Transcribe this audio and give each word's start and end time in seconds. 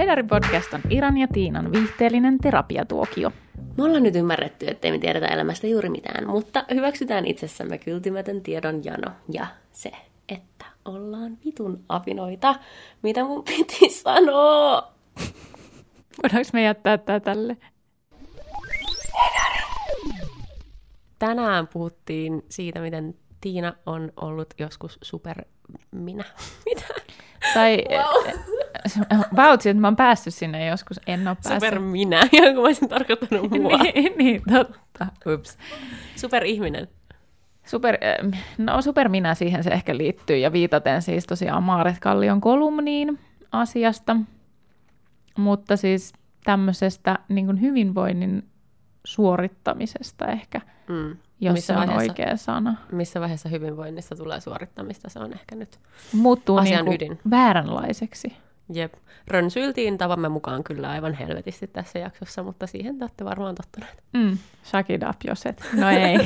Hedari 0.00 0.22
Podcast 0.22 0.74
on 0.74 0.80
Iran 0.90 1.16
ja 1.18 1.28
Tiinan 1.28 1.72
viihteellinen 1.72 2.38
terapiatuokio. 2.38 3.32
Me 3.76 3.84
ollaan 3.84 4.02
nyt 4.02 4.16
ymmärretty, 4.16 4.66
ettei 4.68 4.92
me 4.92 4.98
tiedetä 4.98 5.26
elämästä 5.26 5.66
juuri 5.66 5.88
mitään, 5.88 6.26
mutta 6.26 6.64
hyväksytään 6.74 7.26
itsessämme 7.26 7.78
kyltymätön 7.78 8.40
tiedon 8.40 8.84
jano 8.84 9.10
ja 9.32 9.46
se, 9.72 9.92
että 10.28 10.64
ollaan 10.84 11.38
vitun 11.44 11.84
apinoita. 11.88 12.54
Mitä 13.02 13.24
mun 13.24 13.44
piti 13.44 13.90
sanoa? 13.90 14.92
Voidaanko 16.22 16.50
me 16.52 16.62
jättää 16.62 16.98
tää 16.98 17.20
tälle? 17.20 17.56
Tänään 21.18 21.68
puhuttiin 21.68 22.42
siitä, 22.48 22.80
miten 22.80 23.14
Tiina 23.40 23.72
on 23.86 24.12
ollut 24.16 24.54
joskus 24.58 24.98
super 25.02 25.44
minä. 25.90 26.24
Mitä? 26.66 26.84
Tai 27.54 27.84
wow. 27.90 28.59
Vautsi, 29.36 29.68
että 29.68 29.80
mä 29.80 29.86
oon 29.86 29.96
päässyt 29.96 30.34
sinne 30.34 30.66
joskus, 30.66 31.00
en 31.06 31.28
oo 31.28 31.34
päässyt. 31.34 31.54
Super 31.54 31.78
minä, 31.78 32.20
kun 32.30 32.54
mä 32.54 32.60
olisin 32.60 32.88
tarkoittanut 32.88 33.50
mua. 33.50 33.78
niin, 33.94 34.12
niin, 34.16 34.42
totta. 34.52 35.06
Ups. 35.34 35.58
Super 36.16 36.44
ihminen. 36.44 36.88
Super, 37.66 37.98
no 38.58 38.82
super 38.82 39.08
minä 39.08 39.34
siihen 39.34 39.64
se 39.64 39.70
ehkä 39.70 39.96
liittyy, 39.96 40.36
ja 40.36 40.52
viitaten 40.52 41.02
siis 41.02 41.26
tosiaan 41.26 41.62
Maaret 41.62 41.98
Kallion 41.98 42.40
kolumniin 42.40 43.18
asiasta, 43.52 44.16
mutta 45.36 45.76
siis 45.76 46.12
tämmöisestä 46.44 47.18
niin 47.28 47.60
hyvinvoinnin 47.60 48.48
suorittamisesta 49.04 50.26
ehkä, 50.26 50.60
mm. 50.88 51.16
jos 51.40 51.52
missä 51.52 51.74
se 51.74 51.80
on 51.80 51.96
oikea 51.96 52.36
sana. 52.36 52.76
Missä 52.92 53.20
vaiheessa 53.20 53.48
hyvinvoinnista 53.48 54.16
tulee 54.16 54.40
suorittamista, 54.40 55.08
se 55.08 55.18
on 55.18 55.32
ehkä 55.32 55.54
nyt 55.54 55.78
Muuttuu 56.12 56.56
asian 56.56 56.84
niin 56.84 56.94
ydin. 56.94 57.18
vääränlaiseksi. 57.30 58.36
Jep. 58.72 58.94
Rönsyiltiin 59.28 59.98
tavamme 59.98 60.28
mukaan 60.28 60.64
kyllä 60.64 60.90
aivan 60.90 61.14
helvetisti 61.14 61.66
tässä 61.66 61.98
jaksossa, 61.98 62.42
mutta 62.42 62.66
siihen 62.66 62.98
te 62.98 63.04
olette 63.04 63.24
varmaan 63.24 63.54
tottuneet. 63.54 64.02
Mm, 64.12 64.38
suck 64.62 64.90
it 64.90 65.02
up, 65.10 65.16
jos 65.24 65.46
et. 65.46 65.64
No 65.72 65.90
ei. 65.90 66.14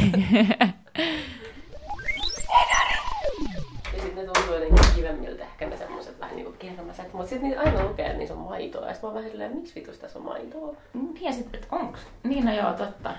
ja 3.95 4.03
sitten 4.03 4.27
ne 4.27 4.33
tuntuu 4.33 4.55
jotenkin 4.55 4.95
kivemmiltä 4.95 5.43
ehkä 5.43 5.67
ne 5.67 5.77
semmoiset 5.77 6.21
vähän 6.21 6.37
niinku 6.37 6.53
kermaset, 6.59 7.13
mutta 7.13 7.29
sitten 7.29 7.49
niitä 7.49 7.63
aina 7.63 7.85
lukee, 7.85 8.07
että 8.07 8.19
niissä 8.19 8.35
on 8.35 8.41
maitoa. 8.41 8.87
Ja 8.87 8.93
sitten 8.93 9.09
mä 9.09 9.13
oon 9.13 9.15
vähän 9.15 9.31
silleen, 9.31 9.57
miksi 9.57 9.75
vitus 9.75 9.99
tässä 9.99 10.19
on 10.19 10.25
maitoa? 10.25 10.77
Niin 10.95 11.23
ja 11.23 11.33
sitten, 11.33 11.61
että 11.63 11.77
onks? 11.77 12.01
Niin 12.23 12.45
no 12.45 12.55
joo, 12.55 12.73
totta. 12.73 13.15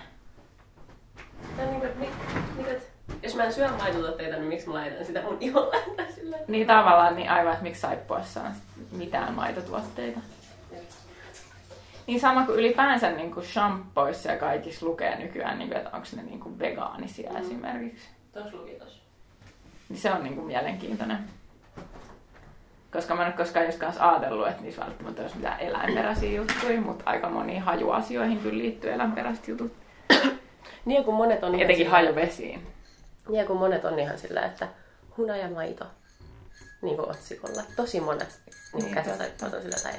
Ja 1.57 1.65
niin 1.65 1.79
kuin, 1.79 1.91
niin, 1.99 2.11
että 2.67 2.94
jos 3.23 3.35
mä 3.35 3.43
en 3.43 3.53
syö 3.53 3.67
maitotuotteita, 3.67 4.35
niin 4.35 4.47
miksi 4.47 4.67
mä 4.67 4.73
laitan 4.73 5.05
sitä 5.05 5.21
mun 5.21 5.37
iholle? 5.39 5.77
Niin 6.47 6.67
tavallaan 6.67 7.15
niin 7.15 7.29
aivan, 7.29 7.51
että 7.51 7.63
miksi 7.63 7.81
saippuassa 7.81 8.41
on 8.41 8.51
mitään 8.91 9.33
maitotuotteita. 9.33 10.19
Niin 12.07 12.19
sama 12.19 12.45
kuin 12.45 12.59
ylipäänsä 12.59 13.11
niin 13.11 13.33
kuin 13.33 13.45
shampoissa 13.45 14.31
ja 14.31 14.37
kaikissa 14.37 14.85
lukee 14.85 15.17
nykyään, 15.17 15.59
niin 15.59 15.67
kuin, 15.69 15.77
että 15.77 15.89
onko 15.93 16.07
ne 16.15 16.23
niin 16.23 16.39
kuin 16.39 16.59
vegaanisia 16.59 17.31
mm. 17.31 17.37
esimerkiksi. 17.37 18.09
Tuossa 18.33 18.57
luki 18.57 18.71
tossa. 18.71 19.03
Niin 19.89 19.99
se 19.99 20.11
on 20.11 20.23
niin 20.23 20.35
kuin 20.35 20.47
mielenkiintoinen. 20.47 21.17
Koska 22.93 23.15
mä 23.15 23.21
en 23.21 23.27
ole 23.27 23.37
koskaan 23.37 23.65
just 23.65 23.79
kanssa 23.79 24.09
ajatellut, 24.09 24.47
että 24.47 24.61
niissä 24.61 24.81
välttämättä 24.81 25.21
olisi 25.21 25.35
mitään 25.35 25.59
eläinperäisiä 25.59 26.31
juttuja, 26.31 26.81
mutta 26.81 27.03
aika 27.05 27.29
moniin 27.29 27.61
hajuasioihin 27.61 28.39
kyllä 28.39 28.57
liittyy 28.57 28.91
eläinperäiset 28.91 29.47
jutut. 29.47 29.73
niin 30.85 31.03
kun 31.03 31.13
monet 31.13 31.43
on... 31.43 31.59
Etenkin 31.59 31.89
hajuvesiin. 31.89 32.74
Niin 33.29 33.47
kun 33.47 33.57
monet 33.57 33.85
on 33.85 33.99
ihan 33.99 34.19
sillä, 34.19 34.45
että 34.45 34.67
hunajamaito 35.17 35.85
niin 36.81 36.95
kuin 36.95 37.09
otsikolla. 37.09 37.63
Tosi 37.75 37.99
monet 37.99 38.39
niin 38.73 38.85
niin, 38.85 38.95
käsisaippuat 38.95 39.53
on 39.53 39.61
sillä 39.61 39.77
tai 39.83 39.93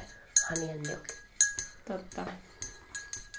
hanien 0.49 0.79
milk. 0.79 1.07
Totta. 1.87 2.25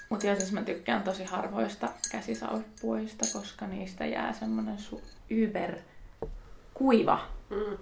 Mutta 0.09 0.27
joo, 0.27 0.35
siis 0.35 0.51
mä 0.51 0.61
tykkään 0.61 1.03
tosi 1.03 1.23
harvoista 1.23 1.89
käsisaippuista, 2.11 3.25
koska 3.33 3.67
niistä 3.67 4.05
jää 4.05 4.33
semmonen 4.33 4.77
su- 4.77 5.01
yber 5.29 5.75
kuiva. 6.73 7.27
Mm. 7.49 7.77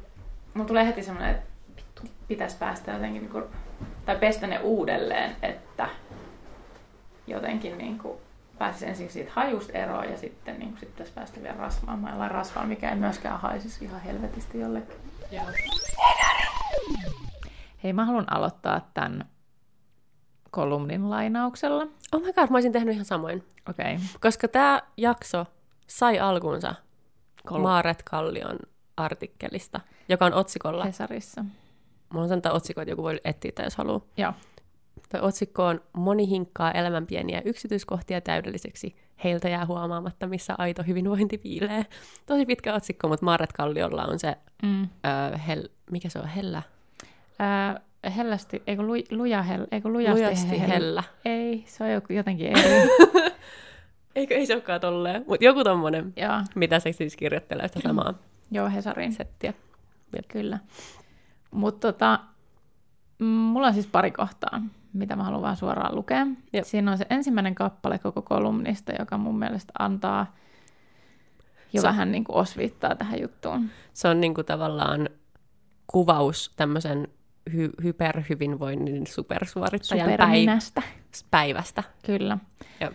Mulla 0.53 0.67
tulee 0.67 0.85
heti 0.85 1.03
semmonen, 1.03 1.35
että 1.35 2.01
pitäisi 2.27 2.57
päästä 2.57 2.91
jotenkin, 2.91 3.21
niinku, 3.21 3.43
tai 4.05 4.17
pestä 4.17 4.47
ne 4.47 4.59
uudelleen, 4.59 5.35
että 5.41 5.89
jotenkin 7.27 7.77
niinku 7.77 8.21
pääsisi 8.57 8.85
ensin 8.85 9.09
siitä 9.09 9.31
hajusta 9.33 9.73
eroon 9.73 10.09
ja 10.09 10.17
sitten 10.17 10.59
niin 10.59 10.77
sit 10.79 10.89
pitäisi 10.89 11.13
päästä 11.13 11.41
vielä 11.41 11.57
rasvaamaan 11.57 12.13
jollain 12.13 12.31
rasvaan, 12.31 12.67
mikä 12.67 12.89
ei 12.89 12.95
myöskään 12.95 13.39
haisisi 13.39 13.85
ihan 13.85 14.01
helvetisti 14.01 14.59
jollekin. 14.59 14.95
Joo. 15.31 15.45
Hei, 17.83 17.93
mä 17.93 18.05
haluan 18.05 18.33
aloittaa 18.33 18.89
tämän 18.93 19.25
kolumnin 20.51 21.09
lainauksella. 21.09 21.87
Oh 22.11 22.21
my 22.21 22.33
god, 22.33 22.49
mä 22.49 22.55
olisin 22.57 22.71
tehnyt 22.71 22.93
ihan 22.93 23.05
samoin. 23.05 23.43
Okei. 23.69 23.95
Okay. 23.95 24.05
Koska 24.21 24.47
tämä 24.47 24.81
jakso 24.97 25.45
sai 25.87 26.19
alkunsa 26.19 26.75
Kol- 27.47 27.61
Maaret 27.61 28.03
Kallion 28.03 28.59
artikkelista, 28.97 29.79
joka 30.09 30.25
on 30.25 30.33
otsikolla. 30.33 30.85
Hesarissa. 30.85 31.45
Mä 32.13 32.21
on 32.21 32.27
sanoa 32.27 32.51
otsikoita, 32.51 32.91
joku 32.91 33.03
voi 33.03 33.19
etsiä 33.25 33.51
jos 33.63 33.75
haluaa. 33.75 34.01
Joo. 34.17 34.33
Toi 35.09 35.21
otsikko 35.21 35.65
on 35.65 35.81
Moni 35.93 36.29
hinkkaa 36.29 36.71
elämän 36.71 37.07
pieniä 37.07 37.41
yksityiskohtia 37.45 38.21
täydelliseksi. 38.21 38.95
Heiltä 39.23 39.49
jää 39.49 39.65
huomaamatta, 39.65 40.27
missä 40.27 40.55
aito 40.57 40.83
hyvinvointi 40.83 41.37
piilee. 41.37 41.85
Tosi 42.25 42.45
pitkä 42.45 42.73
otsikko, 42.73 43.07
mutta 43.07 43.25
Maaret 43.25 43.53
Kalliolla 43.53 44.05
on 44.05 44.19
se, 44.19 44.35
mm. 44.63 44.83
ö, 44.83 45.37
hel, 45.37 45.69
mikä 45.91 46.09
se 46.09 46.19
on, 46.19 46.27
hellä? 46.27 46.61
Ö, 47.75 48.09
hellästi, 48.09 48.63
eikö 48.67 48.81
lu, 48.81 48.93
luja 49.11 49.43
hell, 49.43 49.65
eikö 49.71 49.89
lujasti, 49.89 50.21
lujasti 50.21 50.59
hell. 50.59 50.71
hellä? 50.71 51.03
Ei, 51.25 51.63
se 51.67 51.83
on 51.83 51.91
joku, 51.91 52.13
jotenkin 52.13 52.47
eri. 52.47 52.89
Eikö 54.15 54.35
ei 54.35 54.45
se 54.45 54.53
olekaan 54.53 54.81
tolleen, 54.81 55.25
mutta 55.27 55.45
joku 55.45 55.63
tommonen, 55.63 56.13
Joo. 56.15 56.41
mitä 56.55 56.79
se 56.79 56.91
siis 56.91 57.15
kirjoittelee 57.15 57.67
sitä 57.67 57.79
samaa. 57.79 58.13
Joo, 58.51 58.69
Hesarin. 58.69 59.13
Settiä. 59.13 59.53
Kyllä. 60.27 60.59
Mutta 61.51 61.87
tota, 61.91 62.19
mulla 63.19 63.67
on 63.67 63.73
siis 63.73 63.87
pari 63.87 64.11
kohtaa 64.11 64.61
mitä 64.93 65.15
mä 65.15 65.23
haluan 65.23 65.41
vaan 65.41 65.55
suoraan 65.57 65.95
lukea. 65.95 66.27
Jep. 66.53 66.65
Siinä 66.65 66.91
on 66.91 66.97
se 66.97 67.05
ensimmäinen 67.09 67.55
kappale 67.55 67.99
koko 67.99 68.21
kolumnista, 68.21 68.91
joka 68.99 69.17
mun 69.17 69.39
mielestä 69.39 69.73
antaa 69.79 70.35
jo 71.73 71.81
se, 71.81 71.87
vähän 71.87 72.11
niin 72.11 72.23
kuin 72.23 72.35
osviittaa 72.35 72.95
tähän 72.95 73.21
juttuun. 73.21 73.69
Se 73.93 74.07
on 74.07 74.21
niin 74.21 74.33
kuin 74.33 74.45
tavallaan 74.45 75.09
kuvaus 75.87 76.53
tämmöisen 76.55 77.07
hy- 77.49 77.83
hyperhyvinvoinnin 77.83 79.07
supersuorittajan 79.07 80.09
päiv- 80.09 80.83
päivästä. 81.31 81.83
Kyllä. 82.05 82.37
Jep. 82.81 82.93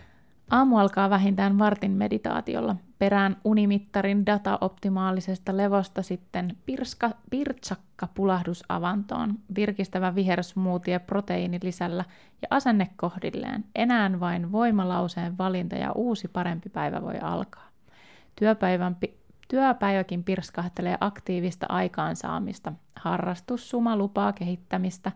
Aamu 0.50 0.78
alkaa 0.78 1.10
vähintään 1.10 1.58
vartin 1.58 1.90
meditaatiolla. 1.90 2.76
Perään 3.02 3.36
unimittarin 3.44 4.26
data 4.26 4.58
optimaalisesta 4.60 5.56
levosta 5.56 6.02
sitten 6.02 6.56
pirska, 6.66 7.10
pirtsakka 7.30 8.08
pulahdusavantoon, 8.14 9.38
virkistävä 9.54 10.14
vihersmoothie 10.14 10.98
proteiinilisällä 10.98 12.04
ja 12.42 12.48
asenne 12.50 12.88
kohdilleen. 12.96 13.64
Enää 13.74 14.20
vain 14.20 14.52
voimalauseen 14.52 15.38
valinta 15.38 15.76
ja 15.76 15.92
uusi 15.92 16.28
parempi 16.28 16.68
päivä 16.68 17.02
voi 17.02 17.18
alkaa. 17.22 17.68
Työpäivän 18.36 18.94
pi- 18.94 19.18
työpäiväkin 19.48 20.24
pirskahtelee 20.24 20.96
aktiivista 21.00 21.66
aikaansaamista. 21.68 22.72
Harrastussuma 22.96 23.96
lupaa 23.96 24.32
kehittämistä, 24.32 25.12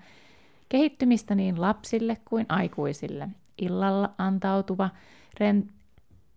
kehittymistä 0.68 1.34
niin 1.34 1.60
lapsille 1.60 2.16
kuin 2.24 2.46
aikuisille. 2.48 3.28
Illalla 3.58 4.10
antautuva 4.18 4.90
ren, 5.40 5.68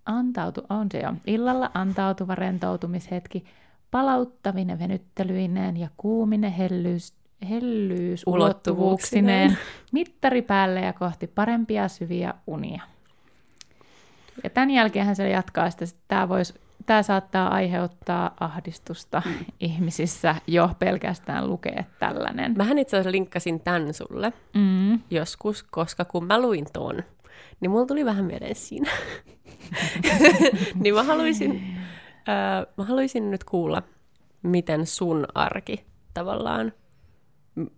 antautu, 0.09 0.61
on 0.69 0.87
se 0.91 0.99
jo, 0.99 1.13
illalla 1.27 1.71
antautuva 1.73 2.35
rentoutumishetki 2.35 3.45
palauttavine 3.91 4.79
venyttelyineen 4.79 5.77
ja 5.77 5.89
kuumine 5.97 6.57
hellyys, 6.57 7.13
hellyys 7.49 8.23
ulottuvuuksineen, 8.27 9.57
mittari 9.91 10.41
päälle 10.41 10.81
ja 10.81 10.93
kohti 10.93 11.27
parempia 11.27 11.87
syviä 11.87 12.33
unia. 12.47 12.81
Ja 14.43 14.49
tämän 14.49 14.71
jälkeen 14.71 15.15
se 15.15 15.29
jatkaa, 15.29 15.65
että 15.65 15.85
tämä, 16.07 16.29
voisi, 16.29 16.53
tämä 16.85 17.03
saattaa 17.03 17.53
aiheuttaa 17.53 18.35
ahdistusta 18.39 19.21
mm. 19.25 19.45
ihmisissä 19.59 20.35
jo 20.47 20.69
pelkästään 20.79 21.49
lukea 21.49 21.83
tällainen. 21.99 22.53
Mähän 22.57 22.77
itse 22.77 22.97
asiassa 22.97 23.11
linkkasin 23.11 23.59
tämän 23.59 23.93
sulle 23.93 24.33
mm. 24.53 24.99
joskus, 25.09 25.63
koska 25.63 26.05
kun 26.05 26.25
mä 26.25 26.41
luin 26.41 26.65
ton, 26.73 27.03
niin 27.59 27.71
mulla 27.71 27.85
tuli 27.85 28.05
vähän 28.05 28.25
mieleen 28.25 28.55
siinä. 28.55 28.91
niin 30.81 30.95
mä 30.95 31.03
haluaisin, 31.03 31.63
äh, 32.29 32.65
mä 32.77 32.83
haluaisin 32.83 33.31
nyt 33.31 33.43
kuulla, 33.43 33.83
miten 34.43 34.85
sun 34.85 35.25
arki 35.33 35.85
tavallaan 36.13 36.71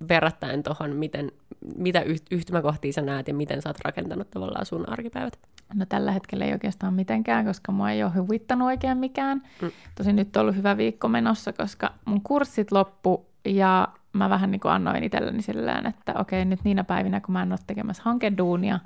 verrattain 0.09 0.63
tuohon, 0.63 0.95
miten, 0.95 1.31
mitä 1.77 2.03
yhtymäkohtia 2.31 2.93
sä 2.93 3.01
näet 3.01 3.27
ja 3.27 3.33
miten 3.33 3.61
sä 3.61 3.69
oot 3.69 3.79
rakentanut 3.79 4.31
tavallaan 4.31 4.65
sun 4.65 4.89
arkipäivät? 4.89 5.39
No 5.73 5.85
tällä 5.85 6.11
hetkellä 6.11 6.45
ei 6.45 6.53
oikeastaan 6.53 6.93
mitenkään, 6.93 7.45
koska 7.45 7.71
mua 7.71 7.91
ei 7.91 8.03
ole 8.03 8.11
huvittanut 8.15 8.65
oikein 8.65 8.97
mikään. 8.97 9.41
Mm. 9.61 9.71
Tosin 9.95 10.15
nyt 10.15 10.37
on 10.37 10.41
ollut 10.41 10.55
hyvä 10.55 10.77
viikko 10.77 11.07
menossa, 11.07 11.53
koska 11.53 11.93
mun 12.05 12.21
kurssit 12.21 12.71
loppu 12.71 13.25
ja 13.45 13.87
mä 14.13 14.29
vähän 14.29 14.51
niin 14.51 14.59
kuin 14.59 14.71
annoin 14.71 15.03
itselleni 15.03 15.41
silleen, 15.41 15.85
että 15.85 16.13
okei, 16.19 16.45
nyt 16.45 16.63
niinä 16.63 16.83
päivinä, 16.83 17.21
kun 17.21 17.33
mä 17.33 17.41
en 17.41 17.51
ole 17.51 17.59
tekemässä 17.67 18.03
hankeduunia, 18.05 18.79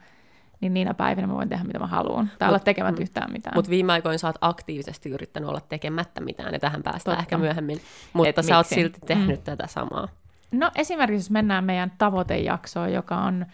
niin 0.65 0.73
niinä 0.73 0.93
päivinä 0.93 1.27
mä 1.27 1.33
voin 1.33 1.49
tehdä 1.49 1.63
mitä 1.63 1.79
mä 1.79 1.87
haluan. 1.87 2.31
Tai 2.39 2.49
olla 2.49 2.59
tekemättä 2.59 2.99
mm. 2.99 3.03
yhtään 3.03 3.31
mitään. 3.31 3.57
Mutta 3.57 3.71
viime 3.71 3.93
aikoina 3.93 4.17
sä 4.17 4.27
oot 4.27 4.35
aktiivisesti 4.41 5.09
yrittänyt 5.09 5.49
olla 5.49 5.61
tekemättä 5.69 6.21
mitään, 6.21 6.53
ja 6.53 6.59
tähän 6.59 6.83
päästään 6.83 7.17
Totta. 7.17 7.23
ehkä 7.23 7.37
myöhemmin. 7.37 7.81
Mutta 8.13 8.29
Et 8.29 8.35
sä 8.35 8.41
miksi? 8.41 8.53
oot 8.53 8.67
silti 8.67 8.99
tehnyt 9.05 9.39
mm. 9.39 9.43
tätä 9.43 9.67
samaa. 9.67 10.07
No 10.51 10.71
esimerkiksi 10.75 11.25
jos 11.25 11.31
mennään 11.31 11.63
meidän 11.63 11.91
tavoitejaksoon, 11.97 12.93
joka 12.93 13.17
on 13.17 13.45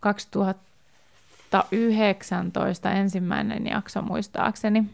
2019 0.00 2.90
ensimmäinen 2.90 3.66
jakso 3.66 4.02
muistaakseni. 4.02 4.84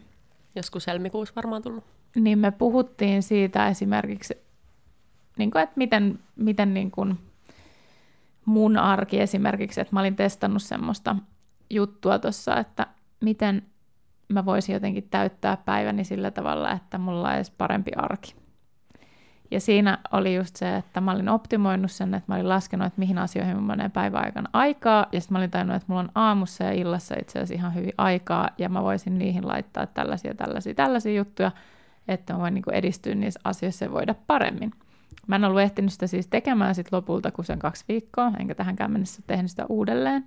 Joskus 0.55 0.87
helmikuussa 0.87 1.34
varmaan 1.37 1.62
tullut. 1.62 1.84
Niin 2.14 2.38
me 2.38 2.50
puhuttiin 2.50 3.23
siitä 3.23 3.69
esimerkiksi, 3.69 4.34
niin 5.37 5.50
kuin, 5.50 5.62
että 5.62 5.73
miten, 5.76 6.19
miten 6.37 6.75
niin 6.75 6.90
kuin 6.90 7.19
mun 8.44 8.77
arki 8.77 9.21
esimerkiksi, 9.21 9.81
että 9.81 9.97
mä 9.97 10.00
olin 10.00 10.17
testannut 10.17 10.62
semmoista 10.62 11.17
juttua 11.71 12.19
tuossa, 12.19 12.56
että 12.56 12.87
miten 13.21 13.62
mä 14.29 14.44
voisin 14.44 14.73
jotenkin 14.73 15.09
täyttää 15.11 15.56
päiväni 15.56 16.05
sillä 16.05 16.31
tavalla, 16.31 16.73
että 16.73 16.99
mulla 16.99 17.35
olisi 17.35 17.53
parempi 17.59 17.91
arki. 17.97 18.35
Ja 19.50 19.61
siinä 19.61 19.99
oli 20.12 20.37
just 20.37 20.56
se, 20.56 20.77
että 20.77 21.00
mä 21.00 21.12
olin 21.12 21.29
optimoinut 21.29 21.91
sen, 21.91 22.15
että 22.15 22.33
mä 22.33 22.35
olin 22.35 22.49
laskenut, 22.49 22.87
että 22.87 22.99
mihin 22.99 23.19
asioihin 23.19 23.56
mä 23.56 23.62
menee 23.62 23.89
päivän 23.89 24.25
aikana 24.25 24.50
aikaa, 24.53 25.06
ja 25.12 25.21
sitten 25.21 25.35
mä 25.35 25.39
olin 25.39 25.50
tajunnut, 25.50 25.77
että 25.77 25.87
mulla 25.89 26.00
on 26.00 26.11
aamussa 26.15 26.65
ja 26.65 26.73
illassa 26.73 27.15
itse 27.21 27.39
asiassa 27.39 27.55
ihan 27.55 27.75
hyvin 27.75 27.93
aikaa, 27.99 28.50
ja 28.59 28.69
mä 28.69 28.83
voisin 28.83 29.19
niihin 29.19 29.49
laittaa 29.49 29.87
tällaisia, 29.87 30.35
tällaisia, 30.35 30.75
tällaisia 30.75 31.15
juttuja, 31.15 31.50
että 32.09 32.33
mä 32.33 32.39
voin 32.39 32.55
niin 32.55 32.65
edistyä 32.73 33.15
niissä 33.15 33.41
asioissa 33.44 33.85
ja 33.85 33.93
voida 33.93 34.15
paremmin. 34.27 34.73
Mä 35.26 35.37
en 35.37 35.44
ollut 35.44 35.61
ehtinyt 35.61 35.93
sitä 35.93 36.06
siis 36.06 36.26
tekemään 36.26 36.75
sit 36.75 36.93
lopulta 36.93 37.31
kuin 37.31 37.44
sen 37.44 37.59
kaksi 37.59 37.85
viikkoa, 37.88 38.32
enkä 38.38 38.55
tähänkään 38.55 38.93
mennessä 38.93 39.23
tehnyt 39.26 39.50
sitä 39.50 39.67
uudelleen. 39.69 40.25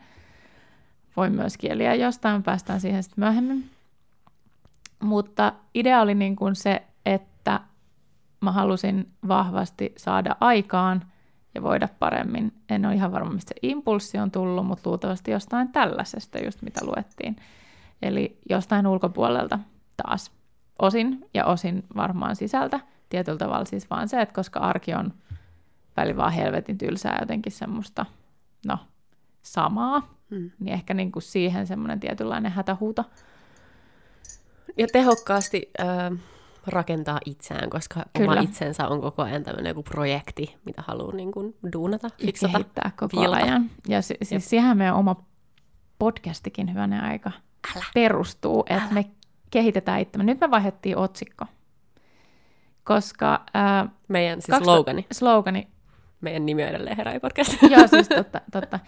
Voin 1.18 1.34
myös 1.34 1.58
kieliä 1.58 1.96
jostain, 1.96 2.44
päästään 2.44 2.82
siihen 2.82 3.04
sitten 3.04 3.22
myöhemmin. 3.24 3.70
Mutta 5.00 5.54
idea 5.74 6.02
oli 6.02 6.16
niin 6.16 6.36
kuin 6.36 6.56
se, 6.56 6.84
että 7.06 7.60
mä 8.42 8.52
halusin 8.52 9.12
vahvasti 9.28 9.94
saada 9.98 10.36
aikaan 10.40 11.04
ja 11.56 11.64
voida 11.64 11.88
paremmin. 12.00 12.54
En 12.70 12.86
ole 12.86 12.96
ihan 12.96 13.12
varma, 13.12 13.31
mistä 13.31 13.54
se 13.54 13.60
impulssi 13.62 14.18
on 14.18 14.31
tullut, 14.31 14.66
mutta 14.66 14.90
luultavasti 14.90 15.31
jostain 15.31 15.72
tällaisesta, 15.72 16.40
just 16.40 16.62
mitä 16.62 16.86
luettiin. 16.86 17.36
Eli 18.02 18.40
jostain 18.50 18.88
ulkopuolelta 18.88 19.60
taas. 19.98 20.31
Osin 20.80 21.30
ja 21.34 21.46
osin 21.46 21.84
varmaan 21.96 22.36
sisältä– 22.36 22.80
tietyllä 23.10 23.38
tavalla 23.38 23.66
siis 23.66 23.90
vaan 23.90 24.10
se, 24.10 24.22
että 24.22 24.36
koska 24.36 24.60
arki 24.60 24.94
on 24.94 25.13
väli 25.98 26.18
vaan 26.18 26.34
helvetin 26.34 26.78
tylsää 26.78 27.18
jotenkin 27.22 27.52
semmoista, 27.52 28.06
no, 28.66 28.78
samaa, 29.42 30.16
hmm. 30.30 30.52
niin 30.60 30.74
ehkä 30.74 30.94
niin 30.94 31.12
kuin 31.12 31.24
siihen 31.24 31.68
semmoinen 31.68 32.00
tietynlainen 32.00 32.52
hätähuuto. 32.52 33.04
Ja 34.78 34.88
tehokkaasti 34.94 35.72
äh, 35.80 36.19
rakentaa 36.68 37.19
itseään, 37.25 37.69
koska 37.69 38.04
Kyllä. 38.18 38.31
oma 38.31 38.42
itsensä 38.42 38.88
on 38.88 39.02
koko 39.02 39.22
ajan 39.22 39.44
tämmöinen 39.44 39.69
joku 39.69 39.84
projekti, 39.84 40.56
mitä 40.66 40.84
haluaa 40.88 41.16
niin 41.16 41.31
kuin 41.31 41.56
duunata, 41.74 42.10
fiksata, 42.22 42.54
kehittää 42.54 42.92
koko 43.00 43.22
viilata. 43.22 43.46
ajan. 43.46 43.69
Ja 43.88 44.02
si- 44.02 44.18
siis 44.24 44.50
siihen 44.50 44.78
meidän 44.78 44.96
oma 44.96 45.25
podcastikin 46.00 46.69
hyvänä 46.69 47.02
aika 47.02 47.31
Älä. 47.75 47.86
perustuu, 47.94 48.66
että 48.69 48.84
Älä. 48.84 48.94
me 48.94 49.06
kehitetään 49.52 50.02
itse. 50.02 50.24
Nyt 50.24 50.40
me 50.40 50.52
vaihdettiin 50.52 50.98
otsikko 50.98 51.46
koska... 52.86 53.42
Ää, 53.54 53.90
Meidän 54.08 54.42
siis 54.42 54.48
20... 54.48 54.66
slogani. 54.76 55.06
Slogani. 55.12 55.68
Meidän 56.22 56.46
nimi 56.46 56.64
on 56.64 56.70
edelleen 56.70 56.98
Heräi 56.98 57.20
podcast. 57.20 57.62
Joo, 57.72 57.88
siis 57.88 58.10
totta. 58.18 58.42
totta. 58.52 58.80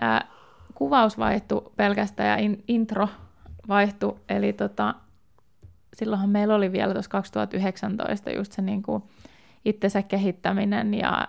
Ää, 0.00 0.28
kuvaus 0.74 1.18
vaihtui 1.18 1.72
pelkästään 1.76 2.28
ja 2.28 2.44
in, 2.44 2.64
intro 2.68 3.08
vaihtui, 3.68 4.16
eli 4.28 4.52
tota, 4.52 4.94
silloinhan 5.94 6.30
meillä 6.30 6.54
oli 6.54 6.72
vielä 6.72 6.92
tuossa 6.92 7.10
2019 7.10 8.30
just 8.30 8.52
se 8.52 8.62
niin 8.62 8.82
kuin 8.82 9.02
itsensä 9.64 10.02
kehittäminen 10.02 10.94
ja 10.94 11.28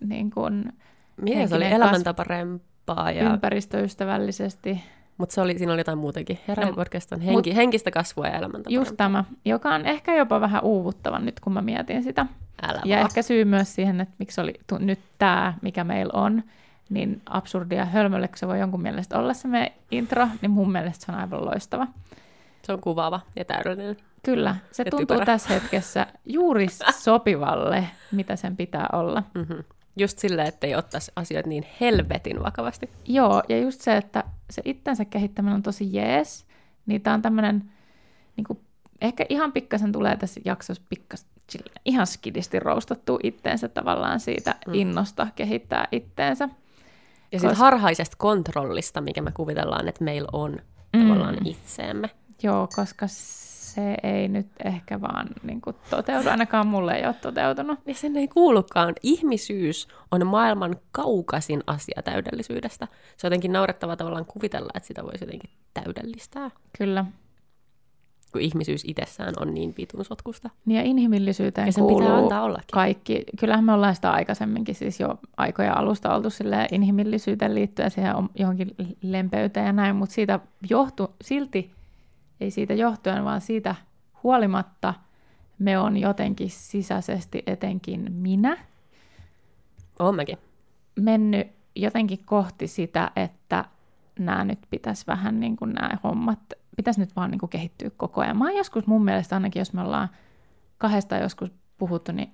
niin 0.00 0.30
kuin 0.30 0.72
Miten 1.16 1.48
se 1.48 1.54
oli 1.54 1.66
elämäntapa 1.66 2.24
parempaa 2.24 3.10
ja 3.10 3.32
ympäristöystävällisesti 3.32 4.84
mutta 5.18 5.34
se 5.34 5.40
oli, 5.40 5.58
siinä 5.58 5.72
oli 5.72 5.80
jotain 5.80 5.98
muutakin. 5.98 6.38
Heräin 6.48 6.68
no, 6.68 6.74
podcast 6.74 7.12
on 7.12 7.20
henki, 7.20 7.56
henkistä 7.56 7.90
kasvua 7.90 8.26
ja 8.26 8.32
elämäntapaa. 8.32 8.74
Just 8.74 8.94
tämä, 8.96 9.24
joka 9.44 9.74
on 9.74 9.86
ehkä 9.86 10.14
jopa 10.16 10.40
vähän 10.40 10.64
uuvuttava 10.64 11.18
nyt, 11.18 11.40
kun 11.40 11.52
mä 11.52 11.62
mietin 11.62 12.02
sitä. 12.02 12.26
Älä 12.62 12.80
ja 12.84 12.96
vaan. 12.96 13.06
ehkä 13.06 13.22
syy 13.22 13.44
myös 13.44 13.74
siihen, 13.74 14.00
että 14.00 14.14
miksi 14.18 14.40
oli 14.40 14.54
tu- 14.66 14.78
nyt 14.78 14.98
tämä, 15.18 15.54
mikä 15.62 15.84
meillä 15.84 16.12
on, 16.14 16.42
niin 16.90 17.22
absurdia 17.30 17.84
hölmölle, 17.84 18.28
kun 18.28 18.38
se 18.38 18.48
voi 18.48 18.60
jonkun 18.60 18.82
mielestä 18.82 19.18
olla 19.18 19.34
se 19.34 19.48
meidän 19.48 19.70
intro, 19.90 20.28
niin 20.42 20.50
mun 20.50 20.72
mielestä 20.72 21.06
se 21.06 21.12
on 21.12 21.18
aivan 21.18 21.44
loistava. 21.44 21.86
Se 22.62 22.72
on 22.72 22.80
kuvaava 22.80 23.20
ja 23.36 23.44
täydellinen. 23.44 23.96
Kyllä, 24.22 24.56
se 24.72 24.82
ja 24.82 24.90
tuntuu 24.90 25.06
typerä. 25.06 25.26
tässä 25.26 25.48
hetkessä 25.48 26.06
juuri 26.26 26.66
sopivalle, 27.04 27.84
mitä 28.12 28.36
sen 28.36 28.56
pitää 28.56 28.86
olla. 28.92 29.22
Mm-hmm. 29.34 29.64
Just 29.98 30.18
silleen, 30.18 30.48
että 30.48 30.66
ei 30.66 30.74
ottaisi 30.74 31.12
asioita 31.16 31.48
niin 31.48 31.66
helvetin 31.80 32.42
vakavasti. 32.42 32.90
Joo, 33.06 33.42
ja 33.48 33.58
just 33.58 33.80
se, 33.80 33.96
että 33.96 34.24
se 34.50 34.62
itsensä 34.64 35.04
kehittäminen 35.04 35.54
on 35.54 35.62
tosi 35.62 35.94
jees, 35.94 36.46
niin 36.86 37.02
tämä 37.02 37.14
on 37.14 37.22
tämmöinen, 37.22 37.70
niin 38.36 38.44
kuin, 38.44 38.58
ehkä 39.00 39.26
ihan 39.28 39.52
pikkasen 39.52 39.92
tulee 39.92 40.16
tässä 40.16 40.40
jaksossa 40.44 40.82
pikkas, 40.88 41.26
ihan 41.84 42.06
skidisti 42.06 42.60
roustattua 42.60 43.18
itteensä 43.22 43.68
tavallaan 43.68 44.20
siitä 44.20 44.54
mm. 44.66 44.74
innosta 44.74 45.26
kehittää 45.36 45.88
itteensä. 45.92 46.48
Ja 47.32 47.40
siitä 47.40 47.54
harhaisesta 47.54 48.16
kontrollista, 48.18 49.00
mikä 49.00 49.22
me 49.22 49.32
kuvitellaan, 49.32 49.88
että 49.88 50.04
meillä 50.04 50.28
on 50.32 50.56
mm. 50.96 51.00
tavallaan 51.00 51.46
itseemme. 51.46 52.10
Joo, 52.42 52.68
koska 52.76 53.06
se 53.78 53.94
ei 54.02 54.28
nyt 54.28 54.46
ehkä 54.64 55.00
vaan 55.00 55.26
niin 55.42 55.60
kuin, 55.60 55.76
toteudu, 55.90 56.28
ainakaan 56.28 56.66
mulle 56.66 56.94
ei 56.94 57.06
ole 57.06 57.14
toteutunut. 57.14 57.78
Ja 57.86 57.94
sen 57.94 58.16
ei 58.16 58.28
kuulukaan. 58.28 58.94
Ihmisyys 59.02 59.88
on 60.10 60.26
maailman 60.26 60.76
kaukaisin 60.92 61.60
asia 61.66 62.02
täydellisyydestä. 62.04 62.86
Se 63.16 63.26
on 63.26 63.28
jotenkin 63.28 63.52
naurettava 63.52 63.96
tavallaan 63.96 64.26
kuvitella, 64.26 64.70
että 64.74 64.86
sitä 64.86 65.04
voisi 65.04 65.24
jotenkin 65.24 65.50
täydellistää. 65.74 66.50
Kyllä. 66.78 67.04
Kun 68.32 68.40
ihmisyys 68.40 68.82
itsessään 68.86 69.34
on 69.40 69.54
niin 69.54 69.74
vitun 69.78 70.04
sotkusta. 70.04 70.50
Niin 70.64 70.76
ja 70.76 70.82
inhimillisyyteen 70.82 71.66
ja 71.66 71.72
sen 71.72 71.84
kuuluu 71.84 72.00
pitää 72.00 72.16
antaa 72.16 72.42
ollakin. 72.42 72.66
kaikki. 72.72 73.24
Kyllähän 73.40 73.64
me 73.64 73.72
ollaan 73.72 73.94
sitä 73.94 74.10
aikaisemminkin 74.10 74.74
siis 74.74 75.00
jo 75.00 75.18
aikoja 75.36 75.74
alusta 75.74 76.14
oltu 76.14 76.28
inhimillisyyteen 76.72 77.54
liittyen 77.54 77.90
siihen 77.90 78.14
johonkin 78.38 78.74
lempeyteen 79.02 79.66
ja 79.66 79.72
näin, 79.72 79.96
mutta 79.96 80.14
siitä 80.14 80.40
johtu, 80.70 81.14
silti 81.20 81.77
ei 82.40 82.50
siitä 82.50 82.74
johtuen, 82.74 83.24
vaan 83.24 83.40
siitä 83.40 83.74
huolimatta 84.22 84.94
me 85.58 85.78
on 85.78 85.96
jotenkin 85.96 86.50
sisäisesti 86.50 87.42
etenkin 87.46 88.12
minä. 88.12 88.56
Oon 89.98 90.14
mäkin. 90.14 90.38
Mennyt 91.00 91.46
jotenkin 91.76 92.24
kohti 92.24 92.66
sitä, 92.66 93.10
että 93.16 93.64
nämä 94.18 94.44
nyt 94.44 94.58
pitäisi 94.70 95.06
vähän 95.06 95.40
niin 95.40 95.56
kuin 95.56 95.72
nämä 95.72 95.90
hommat, 96.04 96.40
pitäisi 96.76 97.00
nyt 97.00 97.16
vaan 97.16 97.30
niin 97.30 97.38
kuin 97.38 97.50
kehittyä 97.50 97.90
koko 97.96 98.20
ajan. 98.20 98.36
Mä 98.36 98.44
oon 98.44 98.56
joskus 98.56 98.86
mun 98.86 99.04
mielestä 99.04 99.36
ainakin, 99.36 99.60
jos 99.60 99.72
me 99.72 99.80
ollaan 99.80 100.08
kahdesta 100.78 101.16
joskus 101.16 101.50
puhuttu, 101.78 102.12
niin 102.12 102.32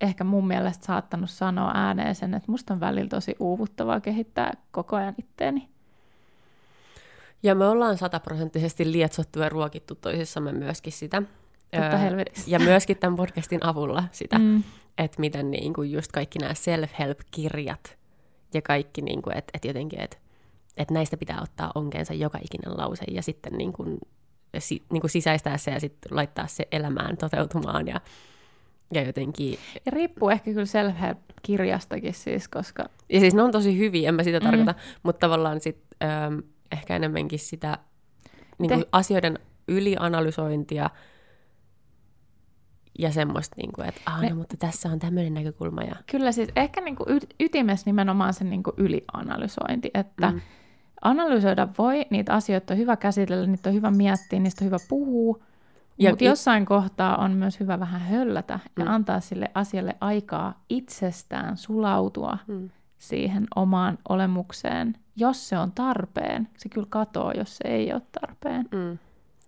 ehkä 0.00 0.24
mun 0.24 0.46
mielestä 0.46 0.86
saattanut 0.86 1.30
sanoa 1.30 1.72
ääneen 1.74 2.14
sen, 2.14 2.34
että 2.34 2.50
musta 2.50 2.74
on 2.74 2.80
välillä 2.80 3.08
tosi 3.08 3.36
uuvuttavaa 3.40 4.00
kehittää 4.00 4.52
koko 4.70 4.96
ajan 4.96 5.14
itteeni. 5.18 5.68
Ja 7.42 7.54
me 7.54 7.68
ollaan 7.68 7.98
sataprosenttisesti 7.98 8.92
lietsottu 8.92 9.38
ja 9.38 9.48
ruokittu 9.48 9.94
toisissamme 9.94 10.52
myöskin 10.52 10.92
sitä. 10.92 11.22
Totta 11.70 11.96
öö, 11.96 12.24
ja 12.46 12.58
myöskin 12.58 12.98
tämän 12.98 13.16
podcastin 13.16 13.66
avulla 13.66 14.04
sitä, 14.12 14.38
mm. 14.38 14.62
että 14.98 15.20
miten 15.20 15.50
niin 15.50 15.72
kuin 15.72 15.92
just 15.92 16.12
kaikki 16.12 16.38
nämä 16.38 16.54
self-help-kirjat 16.54 17.96
ja 18.54 18.62
kaikki, 18.62 19.02
niin 19.02 19.22
kuin, 19.22 19.36
että, 19.36 19.50
että 19.54 19.68
jotenkin, 19.68 20.00
että, 20.00 20.16
että 20.76 20.94
näistä 20.94 21.16
pitää 21.16 21.40
ottaa 21.42 21.72
onkeensa 21.74 22.14
joka 22.14 22.38
ikinen 22.38 22.78
lause 22.78 23.04
ja 23.10 23.22
sitten 23.22 23.52
niin 23.52 23.72
kuin, 23.72 23.98
si, 24.58 24.82
niin 24.92 25.00
kuin 25.00 25.10
sisäistää 25.10 25.58
se 25.58 25.70
ja 25.70 25.80
sitten 25.80 26.16
laittaa 26.16 26.46
se 26.46 26.68
elämään 26.72 27.16
toteutumaan 27.16 27.86
ja, 27.86 28.00
ja 28.94 29.02
jotenkin... 29.02 29.58
Ja 29.86 29.92
riippuu 29.92 30.30
ehkä 30.30 30.52
kyllä 30.52 30.66
self-help-kirjastakin 30.66 32.14
siis, 32.14 32.48
koska... 32.48 32.84
Ja 33.08 33.20
siis 33.20 33.34
ne 33.34 33.42
on 33.42 33.52
tosi 33.52 33.78
hyviä, 33.78 34.08
en 34.08 34.14
mä 34.14 34.22
sitä 34.22 34.40
mm. 34.40 34.44
tarkoita, 34.44 34.74
mutta 35.02 35.20
tavallaan 35.26 35.60
sitten 35.60 36.08
ehkä 36.72 36.96
enemmänkin 36.96 37.38
sitä 37.38 37.78
niin 38.58 38.70
kuin 38.70 38.84
asioiden 38.92 39.38
ylianalysointia 39.68 40.90
ja 42.98 43.12
semmoista, 43.12 43.56
niin 43.58 43.72
kuin, 43.72 43.88
että 43.88 44.00
ah, 44.06 44.22
no, 44.22 44.36
mutta 44.36 44.56
tässä 44.56 44.88
on 44.88 44.98
tämmöinen 44.98 45.34
näkökulma. 45.34 45.82
Ja... 45.82 45.96
Kyllä 46.10 46.32
siis 46.32 46.48
ehkä 46.56 46.80
niin 46.80 46.96
kuin 46.96 47.20
ytimessä 47.40 47.86
nimenomaan 47.86 48.34
se 48.34 48.44
niin 48.44 48.62
kuin 48.62 48.74
ylianalysointi, 48.76 49.90
että 49.94 50.30
mm. 50.30 50.40
analysoida 51.02 51.68
voi, 51.78 52.06
niitä 52.10 52.34
asioita 52.34 52.74
on 52.74 52.78
hyvä 52.78 52.96
käsitellä, 52.96 53.46
niitä 53.46 53.68
on 53.68 53.74
hyvä 53.74 53.90
miettiä, 53.90 54.40
niistä 54.40 54.64
on 54.64 54.66
hyvä 54.66 54.78
puhua, 54.88 55.38
Mutta 56.08 56.24
jossain 56.24 56.66
kohtaa 56.66 57.16
on 57.16 57.30
myös 57.30 57.60
hyvä 57.60 57.80
vähän 57.80 58.00
höllätä 58.00 58.60
ja 58.78 58.84
mm. 58.84 58.90
antaa 58.90 59.20
sille 59.20 59.50
asialle 59.54 59.96
aikaa 60.00 60.64
itsestään 60.68 61.56
sulautua 61.56 62.38
mm. 62.46 62.70
siihen 62.98 63.46
omaan 63.56 63.98
olemukseen. 64.08 64.94
Jos 65.18 65.48
se 65.48 65.58
on 65.58 65.72
tarpeen, 65.72 66.48
se 66.56 66.68
kyllä 66.68 66.86
katoo, 66.90 67.32
jos 67.32 67.56
se 67.56 67.68
ei 67.68 67.92
ole 67.92 68.02
tarpeen. 68.20 68.68
Mm. 68.72 68.98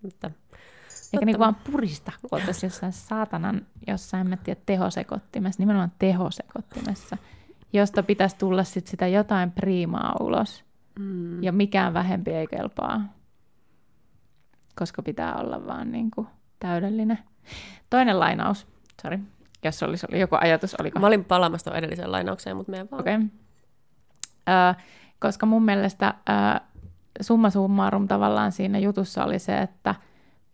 Mutta 0.03 0.31
eikä 1.13 1.27
niin 1.27 1.39
vaan 1.39 1.55
purista, 1.55 2.13
kun 2.31 2.41
jossain 2.63 2.93
saatanan, 2.93 3.67
jossain, 3.87 4.29
mä 4.29 4.37
tiedä, 4.37 4.61
tehosekottimessa, 4.67 5.63
nimenomaan 5.63 5.93
tehosekottimessa, 5.99 7.17
josta 7.73 8.03
pitäisi 8.03 8.37
tulla 8.37 8.65
sit 8.65 8.87
sitä 8.87 9.07
jotain 9.07 9.53
priimaa 9.53 10.17
ulos. 10.21 10.65
Mm. 10.99 11.43
Ja 11.43 11.53
mikään 11.53 11.95
vähempi 11.95 12.31
ei 12.31 12.47
kelpaa, 12.47 13.15
koska 14.79 15.03
pitää 15.03 15.35
olla 15.37 15.67
vaan 15.67 15.93
niin 15.93 16.11
kuin 16.11 16.27
täydellinen. 16.61 17.19
Toinen 17.91 18.21
lainaus, 18.21 18.67
sorry, 19.03 19.19
jos 19.65 19.83
olisi 19.83 20.07
oli 20.11 20.21
joku 20.21 20.37
ajatus, 20.41 20.75
oliko? 20.81 20.99
Mä 20.99 21.07
olin 21.07 21.25
palaamassa 21.25 21.75
edelliseen 21.75 22.13
lainaukseen, 22.13 22.57
mutta 22.57 22.71
meidän 22.71 22.89
vaan. 22.91 23.01
Okei. 23.01 23.15
Okay. 23.15 23.29
Äh, 24.49 24.77
koska 25.21 25.47
mun 25.47 25.65
mielestä 25.65 26.15
äh, 26.31 26.61
summa 27.21 27.51
summarum 27.51 28.09
tavallaan 28.09 28.53
siinä 28.53 28.79
jutussa 28.79 29.25
oli 29.25 29.39
se, 29.39 29.59
että– 29.59 29.95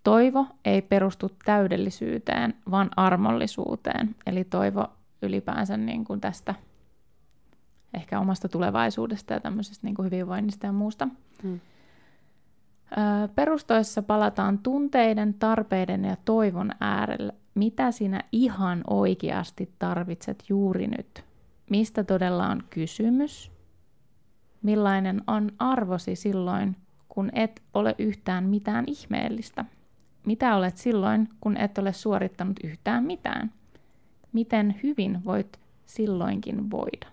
Toivo 0.06 0.46
ei 0.64 0.82
perustu 0.82 1.30
täydellisyyteen, 1.44 2.54
vaan 2.70 2.90
armollisuuteen. 2.96 4.16
Eli 4.26 4.44
toivo 4.44 4.86
ylipäänsä 5.22 5.76
niin 5.76 6.04
kuin 6.04 6.20
tästä 6.20 6.54
ehkä 7.94 8.20
omasta 8.20 8.48
tulevaisuudesta 8.48 9.32
ja 9.32 9.40
tämmöisestä 9.40 9.86
niin 9.86 9.94
kuin 9.94 10.06
hyvinvoinnista 10.06 10.66
ja 10.66 10.72
muusta. 10.72 11.08
Hmm. 11.42 11.60
Perustoissa 13.34 14.02
palataan 14.02 14.58
tunteiden, 14.58 15.34
tarpeiden 15.34 16.04
ja 16.04 16.16
toivon 16.24 16.70
äärelle. 16.80 17.34
Mitä 17.54 17.92
sinä 17.92 18.20
ihan 18.32 18.84
oikeasti 18.90 19.70
tarvitset 19.78 20.44
juuri 20.48 20.86
nyt? 20.86 21.24
Mistä 21.70 22.04
todella 22.04 22.46
on 22.46 22.62
kysymys? 22.70 23.52
Millainen 24.66 25.22
on 25.26 25.50
arvosi 25.58 26.16
silloin, 26.16 26.76
kun 27.08 27.30
et 27.32 27.62
ole 27.74 27.94
yhtään 27.98 28.44
mitään 28.44 28.84
ihmeellistä? 28.86 29.64
Mitä 30.24 30.56
olet 30.56 30.76
silloin, 30.76 31.28
kun 31.40 31.56
et 31.56 31.78
ole 31.78 31.92
suorittanut 31.92 32.56
yhtään 32.64 33.04
mitään? 33.04 33.52
Miten 34.32 34.80
hyvin 34.82 35.24
voit 35.24 35.58
silloinkin 35.86 36.70
voida? 36.70 37.06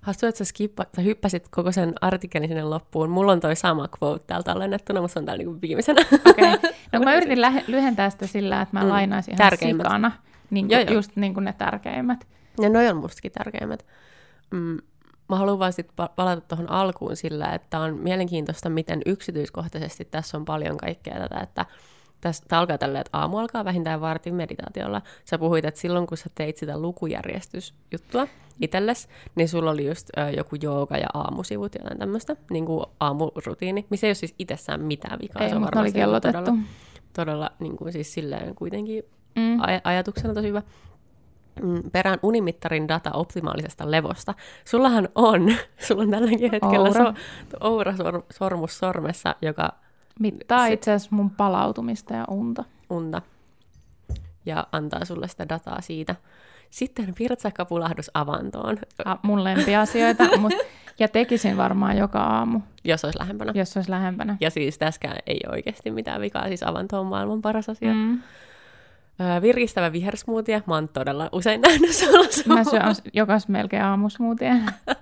Hassu, 0.00 0.26
että 0.26 0.38
sä, 0.38 0.44
skippa, 0.44 0.86
sä 0.96 1.02
hyppäsit 1.02 1.48
koko 1.48 1.72
sen 1.72 1.94
artikkelin 2.00 2.48
sinne 2.48 2.64
loppuun. 2.64 3.10
Mulla 3.10 3.32
on 3.32 3.40
toi 3.40 3.56
sama 3.56 3.88
quote 4.02 4.24
täällä 4.26 4.44
tallennettuna, 4.44 5.00
mutta 5.00 5.12
se 5.12 5.18
on 5.18 5.24
täällä 5.24 5.44
niinku 5.44 5.60
viimeisenä. 5.62 6.00
Okei. 6.30 6.54
Okay. 6.54 6.70
No 6.92 7.00
mä 7.00 7.14
yritin 7.18 7.40
lähe, 7.40 7.64
lyhentää 7.66 8.10
sitä 8.10 8.26
sillä, 8.26 8.62
että 8.62 8.76
mä 8.76 8.82
mm. 8.82 8.88
lainaisin 8.88 9.34
ihan 9.34 9.50
tärkeimmät. 9.50 9.86
sikana. 9.86 10.12
Niin 10.50 10.68
kuin, 10.68 10.94
just 10.94 11.16
niin 11.16 11.34
kuin 11.34 11.44
ne 11.44 11.52
tärkeimmät. 11.58 12.26
Ja 12.60 12.68
noi 12.68 12.88
on 12.88 12.96
mustakin 12.96 13.32
tärkeimmät. 13.32 13.86
Mm, 14.50 14.78
mä 15.28 15.36
haluan 15.36 15.58
vaan 15.58 15.72
sit 15.72 15.88
palata 16.16 16.40
tuohon 16.40 16.70
alkuun 16.70 17.16
sillä, 17.16 17.52
että 17.54 17.80
on 17.80 17.96
mielenkiintoista, 17.96 18.68
miten 18.68 19.02
yksityiskohtaisesti 19.06 20.04
tässä 20.04 20.36
on 20.36 20.44
paljon 20.44 20.76
kaikkea 20.76 21.18
tätä, 21.18 21.40
että 21.40 21.66
Tämä 22.20 22.60
alkaa 22.60 22.78
tällä, 22.78 23.00
että 23.00 23.18
aamu 23.18 23.38
alkaa 23.38 23.64
vähintään 23.64 24.00
vartin 24.00 24.34
meditaatiolla. 24.34 25.02
Sä 25.24 25.38
puhuit, 25.38 25.64
että 25.64 25.80
silloin 25.80 26.06
kun 26.06 26.16
sä 26.16 26.30
teit 26.34 26.56
sitä 26.56 26.78
lukujärjestysjuttua 26.78 28.26
itsellesi, 28.60 29.08
niin 29.34 29.48
sulla 29.48 29.70
oli 29.70 29.86
just 29.86 30.10
ö, 30.18 30.30
joku 30.30 30.56
jooga 30.62 30.96
ja 30.96 31.06
aamusivut 31.14 31.74
ja 31.74 31.80
jotain 31.82 31.98
tämmöistä, 31.98 32.36
niin 32.50 32.66
kuin 32.66 32.86
aamurutiini, 33.00 33.86
missä 33.90 34.06
ei 34.06 34.08
ole 34.08 34.14
siis 34.14 34.34
itsessään 34.38 34.80
mitään 34.80 35.18
vikaa. 35.22 35.42
Ei, 35.42 35.48
se 35.48 35.56
on 35.56 35.62
mutta 35.62 35.80
oli 35.80 35.92
kellotettu. 35.92 36.38
Todella, 36.38 36.62
todella 37.12 37.50
niin 37.60 37.76
kuin 37.76 37.92
siis 37.92 38.14
silleen 38.14 38.54
kuitenkin 38.54 39.02
mm. 39.36 39.60
aj- 39.60 39.80
ajatuksena 39.84 40.34
tosi 40.34 40.48
hyvä 40.48 40.62
perään 41.92 42.18
unimittarin 42.22 42.88
data 42.88 43.10
optimaalisesta 43.12 43.90
levosta. 43.90 44.34
Sullahan 44.64 45.08
on, 45.14 45.54
sulla 45.86 46.02
on 46.02 46.10
tälläkin 46.10 46.50
hetkellä 46.50 46.88
Oura, 46.88 47.04
so, 47.04 47.14
Oura 47.60 47.96
sor, 47.96 48.22
sormus 48.30 48.78
sormessa, 48.78 49.34
joka 49.42 49.72
Mittaa 50.20 50.66
se, 50.66 50.72
itse 50.72 50.92
asiassa 50.92 51.16
mun 51.16 51.30
palautumista 51.30 52.14
ja 52.14 52.24
unta. 52.28 52.64
Unta. 52.90 53.22
Ja 54.46 54.66
antaa 54.72 55.04
sulle 55.04 55.28
sitä 55.28 55.48
dataa 55.48 55.80
siitä. 55.80 56.16
Sitten 56.70 57.14
virtsakapulahdus 57.18 58.10
avantoon. 58.14 58.78
A, 59.04 59.16
mun 59.22 59.44
lempiasioita, 59.44 60.24
mut, 60.38 60.52
ja 60.98 61.08
tekisin 61.08 61.56
varmaan 61.56 61.96
joka 61.96 62.20
aamu. 62.20 62.60
Jos 62.84 63.04
olisi 63.04 63.18
lähempänä. 63.18 63.52
Jos 63.54 63.76
olisi 63.76 63.90
lähempänä. 63.90 64.36
Ja 64.40 64.50
siis 64.50 64.78
tässäkään 64.78 65.18
ei 65.26 65.40
oikeasti 65.52 65.90
mitään 65.90 66.20
vikaa, 66.20 66.48
siis 66.48 66.62
avanto 66.62 67.00
on 67.00 67.06
maailman 67.06 67.42
paras 67.42 67.68
asia. 67.68 67.94
Mm. 67.94 68.22
Virkistävä 69.42 69.92
vihersmoothie, 69.92 70.62
mä 70.66 70.74
oon 70.74 70.88
todella 70.88 71.28
usein 71.32 71.60
nähnyt 71.66 71.90
sellaisen. 71.90 72.44
Mä 72.48 72.64
syön 72.64 72.82
jokas 73.12 73.48
melkein 73.48 73.82
aamusmoothie. 73.82 74.54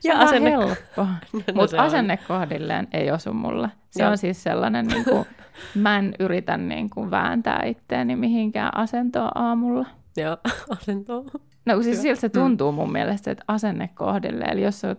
Se 0.00 0.08
ja 0.08 0.14
on 0.14 0.20
asenne... 0.20 0.50
helppo. 0.50 0.76
no, 1.04 1.08
no 1.32 1.54
Mutta 1.54 1.82
asennekohdilleen 1.82 2.88
ei 2.92 3.10
osu 3.10 3.32
mulle. 3.32 3.68
Se 3.90 4.02
Joo. 4.02 4.10
on 4.10 4.18
siis 4.18 4.42
sellainen, 4.42 4.86
niin 4.86 5.04
kuin, 5.04 5.26
mä 5.74 5.98
en 5.98 6.14
yritä 6.18 6.56
niin 6.56 6.90
kuin, 6.90 7.10
vääntää 7.10 7.62
itteeni 7.64 8.16
mihinkään 8.16 8.76
asentoa 8.76 9.30
aamulla. 9.34 9.86
Joo, 10.16 10.36
asentoa. 10.70 11.24
No 11.66 11.82
siis 11.82 12.02
siltä 12.02 12.20
se 12.20 12.28
mm. 12.28 12.32
tuntuu 12.32 12.72
mun 12.72 12.92
mielestä, 12.92 13.30
että 13.30 13.44
asennekohdille. 13.48 14.44
Eli 14.44 14.62
jos 14.62 14.84
oot, 14.84 14.98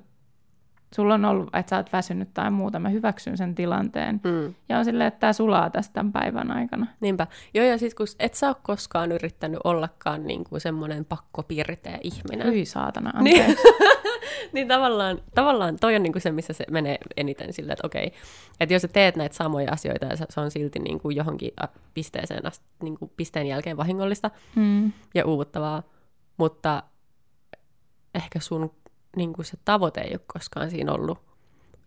sulla 0.96 1.14
on 1.14 1.26
ollut, 1.26 1.56
että 1.56 1.70
sä 1.70 1.78
oot 1.78 1.94
väsynyt 1.94 2.30
tai 2.34 2.52
muuta, 2.52 2.80
mä 2.80 2.90
hyväksyn 2.90 3.38
sen 3.38 3.56
tilanteen. 3.56 4.22
Mm. 4.24 4.54
Ja 4.70 4.78
on 4.78 4.86
silleen, 4.86 5.08
että 5.08 5.20
tämä 5.20 5.34
sulaa 5.34 5.70
tästä 5.70 5.94
tämän 5.94 6.12
päivän 6.12 6.52
aikana. 6.52 6.88
Niinpä. 7.00 7.28
Joo, 7.54 7.66
ja 7.66 7.78
sitten 7.78 7.98
kun 7.98 8.08
et 8.20 8.34
sä 8.34 8.48
ole 8.48 8.56
koskaan 8.64 9.12
yrittänyt 9.12 9.60
ollakaan 9.64 10.28
niin 10.28 10.44
kuin 10.44 10.62
semmoinen 10.62 11.06
pakkopirteä 11.06 11.98
ihminen. 12.04 12.48
Hyi 12.48 12.66
saatana, 12.66 13.22
niin. 13.22 13.56
niin 14.54 14.68
tavallaan, 14.68 15.22
tavallaan 15.36 15.78
toi 15.82 15.96
on 15.96 16.04
niinku 16.04 16.20
se, 16.20 16.32
missä 16.32 16.54
se 16.54 16.66
menee 16.72 16.98
eniten 17.18 17.54
sille, 17.54 17.74
että 17.74 17.88
okei, 17.88 18.14
että 18.60 18.74
jos 18.74 18.82
sä 18.82 18.88
teet 18.88 19.16
näitä 19.16 19.36
samoja 19.36 19.72
asioita 19.72 20.06
ja 20.06 20.16
se 20.30 20.42
on 20.42 20.52
silti 20.52 20.80
niinku 20.80 21.10
johonkin 21.10 21.52
pisteeseen 21.94 22.46
asti, 22.46 22.66
niinku 22.84 23.12
pisteen 23.18 23.48
jälkeen 23.48 23.78
vahingollista 23.78 24.32
mm. 24.56 24.92
ja 25.16 25.26
uuvuttavaa, 25.26 25.84
mutta 26.38 26.84
ehkä 28.16 28.40
sun 28.40 28.72
niinku 29.18 29.44
se 29.44 29.58
tavoite 29.66 30.02
ei 30.02 30.12
ole 30.12 30.22
koskaan 30.34 30.70
siinä 30.70 30.92
ollut 30.92 31.20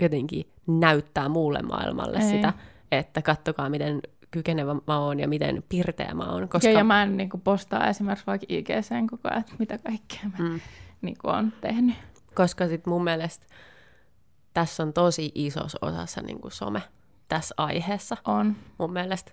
jotenkin 0.02 0.44
näyttää 0.66 1.28
muulle 1.28 1.62
maailmalle 1.62 2.18
ei. 2.18 2.30
sitä, 2.30 2.52
että 2.92 3.22
kattokaa 3.22 3.68
miten 3.70 4.00
kykenevä 4.30 4.76
mä 4.86 4.98
oon 4.98 5.20
ja 5.20 5.28
miten 5.28 5.62
pirteä 5.68 6.14
mä 6.14 6.24
oon. 6.24 6.48
Koska... 6.48 6.68
Joo, 6.68 6.78
ja 6.78 6.84
mä 6.84 7.02
en 7.02 7.16
niin 7.16 7.30
kuin, 7.30 7.40
postaa 7.40 7.88
esimerkiksi 7.88 8.26
vaikka 8.26 8.46
IGCen 8.48 9.06
koko 9.06 9.28
ajan, 9.28 9.40
että 9.40 9.52
mitä 9.58 9.78
kaikkea 9.78 10.20
mä 10.38 10.48
mm. 10.48 10.60
niin 11.02 11.16
kuin, 11.22 11.34
on 11.34 11.52
tehnyt. 11.60 11.96
Koska 12.34 12.68
sit 12.68 12.86
mun 12.86 13.04
mielestä 13.04 13.46
tässä 14.54 14.82
on 14.82 14.92
tosi 14.92 15.32
isossa 15.34 15.78
osassa 15.82 16.20
niin 16.20 16.40
kuin 16.40 16.52
some 16.52 16.82
tässä 17.28 17.54
aiheessa. 17.56 18.16
On. 18.24 18.56
Mun 18.78 18.92
mielestä. 18.92 19.32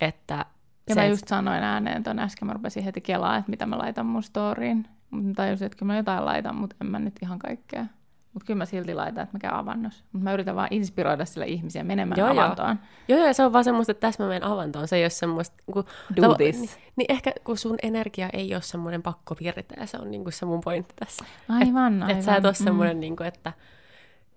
Että 0.00 0.44
ja 0.88 0.94
se, 0.94 1.00
mä 1.00 1.06
just 1.06 1.28
sanoin 1.28 1.62
ääneen 1.62 2.02
ton 2.02 2.18
äsken, 2.18 2.46
mä 2.46 2.52
rupesin 2.52 2.84
heti 2.84 3.00
kelaa, 3.00 3.36
että 3.36 3.50
mitä 3.50 3.66
mä 3.66 3.78
laitan 3.78 4.06
mun 4.06 4.22
storyin. 4.22 4.88
Mutta 5.10 5.32
tajusin, 5.36 5.66
että 5.66 5.78
kyllä 5.78 5.92
mä 5.92 5.96
jotain 5.96 6.24
laitan, 6.24 6.56
mutta 6.56 6.76
en 6.80 6.86
mä 6.86 6.98
nyt 6.98 7.14
ihan 7.22 7.38
kaikkea. 7.38 7.86
Mutta 8.32 8.46
kyllä 8.46 8.58
mä 8.58 8.64
silti 8.64 8.94
laitan, 8.94 9.22
että 9.22 9.36
mä 9.36 9.40
käyn 9.40 9.54
avannossa. 9.54 10.04
Mutta 10.12 10.24
mä 10.24 10.32
yritän 10.32 10.56
vaan 10.56 10.68
inspiroida 10.70 11.24
sillä 11.24 11.46
ihmisiä 11.46 11.84
menemään 11.84 12.18
joo, 12.18 12.28
avantoon. 12.28 12.78
Joo. 13.08 13.18
joo, 13.18 13.26
joo, 13.26 13.32
se 13.32 13.44
on 13.44 13.52
vaan 13.52 13.64
semmoista, 13.64 13.90
että 13.90 14.00
tässä 14.00 14.22
mä 14.22 14.28
menen 14.28 14.44
avantoon. 14.44 14.88
Se 14.88 14.96
ei 14.96 15.02
ole 15.02 15.10
semmoista... 15.10 15.56
Kun, 15.72 15.84
Do 16.16 16.22
tavo- 16.22 16.36
this. 16.36 16.60
Niin, 16.60 16.70
niin, 16.96 17.12
ehkä 17.12 17.32
kun 17.44 17.58
sun 17.58 17.76
energia 17.82 18.28
ei 18.32 18.54
ole 18.54 18.62
semmoinen 18.62 19.02
pakko 19.02 19.36
virtaa, 19.40 19.86
se 19.86 19.98
on 19.98 20.10
niinku 20.10 20.30
se 20.30 20.46
mun 20.46 20.60
pointti 20.60 20.94
tässä. 20.98 21.24
Aivan, 21.48 21.96
et, 21.96 22.02
aivan. 22.02 22.10
Että 22.10 22.24
sä 22.24 22.36
et 22.36 22.44
ole 22.44 22.54
semmoinen, 22.54 22.96
mm. 22.96 23.00
niinku, 23.00 23.22
että 23.22 23.52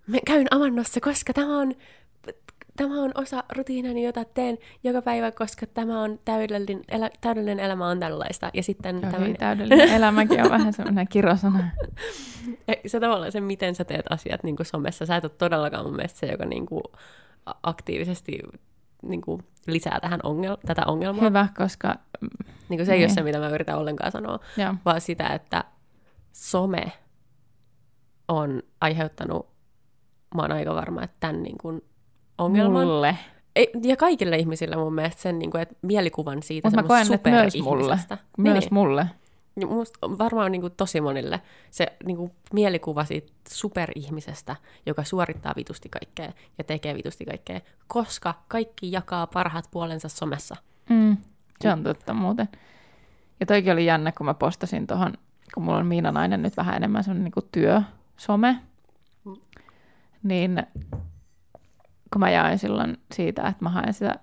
mä 0.07 0.17
käyn 0.25 0.47
avannossa, 0.51 0.99
koska 1.01 1.33
tämä 1.33 1.57
on 1.57 1.73
tämä 2.79 3.01
on 3.03 3.11
osa 3.15 3.43
rutiinani, 3.55 4.05
jota 4.05 4.25
teen 4.25 4.57
joka 4.83 5.01
päivä, 5.01 5.31
koska 5.31 5.65
tämä 5.65 6.01
on 6.01 6.19
täydellinen, 6.25 6.83
elä, 6.87 7.09
täydellinen 7.21 7.59
elämä 7.59 7.87
on 7.87 7.99
tällaista. 7.99 8.49
Ja 8.53 8.63
sitten 8.63 8.99
Joo, 9.01 9.11
tämän... 9.11 9.33
täydellinen 9.33 9.89
elämäkin 9.99 10.43
on 10.43 10.51
vähän 10.51 10.73
semmoinen 10.73 11.07
kirosana. 11.07 11.69
se 12.87 12.99
tavallaan 12.99 13.31
se, 13.31 13.41
miten 13.41 13.75
sä 13.75 13.85
teet 13.85 14.05
asiat 14.09 14.43
niin 14.43 14.55
kuin 14.55 14.65
somessa. 14.65 15.05
Sä 15.05 15.15
et 15.15 15.23
ole 15.23 15.31
todellakaan 15.37 15.85
mun 15.85 15.95
mielestä 15.95 16.19
se, 16.19 16.25
joka 16.25 16.45
niin 16.45 16.65
kuin 16.65 16.83
aktiivisesti 17.63 18.39
niin 19.01 19.21
kuin 19.21 19.43
lisää 19.67 19.99
tähän 19.99 20.19
ongel- 20.23 20.59
tätä 20.65 20.81
ongelmaa. 20.85 21.25
Hyvä, 21.25 21.47
koska... 21.57 21.95
Niin 22.69 22.77
kuin 22.77 22.85
se 22.85 22.91
niin. 22.91 22.99
ei 22.99 23.05
ole 23.05 23.13
se, 23.13 23.21
mitä 23.21 23.39
mä 23.39 23.49
yritän 23.49 23.77
ollenkaan 23.77 24.11
sanoa, 24.11 24.39
Joo. 24.57 24.75
vaan 24.85 25.01
sitä, 25.01 25.27
että 25.27 25.63
some 26.33 26.91
on 28.27 28.63
aiheuttanut, 28.81 29.49
mä 30.35 30.41
oon 30.41 30.51
aika 30.51 30.75
varma, 30.75 31.03
että 31.03 31.17
tämän 31.19 31.43
niin 31.43 31.57
kuin 31.57 31.81
ongelman. 32.39 32.87
Mulle. 32.87 33.17
Ei, 33.55 33.71
ja 33.83 33.95
kaikille 33.95 34.37
ihmisille 34.37 34.75
mun 34.75 34.95
mielestä 34.95 35.21
sen, 35.21 35.39
niin 35.39 35.51
kuin, 35.51 35.61
että 35.61 35.75
mielikuvan 35.81 36.43
siitä 36.43 36.67
Mutta 36.67 36.81
mä 36.81 36.87
koen, 36.87 37.13
että 37.13 37.29
myös 37.29 37.57
mulle. 37.63 37.99
Myös 38.37 38.63
niin, 38.63 38.73
mulle. 38.73 39.05
Musta 39.67 39.99
varmaan 40.01 40.51
niin 40.51 40.61
kuin, 40.61 40.73
tosi 40.77 41.01
monille 41.01 41.41
se 41.71 41.87
niin 42.05 42.17
kuin, 42.17 42.31
mielikuva 42.53 43.05
siitä 43.05 43.31
superihmisestä, 43.49 44.55
joka 44.85 45.03
suorittaa 45.03 45.53
vitusti 45.55 45.89
kaikkea 45.89 46.31
ja 46.57 46.63
tekee 46.63 46.95
vitusti 46.95 47.25
kaikkea, 47.25 47.61
koska 47.87 48.33
kaikki 48.47 48.91
jakaa 48.91 49.27
parhaat 49.27 49.65
puolensa 49.71 50.09
somessa. 50.09 50.55
Mm, 50.89 51.17
se 51.61 51.73
on 51.73 51.83
totta 51.83 52.13
muuten. 52.13 52.49
Ja 53.39 53.45
toikin 53.45 53.73
oli 53.73 53.85
jännä, 53.85 54.11
kun 54.11 54.25
mä 54.25 54.33
postasin 54.33 54.87
tuohon, 54.87 55.13
kun 55.53 55.63
mulla 55.63 55.77
on 55.77 55.85
Miina 55.85 56.11
Nainen 56.11 56.41
nyt 56.41 56.57
vähän 56.57 56.75
enemmän 56.75 57.03
semmoinen 57.03 57.31
niin 57.35 57.49
työsome, 57.51 58.59
mm. 59.25 59.35
niin 60.23 60.63
kun 62.13 62.19
mä 62.19 62.29
jain 62.29 62.59
silloin 62.59 62.97
siitä, 63.13 63.47
että 63.47 63.63
mä 63.63 63.69
haen 63.69 63.93
sitä 63.93 64.15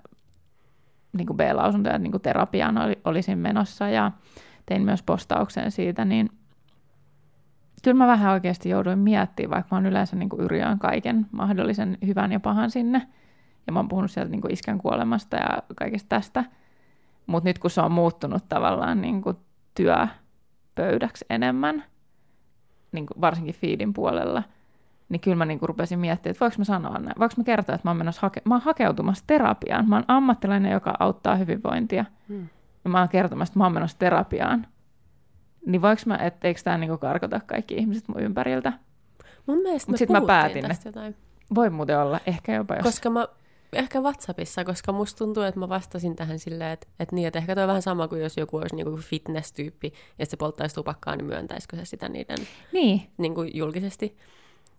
niin 1.12 1.26
kuin 1.26 1.36
B-lausuntoja, 1.36 1.98
niin 1.98 2.10
kuin 2.10 2.22
terapiaan 2.22 2.78
oli, 2.78 2.98
olisin 3.04 3.38
menossa 3.38 3.88
ja 3.88 4.12
tein 4.66 4.82
myös 4.82 5.02
postauksen 5.02 5.70
siitä, 5.70 6.04
niin 6.04 6.30
kyllä 7.82 7.96
mä 7.98 8.06
vähän 8.06 8.32
oikeasti 8.32 8.68
jouduin 8.68 8.98
miettimään, 8.98 9.50
vaikka 9.50 9.68
mä 9.74 9.76
oon 9.76 9.86
yleensä 9.86 10.16
niin 10.16 10.28
kuin 10.28 10.48
kaiken 10.78 11.26
mahdollisen 11.32 11.98
hyvän 12.06 12.32
ja 12.32 12.40
pahan 12.40 12.70
sinne. 12.70 13.08
Ja 13.66 13.72
mä 13.72 13.78
oon 13.78 13.88
puhunut 13.88 14.10
sieltä 14.10 14.30
niin 14.30 14.40
kuin 14.40 14.52
iskän 14.52 14.78
kuolemasta 14.78 15.36
ja 15.36 15.62
kaikesta 15.76 16.08
tästä. 16.08 16.44
Mutta 17.26 17.48
nyt 17.48 17.58
kun 17.58 17.70
se 17.70 17.80
on 17.80 17.92
muuttunut 17.92 18.48
tavallaan 18.48 19.00
niin 19.00 19.22
kuin 19.22 19.36
työpöydäksi 19.74 21.24
enemmän, 21.30 21.84
niin 22.92 23.06
kuin 23.06 23.20
varsinkin 23.20 23.54
feedin 23.54 23.92
puolella, 23.92 24.42
niin 25.08 25.20
kyllä 25.20 25.36
mä 25.36 25.44
niin 25.44 25.58
kuin 25.58 25.68
rupesin 25.68 25.98
miettimään, 25.98 26.30
että 26.30 26.44
voiko 26.44 26.54
mä 26.58 26.64
sanoa 26.64 26.98
näin, 26.98 27.14
voiko 27.18 27.34
mä 27.36 27.44
kertoa, 27.44 27.74
että 27.74 27.88
mä 27.88 27.90
oon, 27.90 27.96
menossa 27.96 28.20
hake- 28.20 28.42
mä 28.44 28.54
oon 28.54 28.62
hakeutumassa 28.62 29.24
terapiaan. 29.26 29.88
Mä 29.88 29.96
oon 29.96 30.04
ammattilainen, 30.08 30.72
joka 30.72 30.94
auttaa 30.98 31.36
hyvinvointia. 31.36 32.04
Hmm. 32.28 32.48
Ja 32.84 32.90
mä 32.90 32.98
oon 32.98 33.08
kertomassa, 33.08 33.52
että 33.52 33.58
mä 33.58 33.64
oon 33.64 33.72
menossa 33.72 33.98
terapiaan. 33.98 34.66
Niin 35.66 35.82
voiko 35.82 36.02
mä, 36.06 36.16
etteikö 36.16 36.60
tämä 36.64 36.78
niinku 36.78 36.98
karkota 36.98 37.40
kaikki 37.46 37.74
ihmiset 37.74 38.08
mun 38.08 38.20
ympäriltä? 38.20 38.72
Mun 39.46 39.58
mielestä 39.58 39.92
Mut 39.92 39.98
sitten 39.98 40.22
mä 40.22 40.26
päätin, 40.26 40.70
että 40.70 40.88
jotain. 40.88 41.16
voi 41.54 41.70
muuten 41.70 41.98
olla, 41.98 42.20
ehkä 42.26 42.54
jopa 42.54 42.74
jos... 42.74 42.82
Koska 42.84 43.10
mä, 43.10 43.26
ehkä 43.72 44.00
WhatsAppissa, 44.00 44.64
koska 44.64 44.92
musta 44.92 45.18
tuntuu, 45.18 45.42
että 45.42 45.60
mä 45.60 45.68
vastasin 45.68 46.16
tähän 46.16 46.38
silleen, 46.38 46.70
että, 46.70 46.86
että, 47.00 47.14
niin, 47.14 47.26
että 47.26 47.38
ehkä 47.38 47.54
toi 47.54 47.64
on 47.64 47.68
vähän 47.68 47.82
sama 47.82 48.08
kuin 48.08 48.22
jos 48.22 48.36
joku 48.36 48.56
olisi 48.56 48.76
niinku 48.76 48.96
fitness-tyyppi, 48.96 49.92
ja 50.18 50.26
se 50.26 50.36
polttaisi 50.36 50.74
tupakkaa, 50.74 51.16
niin 51.16 51.26
myöntäisikö 51.26 51.76
se 51.76 51.84
sitä 51.84 52.08
niiden 52.08 52.38
niin. 52.72 53.02
Niinku 53.18 53.42
julkisesti. 53.42 54.16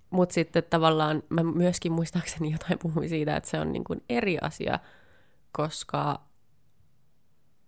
Mutta 0.09 0.33
sitten 0.33 0.63
tavallaan 0.69 1.23
mä 1.29 1.43
myöskin 1.43 1.91
muistaakseni 1.91 2.51
jotain 2.51 2.79
puhuin 2.79 3.09
siitä, 3.09 3.35
että 3.35 3.49
se 3.49 3.59
on 3.59 3.73
niinku 3.73 3.95
eri 4.09 4.37
asia, 4.41 4.79
koska 5.51 6.27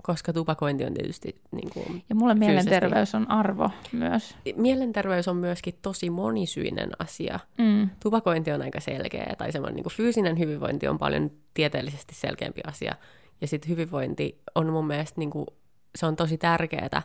koska 0.03 0.33
tupakointi 0.33 0.85
on 0.85 0.93
tietysti 0.93 1.41
niin 1.51 1.69
kuin 1.69 2.03
Ja 2.09 2.15
mulle 2.15 2.33
mielenterveys 2.33 3.15
on 3.15 3.31
arvo 3.31 3.69
myös. 3.91 4.35
Mielenterveys 4.55 5.27
on 5.27 5.35
myöskin 5.35 5.73
tosi 5.81 6.09
monisyinen 6.09 6.89
asia. 6.99 7.39
Mm. 7.57 7.89
Tupakointi 7.99 8.51
on 8.51 8.61
aika 8.61 8.79
selkeä, 8.79 9.35
tai 9.37 9.51
semmoinen 9.51 9.75
niin 9.75 9.83
kuin 9.83 9.93
fyysinen 9.93 10.39
hyvinvointi 10.39 10.87
on 10.87 10.97
paljon 10.97 11.31
tieteellisesti 11.53 12.15
selkeämpi 12.15 12.61
asia. 12.67 12.95
Ja 13.41 13.47
sitten 13.47 13.69
hyvinvointi 13.69 14.41
on 14.55 14.69
mun 14.69 14.87
mielestä, 14.87 15.19
niin 15.19 15.29
kuin, 15.29 15.45
se 15.95 16.05
on 16.05 16.15
tosi 16.15 16.37
tärkeää, 16.37 17.01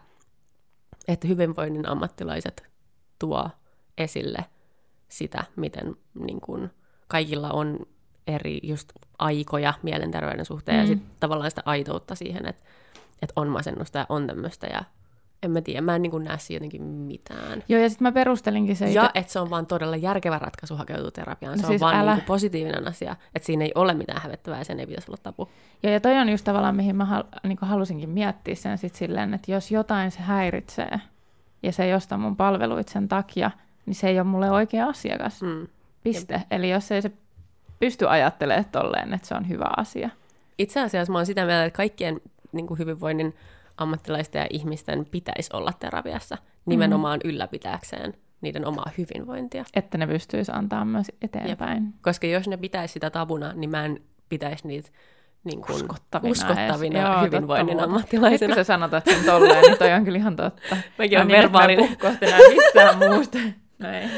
että 1.08 1.28
hyvinvoinnin 1.28 1.88
ammattilaiset 1.88 2.62
tuo 3.18 3.50
esille 3.98 4.44
sitä, 5.08 5.44
miten 5.56 5.96
niin 6.14 6.40
kuin, 6.40 6.70
kaikilla 7.08 7.50
on 7.50 7.78
eri 8.26 8.60
just 8.62 8.92
aikoja 9.18 9.74
mielenterveyden 9.82 10.44
suhteen 10.44 10.76
mm. 10.76 10.80
ja 10.80 10.86
sitten 10.86 11.10
tavallaan 11.20 11.50
sitä 11.50 11.62
aitoutta 11.64 12.14
siihen, 12.14 12.46
että 12.46 12.62
että 13.22 13.32
on 13.36 13.48
masennusta 13.48 13.98
ja 13.98 14.06
on 14.08 14.26
tämmöistä 14.26 14.66
ja 14.66 14.84
en 15.42 15.50
mä 15.50 15.60
tiedä, 15.60 15.80
mä 15.80 15.96
en 15.96 16.02
niin 16.02 16.24
näe 16.24 16.38
siinä 16.38 16.56
jotenkin 16.56 16.82
mitään. 16.82 17.62
Joo, 17.68 17.80
ja 17.80 17.88
sitten 17.88 18.04
mä 18.04 18.12
perustelinkin 18.12 18.76
se. 18.76 18.90
Ja 18.90 19.10
että 19.14 19.32
se 19.32 19.40
on 19.40 19.50
vaan 19.50 19.66
todella 19.66 19.96
järkevä 19.96 20.38
ratkaisu 20.38 20.76
hakeutua 20.76 21.10
terapiaan. 21.10 21.58
Se 21.58 21.62
no 21.62 21.68
siis 21.68 21.82
on 21.82 21.86
vaan 21.86 22.00
älä... 22.00 22.14
niin 22.14 22.24
positiivinen 22.24 22.88
asia, 22.88 23.16
että 23.34 23.46
siinä 23.46 23.64
ei 23.64 23.72
ole 23.74 23.94
mitään 23.94 24.22
hävettävää 24.22 24.58
ja 24.58 24.64
sen 24.64 24.80
ei 24.80 24.86
pitäisi 24.86 25.10
olla 25.10 25.20
tapu. 25.22 25.48
Joo, 25.82 25.92
ja 25.92 26.00
toi 26.00 26.18
on 26.18 26.28
just 26.28 26.44
tavallaan, 26.44 26.76
mihin 26.76 26.96
mä 26.96 27.04
hal- 27.04 27.48
niin 27.48 27.58
halusinkin 27.60 28.10
miettiä 28.10 28.54
sen 28.54 28.78
sit 28.78 28.94
silleen, 28.94 29.34
että 29.34 29.52
jos 29.52 29.70
jotain 29.70 30.10
se 30.10 30.20
häiritsee, 30.20 31.00
ja 31.62 31.72
se 31.72 31.84
ei 31.84 31.94
osta 31.94 32.16
mun 32.18 32.36
palveluit 32.36 32.88
sen 32.88 33.08
takia, 33.08 33.50
niin 33.86 33.94
se 33.94 34.08
ei 34.08 34.18
ole 34.18 34.26
mulle 34.26 34.50
oikea 34.50 34.86
asiakas. 34.86 35.42
Mm. 35.42 35.66
Piste. 36.02 36.34
Jep. 36.34 36.42
Eli 36.50 36.70
jos 36.70 36.92
ei 36.92 37.02
se 37.02 37.10
pysty 37.78 38.08
ajattelemaan 38.08 38.64
tolleen, 38.72 39.14
että 39.14 39.28
se 39.28 39.34
on 39.34 39.48
hyvä 39.48 39.66
asia. 39.76 40.10
Itse 40.58 40.80
asiassa 40.80 41.12
mä 41.12 41.18
oon 41.18 41.26
sitä 41.26 41.44
mieltä, 41.44 41.64
että 41.64 41.76
kaikkien 41.76 42.20
niin 42.52 42.66
kuin 42.66 42.78
hyvinvoinnin 42.78 43.34
ammattilaisten 43.76 44.40
ja 44.40 44.46
ihmisten 44.50 45.06
pitäisi 45.10 45.50
olla 45.52 45.72
terapiassa 45.78 46.38
nimenomaan 46.66 47.20
mm. 47.24 47.30
ylläpitääkseen 47.30 48.14
niiden 48.40 48.66
omaa 48.66 48.90
hyvinvointia. 48.98 49.64
Että 49.74 49.98
ne 49.98 50.06
pystyisi 50.06 50.52
antaa 50.54 50.84
myös 50.84 51.06
eteenpäin. 51.22 51.84
Jep. 51.84 51.94
Koska 52.02 52.26
jos 52.26 52.48
ne 52.48 52.56
pitäisi 52.56 52.92
sitä 52.92 53.10
tabuna, 53.10 53.52
niin 53.52 53.70
mä 53.70 53.84
en 53.84 54.00
pitäisi 54.28 54.68
niitä 54.68 54.90
niin 55.44 55.62
kuin 55.62 55.76
uskottavina, 55.76 56.32
uskottavina 56.32 57.00
Joo, 57.00 57.22
hyvinvoinnin 57.22 57.76
totta, 57.76 57.84
ammattilaisena. 57.84 58.48
Nyt 58.48 58.56
kun 58.56 58.64
sä 58.64 58.64
sanot, 58.64 58.94
että 58.94 59.10
on 59.10 59.24
tolleen, 59.24 59.62
niin 59.62 59.78
toi 59.78 59.92
on 59.92 60.04
kyllä 60.04 60.18
ihan 60.18 60.36
totta. 60.36 60.76
Mäkin 60.98 61.18
olen 61.18 61.28
verbaalinen. 61.28 61.90
Mä 61.90 61.96
kohti 61.96 62.26
mistään 62.54 62.98
muusta. 62.98 63.38
Näin. 63.78 64.10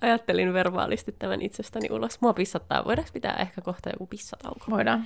Ajattelin 0.00 0.52
verbaalisti 0.52 1.12
tämän 1.18 1.42
itsestäni 1.42 1.88
ulos. 1.90 2.20
Mua 2.20 2.32
pissattaa. 2.32 2.84
Voidaanko 2.84 3.10
pitää 3.12 3.34
ehkä 3.34 3.60
kohta 3.60 3.90
joku 3.90 4.06
pissatauko? 4.06 4.64
Voidaan. 4.70 5.04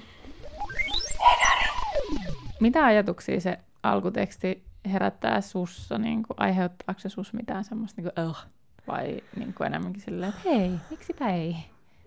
Mitä 2.61 2.85
ajatuksia 2.85 3.41
se 3.41 3.59
alkuteksti 3.83 4.65
herättää 4.93 5.41
sussa? 5.41 5.99
Niin 5.99 6.23
kuin, 6.23 6.37
aiheuttaako 6.41 7.01
se 7.01 7.09
sus 7.09 7.33
mitään 7.33 7.65
semmoista 7.65 8.03
niin 8.03 8.13
kuin, 8.15 8.27
uh, 8.27 8.37
vai 8.89 9.21
niin 9.37 9.55
kuin 9.55 9.67
enemmänkin 9.67 10.03
silleen, 10.03 10.29
että 10.29 10.51
hei, 10.51 10.71
miksipä 10.91 11.29
ei? 11.29 11.57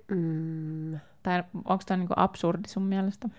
Mm. 0.08 1.00
Tai 1.24 1.44
onko 1.56 1.84
tämä 1.86 1.98
niin 1.98 2.10
absurdi 2.16 2.68
sun 2.68 2.84
mielestä? 2.84 3.30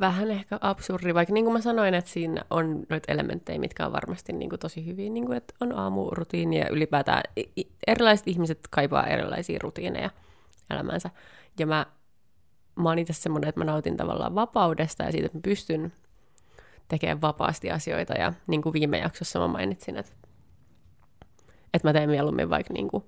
Vähän 0.00 0.30
ehkä 0.30 0.58
absurdi, 0.60 1.14
vaikka 1.14 1.34
niin 1.34 1.44
kuin 1.44 1.52
mä 1.52 1.60
sanoin, 1.60 1.94
että 1.94 2.10
siinä 2.10 2.44
on 2.50 2.86
noita 2.88 3.12
elementtejä, 3.12 3.58
mitkä 3.58 3.86
on 3.86 3.92
varmasti 3.92 4.32
niin 4.32 4.50
kuin 4.50 4.60
tosi 4.60 4.86
hyviä, 4.86 5.10
niin 5.10 5.26
kuin, 5.26 5.36
että 5.36 5.54
on 5.60 5.72
aamurutiini 5.72 6.58
ja 6.58 6.68
ylipäätään 6.68 7.22
erilaiset 7.86 8.28
ihmiset 8.28 8.58
kaipaa 8.70 9.06
erilaisia 9.06 9.58
rutiineja 9.62 10.10
elämänsä. 10.70 11.10
Ja 11.58 11.66
mä, 11.66 11.86
mä 12.76 12.88
oon 12.88 12.98
itse 12.98 13.12
semmoinen, 13.12 13.48
että 13.48 13.60
mä 13.60 13.64
nautin 13.64 13.96
tavallaan 13.96 14.34
vapaudesta 14.34 15.02
ja 15.02 15.12
siitä, 15.12 15.26
että 15.26 15.38
mä 15.38 15.42
pystyn 15.42 15.92
tekemään 16.88 17.20
vapaasti 17.20 17.70
asioita. 17.70 18.14
Ja 18.14 18.32
niin 18.46 18.62
kuin 18.62 18.72
viime 18.72 18.98
jaksossa 18.98 19.38
mä 19.38 19.48
mainitsin, 19.48 19.96
että, 19.96 20.12
että 21.74 21.88
mä 21.88 21.92
teen 21.92 22.10
mieluummin 22.10 22.50
vaikka 22.50 22.74
niin 22.74 22.88
kuin 22.88 23.04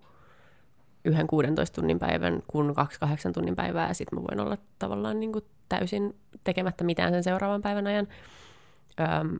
yhden 1.04 1.26
16 1.26 1.74
tunnin 1.74 1.98
päivän 1.98 2.42
kuin 2.46 2.74
kaksi 2.74 3.00
kahdeksan 3.00 3.32
tunnin 3.32 3.56
päivää, 3.56 3.88
ja 3.88 3.94
sitten 3.94 4.18
mä 4.18 4.24
voin 4.30 4.40
olla 4.40 4.58
tavallaan 4.78 5.20
niin 5.20 5.32
kuin 5.32 5.44
täysin 5.68 6.20
tekemättä 6.44 6.84
mitään 6.84 7.12
sen 7.12 7.24
seuraavan 7.24 7.62
päivän 7.62 7.86
ajan. 7.86 8.08
Öm, 9.00 9.38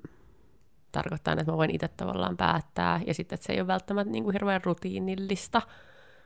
tarkoittaa, 0.92 1.34
että 1.34 1.52
mä 1.52 1.56
voin 1.56 1.74
itse 1.74 1.88
tavallaan 1.88 2.36
päättää, 2.36 3.00
ja 3.06 3.14
sitten, 3.14 3.36
että 3.36 3.46
se 3.46 3.52
ei 3.52 3.60
ole 3.60 3.66
välttämättä 3.66 4.12
niin 4.12 4.24
kuin 4.24 4.32
hirveän 4.32 4.64
rutiinillista, 4.64 5.62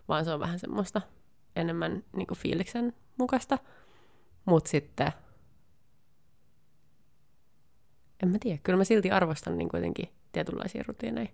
vaan 0.08 0.24
se 0.24 0.32
on 0.32 0.40
vähän 0.40 0.58
semmoista 0.58 1.00
enemmän 1.56 2.04
niin 2.16 2.26
kuin 2.26 2.38
fiiliksen 2.38 2.92
mukaista. 3.18 3.58
Mutta 4.44 4.70
sitten 4.70 5.12
en 8.22 8.28
mä 8.28 8.38
tiedä, 8.40 8.58
kyllä 8.62 8.76
mä 8.76 8.84
silti 8.84 9.10
arvostan 9.10 9.58
niin 9.58 9.68
kuitenkin 9.68 10.08
tietynlaisia 10.32 10.84
rutiineja 10.88 11.28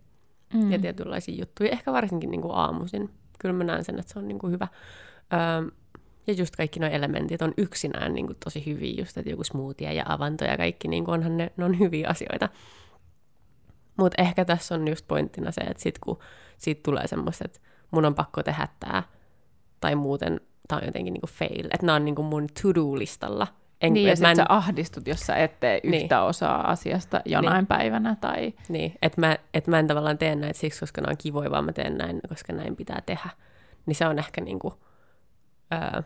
mm. 0.55 0.73
ja 0.73 0.79
tietynlaisia 0.79 1.35
juttuja, 1.39 1.71
ehkä 1.71 1.93
varsinkin 1.93 2.31
niin 2.31 2.43
kuin 2.43 2.55
aamuisin. 2.55 3.11
Kyllä 3.39 3.55
mä 3.55 3.65
näen 3.65 3.85
sen, 3.85 3.99
että 3.99 4.13
se 4.13 4.19
on 4.19 4.29
niin 4.29 4.39
kuin 4.39 4.53
hyvä. 4.53 4.69
Öö, 5.33 5.71
ja 6.27 6.35
just 6.35 6.57
kaikki 6.57 6.81
nuo 6.81 6.89
elementit 6.89 7.43
on 7.43 7.55
yksinään 7.57 8.15
niin 8.15 8.27
kuin 8.27 8.37
tosi 8.45 8.67
hyviä, 8.67 8.95
just 8.99 9.19
että 9.19 9.31
joku 9.31 9.45
smoothie 9.45 9.93
ja 9.93 10.05
avanto 10.09 10.45
ja 10.45 10.57
kaikki, 10.57 10.89
niin 10.89 11.05
kuin 11.05 11.15
onhan 11.15 11.37
ne, 11.37 11.53
ne 11.57 11.65
on 11.65 11.79
hyviä 11.79 12.09
asioita. 12.09 12.49
Mutta 13.97 14.23
ehkä 14.23 14.45
tässä 14.45 14.75
on 14.75 14.89
just 14.89 15.09
pointtina 15.09 15.51
se, 15.51 15.61
että 15.61 15.83
sit 15.83 15.99
kun 15.99 16.19
siitä 16.59 16.81
tulee 16.83 17.07
semmoista, 17.07 17.45
että 17.45 17.61
mun 17.91 18.05
on 18.05 18.15
pakko 18.15 18.43
tehdä 18.43 18.69
tämä, 18.81 19.03
tai 19.81 19.95
muuten 19.95 20.41
tämä 20.69 20.79
on 20.79 20.87
jotenkin 20.87 21.13
niin 21.13 21.21
kuin 21.21 21.31
fail, 21.31 21.67
että 21.67 21.87
nämä 21.87 21.97
on 21.97 22.05
niin 22.05 22.15
kuin 22.15 22.27
mun 22.27 22.47
to-do-listalla, 22.63 23.47
en, 23.81 23.93
niin, 23.93 24.09
ja 24.09 24.17
sitten 24.17 24.31
en... 24.31 24.37
sä 24.37 24.47
ahdistut, 24.49 25.09
jos 25.09 25.21
sä 25.21 25.37
et 25.37 25.61
tee 25.61 25.81
niin. 25.85 26.03
yhtä 26.03 26.23
osaa 26.23 26.71
asiasta 26.71 27.21
jonain 27.25 27.57
niin. 27.57 27.67
päivänä. 27.67 28.17
Tai... 28.21 28.53
Niin, 28.69 28.95
että 29.03 29.21
mä, 29.21 29.39
et 29.55 29.67
mä 29.67 29.79
en 29.79 29.87
tavallaan 29.87 30.19
tee 30.19 30.35
näitä 30.35 30.59
siksi, 30.59 30.81
koska 30.81 31.01
ne 31.01 31.09
on 31.11 31.17
kivoja, 31.17 31.51
vaan 31.51 31.65
mä 31.65 31.73
teen 31.73 31.99
näin, 31.99 32.21
koska 32.29 32.53
näin 32.53 32.77
pitää 32.77 33.03
tehdä. 33.07 33.31
Niin 33.87 33.95
se 33.95 34.07
on 34.07 34.19
ehkä 34.19 34.41
niinku, 34.41 34.75
ö, 35.73 36.03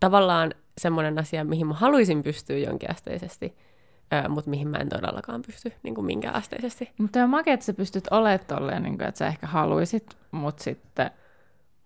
tavallaan 0.00 0.54
semmoinen 0.78 1.18
asia, 1.18 1.44
mihin 1.44 1.66
mä 1.66 1.74
haluaisin 1.74 2.22
pystyä 2.22 2.58
jonkinasteisesti, 2.58 3.56
mutta 4.28 4.50
mihin 4.50 4.68
mä 4.68 4.76
en 4.76 4.88
todellakaan 4.88 5.42
pysty 5.42 5.72
niin 5.82 5.94
kuin 5.94 6.04
minkäänasteisesti. 6.04 6.92
Mutta 6.98 7.24
on 7.24 7.30
makea, 7.30 7.54
että 7.54 7.66
sä 7.66 7.72
pystyt 7.72 8.04
olemaan 8.10 8.40
tolleen, 8.46 8.82
niin 8.82 8.98
kuin, 8.98 9.08
että 9.08 9.18
sä 9.18 9.26
ehkä 9.26 9.46
haluaisit, 9.46 10.16
mutta 10.30 10.62
sitten... 10.62 11.10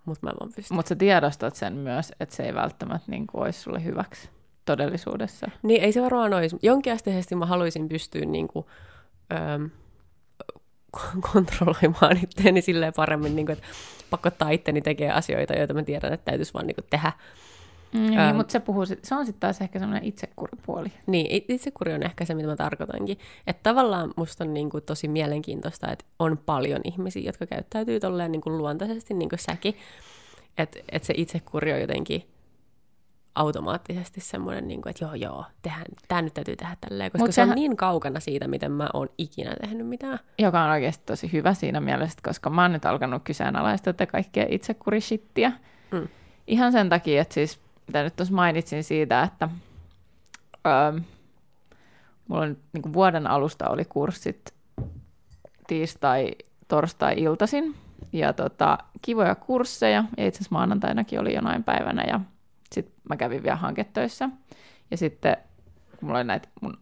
Mutta 0.05 0.27
mä 0.27 0.33
vaan 0.41 0.53
pystyn. 0.57 0.77
Mutta 0.77 0.89
sä 0.89 0.97
tiedostat 0.97 1.57
sen 1.57 1.73
myös, 1.73 2.13
että 2.21 2.35
se 2.35 2.43
ei 2.43 2.55
välttämättä 2.55 3.11
niin 3.11 3.27
kuin, 3.27 3.43
olisi 3.43 3.61
sulle 3.61 3.85
hyväksi 3.85 4.29
todellisuudessa. 4.65 5.51
Niin, 5.63 5.83
ei 5.83 5.93
se 5.93 6.03
varmaan 6.03 6.35
olisi. 6.35 6.57
Jonkinasteisesti 6.63 7.35
mä 7.35 7.47
haluaisin 7.47 7.89
pystyä 7.89 8.25
niin 8.25 8.49
kuin, 8.49 8.67
öö, 9.33 9.69
kontrolloimaan 11.33 12.17
itseäni 12.23 12.63
silleen 12.63 12.93
paremmin, 12.97 13.37
niin 13.37 13.47
kuin, 13.47 13.57
että 13.59 13.69
pakottaa 14.11 14.51
itteni 14.51 14.81
tekemään 14.81 15.17
asioita, 15.17 15.55
joita 15.55 15.75
mä 15.75 15.83
tiedän, 15.83 16.13
että 16.13 16.31
täytyisi 16.31 16.55
vaan 16.55 16.67
niin 16.67 16.75
kuin, 16.75 16.87
tehdä. 16.91 17.13
Mm, 17.95 18.01
niin, 18.01 18.19
ähm, 18.19 18.37
mutta 18.37 18.53
se, 18.53 18.61
puhuu, 18.61 18.87
se 18.87 19.15
on 19.15 19.27
sitten 19.27 19.41
taas 19.41 19.61
ehkä 19.61 19.79
semmoinen 19.79 20.05
itsekuripuoli. 20.05 20.93
Niin, 21.07 21.45
itsekuri 21.49 21.95
on 21.95 22.03
ehkä 22.03 22.25
se, 22.25 22.35
mitä 22.35 22.49
mä 22.49 22.57
tarkoitankin. 22.57 23.19
Että 23.47 23.63
tavallaan 23.63 24.15
musta 24.17 24.45
on 24.45 24.55
niin 24.55 24.71
kuin 24.71 24.85
tosi 24.85 25.09
mielenkiintoista, 25.09 25.93
että 25.93 26.05
on 26.19 26.39
paljon 26.47 26.81
ihmisiä, 26.85 27.23
jotka 27.23 27.47
käyttäytyy 27.47 28.01
tolleen 28.01 28.33
niin 28.33 28.43
kuin 28.43 28.59
luontaisesti, 28.59 29.15
niin 29.15 29.29
kuin 29.29 29.39
säkin. 29.39 29.75
Että 30.59 30.79
et 30.93 31.05
se 31.05 31.15
itsekuri 31.17 31.73
on 31.73 31.81
jotenkin 31.81 32.23
automaattisesti 33.35 34.21
semmoinen, 34.21 34.69
niin 34.69 34.83
kuin, 34.83 34.91
että 34.91 35.05
joo, 35.05 35.15
joo, 35.15 35.45
tehdään, 35.63 35.87
tämä 36.09 36.23
nyt 36.23 36.35
täytyy 36.35 36.57
tehdä 36.57 36.77
tälleen, 36.81 37.11
koska 37.11 37.25
Mut 37.25 37.31
se 37.31 37.35
sehän... 37.35 37.51
on 37.51 37.55
niin 37.55 37.77
kaukana 37.77 38.21
siitä, 38.21 38.49
miten 38.49 38.73
mä 38.73 38.89
oon 38.93 39.09
ikinä 39.19 39.57
tehnyt 39.61 39.87
mitään. 39.87 40.19
Joka 40.39 40.65
on 40.65 40.71
oikeasti 40.71 41.03
tosi 41.07 41.33
hyvä 41.33 41.55
siinä 41.55 41.81
mielessä, 41.81 42.19
koska 42.23 42.51
mä 42.51 42.63
oon 42.63 42.73
nyt 42.73 42.85
alkanut 42.85 43.23
kyseenalaistaa 43.25 43.93
tätä 43.93 44.13
kaikkea 44.13 44.47
itsekurishittiä. 44.49 45.53
Mm. 45.91 46.09
Ihan 46.47 46.73
sen 46.73 46.89
takia, 46.89 47.23
että 47.23 47.35
siis, 47.35 47.61
mitä 47.87 48.03
nyt 48.03 48.17
tuossa 48.17 48.35
mainitsin 48.35 48.85
siitä, 48.85 49.23
että 49.23 49.49
öö, 50.67 51.01
mulla 52.29 52.43
on 52.43 52.57
niin 52.73 52.93
vuoden 52.93 53.27
alusta 53.27 53.69
oli 53.69 53.85
kurssit 53.85 54.55
tiistai, 55.67 56.31
torstai-iltaisin, 56.69 57.75
ja 58.13 58.33
tota, 58.33 58.79
kivoja 59.03 59.35
kursseja, 59.35 60.05
ja 60.17 60.27
itse 60.27 60.39
asiassa 60.39 60.55
maanantainakin 60.55 61.21
oli 61.21 61.35
jonain 61.35 61.65
päivänä, 61.65 62.05
ja 62.09 62.21
sitten 62.73 62.95
mä 63.09 63.17
kävin 63.17 63.43
vielä 63.43 63.57
hanketöissä. 63.57 64.29
Ja 64.91 64.97
sitten 64.97 65.37
kun 65.91 66.09
mulla 66.09 66.19
oli 66.19 66.25
näitä 66.25 66.49
mun 66.61 66.79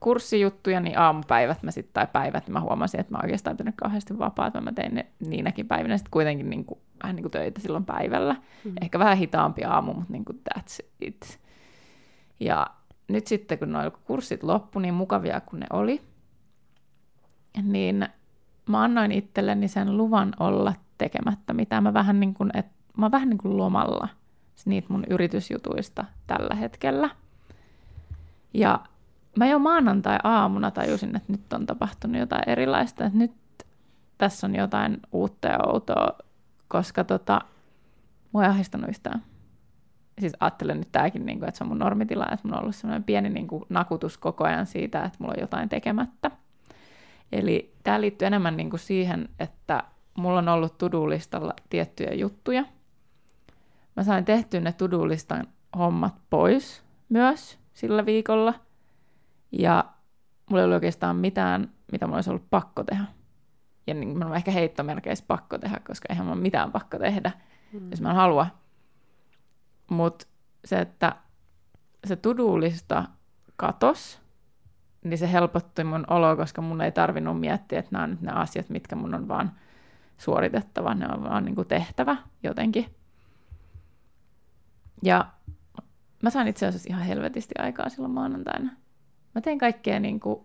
kurssijuttuja, 0.00 0.80
niin 0.80 0.98
aamupäivät 0.98 1.62
mä 1.62 1.70
sitten, 1.70 1.92
tai 1.92 2.06
päivät, 2.12 2.46
niin 2.46 2.52
mä 2.52 2.60
huomasin, 2.60 3.00
että 3.00 3.12
mä 3.12 3.20
oikeastaan 3.22 3.56
pitänyt 3.56 3.74
kauheasti 3.76 4.18
vapaata. 4.18 4.60
Mä 4.60 4.72
tein 4.72 4.94
ne 4.94 5.06
niinäkin 5.26 5.68
päivinä 5.68 5.98
sitten 5.98 6.10
kuitenkin 6.10 6.50
niin 6.50 6.64
kuin, 6.64 6.80
vähän 7.02 7.16
niin 7.16 7.24
kuin 7.24 7.32
töitä 7.32 7.60
silloin 7.60 7.84
päivällä. 7.84 8.36
Mm. 8.64 8.74
Ehkä 8.82 8.98
vähän 8.98 9.16
hitaampi 9.16 9.64
aamu, 9.64 9.94
mutta 9.94 10.12
niin 10.12 10.24
kuin 10.24 10.40
that's 10.54 10.86
it. 11.00 11.40
Ja 12.40 12.66
nyt 13.08 13.26
sitten, 13.26 13.58
kun 13.58 13.72
nuo 13.72 13.90
kurssit 13.90 14.42
loppu, 14.42 14.78
niin 14.78 14.94
mukavia 14.94 15.40
kuin 15.40 15.60
ne 15.60 15.66
oli, 15.72 16.02
niin 17.62 18.08
mä 18.68 18.82
annoin 18.82 19.12
itselleni 19.12 19.68
sen 19.68 19.96
luvan 19.96 20.32
olla 20.40 20.74
tekemättä 20.98 21.52
mitä 21.52 21.80
Mä 21.80 21.94
vähän 21.94 22.20
niin 22.20 22.34
kuin, 22.34 22.50
että 22.54 22.72
mä 22.96 23.04
oon 23.04 23.12
vähän 23.12 23.28
niin 23.28 23.38
kuin 23.38 23.56
lomalla– 23.56 24.08
niitä 24.64 24.88
mun 24.90 25.04
yritysjutuista 25.10 26.04
tällä 26.26 26.54
hetkellä. 26.54 27.10
Ja 28.54 28.80
mä 29.36 29.46
jo 29.46 29.58
maanantai-aamuna 29.58 30.70
tajusin, 30.70 31.16
että 31.16 31.32
nyt 31.32 31.52
on 31.52 31.66
tapahtunut 31.66 32.20
jotain 32.20 32.48
erilaista, 32.48 33.04
että 33.04 33.18
nyt 33.18 33.32
tässä 34.18 34.46
on 34.46 34.54
jotain 34.54 35.00
uutta 35.12 35.48
ja 35.48 35.58
outoa, 35.66 36.18
koska 36.70 37.04
tota, 37.04 37.40
mua 38.32 38.44
ei 38.44 38.50
ahdistanut 38.50 38.88
yhtään. 38.88 39.22
Siis 40.20 40.32
ajattelen 40.40 40.78
nyt 40.78 40.92
tämäkin, 40.92 41.26
niin 41.26 41.38
kuin, 41.38 41.48
että 41.48 41.58
se 41.58 41.64
on 41.64 41.68
mun 41.68 41.78
normitila, 41.78 42.26
että 42.32 42.40
mulla 42.42 42.56
on 42.56 42.62
ollut 42.62 42.76
sellainen 42.76 43.04
pieni 43.04 43.28
niin 43.28 43.48
kuin, 43.48 43.64
nakutus 43.68 44.18
koko 44.18 44.44
ajan 44.44 44.66
siitä, 44.66 45.04
että 45.04 45.18
mulla 45.20 45.34
on 45.36 45.40
jotain 45.40 45.68
tekemättä. 45.68 46.30
Eli 47.32 47.74
tämä 47.84 48.00
liittyy 48.00 48.26
enemmän 48.26 48.56
niin 48.56 48.70
kuin 48.70 48.80
siihen, 48.80 49.28
että 49.38 49.82
mulla 50.18 50.38
on 50.38 50.48
ollut 50.48 50.78
tudulistalla 50.78 51.54
tiettyjä 51.70 52.14
juttuja– 52.14 52.64
mä 53.96 54.04
sain 54.04 54.24
tehtyä 54.24 54.60
ne 54.60 54.72
tudulistan 54.72 55.46
hommat 55.78 56.14
pois 56.30 56.82
myös 57.08 57.58
sillä 57.72 58.06
viikolla. 58.06 58.54
Ja 59.52 59.84
mulla 60.50 60.62
ei 60.62 60.64
ollut 60.64 60.74
oikeastaan 60.74 61.16
mitään, 61.16 61.70
mitä 61.92 62.06
mulla 62.06 62.16
olisi 62.16 62.30
ollut 62.30 62.50
pakko 62.50 62.84
tehdä. 62.84 63.04
Ja 63.90 63.94
niin, 63.94 64.18
mä 64.18 64.36
ehkä 64.36 64.50
heittomerkeissä 64.50 65.24
pakko 65.28 65.58
tehdä, 65.58 65.80
koska 65.86 66.06
eihän 66.10 66.26
mulla 66.26 66.40
mitään 66.40 66.72
pakko 66.72 66.98
tehdä, 66.98 67.32
mm. 67.72 67.90
jos 67.90 68.00
mä 68.00 68.10
en 68.10 68.16
halua. 68.16 68.46
Mutta 69.90 70.26
se, 70.64 70.80
että 70.80 71.16
se 72.06 72.16
tudulista 72.16 73.04
katos, 73.56 74.20
niin 75.04 75.18
se 75.18 75.32
helpotti 75.32 75.84
mun 75.84 76.04
olo, 76.10 76.36
koska 76.36 76.62
mun 76.62 76.80
ei 76.80 76.92
tarvinnut 76.92 77.40
miettiä, 77.40 77.78
että 77.78 77.88
nämä 77.92 78.04
on 78.04 78.10
nyt 78.10 78.20
ne 78.20 78.32
asiat, 78.32 78.68
mitkä 78.68 78.96
mun 78.96 79.14
on 79.14 79.28
vaan 79.28 79.52
suoritettava, 80.18 80.94
ne 80.94 81.06
on 81.12 81.22
vaan 81.22 81.44
niin 81.44 81.54
kuin 81.54 81.68
tehtävä 81.68 82.16
jotenkin. 82.42 82.86
Ja 85.02 85.26
mä 86.22 86.30
sain 86.30 86.48
itse 86.48 86.66
asiassa 86.66 86.88
ihan 86.90 87.02
helvetisti 87.02 87.54
aikaa 87.58 87.88
silloin 87.88 88.12
maanantaina. 88.12 88.70
Mä 89.34 89.40
tein 89.40 89.58
kaikkea 89.58 90.00
niin 90.00 90.20
kuin 90.20 90.44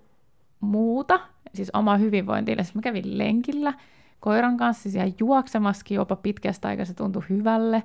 muuta, 0.60 1.20
siis 1.56 1.72
oma 1.74 1.98
hyvinvointi. 1.98 2.56
Siis 2.56 2.76
mä 2.76 2.82
kävin 2.82 3.18
lenkillä 3.18 3.74
koiran 4.20 4.58
kanssa 4.58 4.90
siellä 4.90 5.14
juoksemaskin 5.20 5.96
jopa 5.96 6.16
pitkästä 6.16 6.68
aikaa, 6.68 6.86
se 6.86 6.94
tuntui 6.94 7.24
hyvälle. 7.30 7.84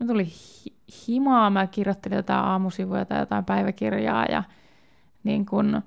Mä 0.00 0.06
tuli 0.06 0.24
hi- 0.24 0.76
himaa, 1.08 1.50
mä 1.50 1.66
kirjoittelin 1.66 2.16
jotain 2.16 2.44
aamusivuja 2.44 3.04
tai 3.04 3.18
jotain 3.18 3.44
päiväkirjaa 3.44 4.24
ja 4.24 4.42
niin 5.24 5.46
kun 5.46 5.82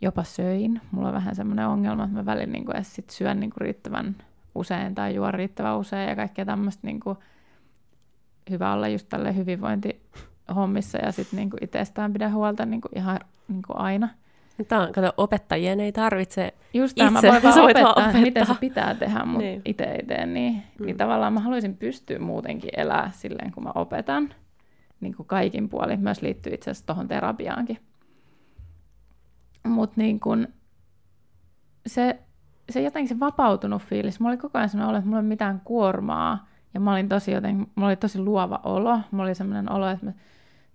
jopa 0.00 0.22
söin. 0.22 0.80
Mulla 0.90 1.08
on 1.08 1.14
vähän 1.14 1.34
semmoinen 1.34 1.66
ongelma, 1.66 2.04
että 2.04 2.16
mä 2.16 2.26
välin 2.26 2.52
niin 2.52 2.74
edes 2.74 2.94
sit 2.94 3.10
syön 3.10 3.40
niin 3.40 3.50
riittävän 3.56 4.16
usein 4.54 4.94
tai 4.94 5.14
juon 5.14 5.34
riittävän 5.34 5.78
usein 5.78 6.08
ja 6.08 6.16
kaikkea 6.16 6.44
tämmöistä 6.44 6.86
niin 6.86 7.00
hyvä 8.50 8.72
olla 8.72 8.88
just 8.88 9.08
tälle 9.08 9.36
hyvinvointihommissa 9.36 10.98
ja 10.98 11.12
sitten 11.12 11.36
niinku 11.36 11.56
itsestään 11.60 12.12
pidä 12.12 12.28
huolta 12.28 12.66
niinku 12.66 12.88
ihan 12.94 13.20
niinku 13.48 13.72
aina. 13.76 14.08
Tämä 14.64 14.82
on, 14.82 14.92
kato, 14.92 15.12
opettajien 15.16 15.80
ei 15.80 15.92
tarvitse 15.92 16.54
Just 16.74 16.96
tämä, 16.96 17.10
mä 17.10 17.20
voin 17.22 17.42
vaan 17.42 17.60
opettaa, 17.60 17.92
opettaa. 17.92 18.20
miten 18.20 18.46
se 18.46 18.54
pitää 18.60 18.94
tehdä, 18.94 19.24
mutta 19.24 19.38
niin. 19.44 19.62
itse 19.64 19.84
ei 19.84 20.06
tee 20.06 20.26
niin. 20.26 20.62
Mm. 20.78 20.86
Niin 20.86 20.96
tavallaan 20.96 21.32
mä 21.32 21.40
haluaisin 21.40 21.76
pystyä 21.76 22.18
muutenkin 22.18 22.70
elää 22.76 23.10
silleen, 23.14 23.52
kun 23.52 23.62
mä 23.62 23.72
opetan. 23.74 24.34
Niin 25.00 25.14
kuin 25.16 25.26
kaikin 25.26 25.68
puolin. 25.68 26.00
Myös 26.00 26.22
liittyy 26.22 26.54
itse 26.54 26.70
asiassa 26.70 26.86
tuohon 26.86 27.08
terapiaankin. 27.08 27.78
Mutta 29.68 29.94
niin 29.96 30.20
kun 30.20 30.48
se, 31.86 32.18
se 32.70 32.82
jotenkin 32.82 33.08
se 33.08 33.20
vapautunut 33.20 33.82
fiilis. 33.82 34.20
Mulla 34.20 34.30
oli 34.30 34.38
koko 34.38 34.58
ajan 34.58 34.68
sellainen 34.68 34.90
olo, 34.90 34.98
että 34.98 35.08
mulla 35.08 35.18
ei 35.18 35.22
ole 35.22 35.28
mitään 35.28 35.60
kuormaa 35.64 36.48
ja 36.74 36.80
mä 36.80 36.92
olin 36.92 37.08
tosi 37.08 37.32
joten, 37.32 37.56
mulla 37.56 37.88
oli 37.88 37.96
tosi 37.96 38.18
luova 38.18 38.60
olo. 38.62 39.00
Mulla 39.10 39.24
oli 39.24 39.34
semmoinen 39.34 39.72
olo, 39.72 39.88
että 39.88 40.06
mä 40.06 40.12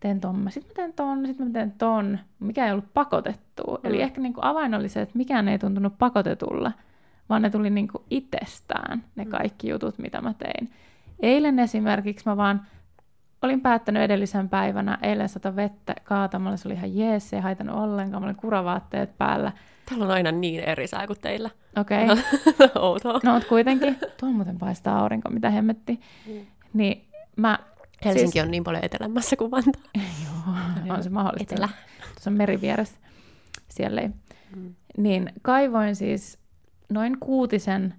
teen 0.04 0.22
ton, 0.22 0.40
mä 0.40 0.50
sit 0.50 0.68
mä 0.68 0.74
teen 0.74 0.94
ton, 0.94 1.28
sit 1.28 1.40
mä 1.40 1.50
teen 1.54 1.72
ton, 1.72 2.20
mikä 2.40 2.66
ei 2.66 2.72
ollut 2.72 2.94
pakotettu. 2.94 3.64
Mm. 3.64 3.90
Eli 3.90 4.02
ehkä 4.02 4.22
niin 4.22 4.34
kuin 4.34 4.44
avain 4.44 4.76
oli 4.76 4.90
se, 4.90 5.02
että 5.02 5.18
mikään 5.18 5.48
ei 5.48 5.60
tuntunut 5.60 5.98
pakotetulla, 5.98 6.72
vaan 7.30 7.42
ne 7.42 7.50
tuli 7.50 7.70
niin 7.70 7.88
kuin 7.88 8.04
itsestään, 8.10 9.04
ne 9.16 9.24
mm. 9.24 9.30
kaikki 9.30 9.70
jutut, 9.70 9.98
mitä 9.98 10.22
mä 10.22 10.34
tein. 10.34 10.72
Eilen 11.20 11.60
esimerkiksi 11.60 12.30
mä 12.30 12.38
vaan 12.38 12.66
olin 13.42 13.62
päättänyt 13.62 14.04
edellisen 14.04 14.50
päivänä, 14.50 14.98
eilen 15.02 15.30
sata 15.30 15.56
vettä 15.56 15.96
kaatamalla, 16.04 16.58
se 16.58 16.68
oli 16.68 16.76
ihan 16.76 16.96
jees, 16.96 17.34
ei 17.34 17.40
haitanut 17.40 17.76
ollenkaan, 17.76 18.24
mä 18.24 18.28
olin 18.28 18.36
kuravaatteet 18.36 19.18
päällä. 19.18 19.52
Täällä 19.90 20.06
on 20.06 20.12
aina 20.12 20.32
niin 20.32 20.64
eri 20.64 20.88
sää 20.88 21.08
kuin 21.08 21.20
teillä. 21.22 21.50
Okei. 21.78 22.04
Okay. 22.04 22.18
Outoa. 22.84 23.20
No, 23.24 23.34
mutta 23.34 23.50
kuitenkin. 23.50 23.98
Tuolla 24.20 24.36
muuten 24.36 24.60
paistaa 24.60 25.00
aurinko, 25.00 25.30
mitä 25.30 25.50
hemmetti. 25.50 26.00
Mm. 26.28 26.46
Niin 26.74 27.08
mä... 27.36 27.60
Helsinki 28.06 28.32
siis... 28.32 28.46
on 28.46 28.52
niin 28.52 28.64
paljon 28.64 28.84
etelämässä 28.84 29.36
kuin 29.36 29.52
Vantaa. 29.52 29.82
Joo, 30.26 30.56
on 30.96 31.04
se 31.04 31.10
mahdollista. 31.10 31.56
Etelä. 31.56 31.70
Tuossa 32.14 32.30
on 32.30 32.38
meri 32.38 32.62
vieressä. 32.62 32.98
Siellä 33.70 34.02
ei. 34.02 34.10
Mm. 34.56 34.76
Niin 34.98 35.34
kaivoin 35.42 35.96
siis 35.96 36.40
noin 36.90 37.18
kuutisen 37.20 37.94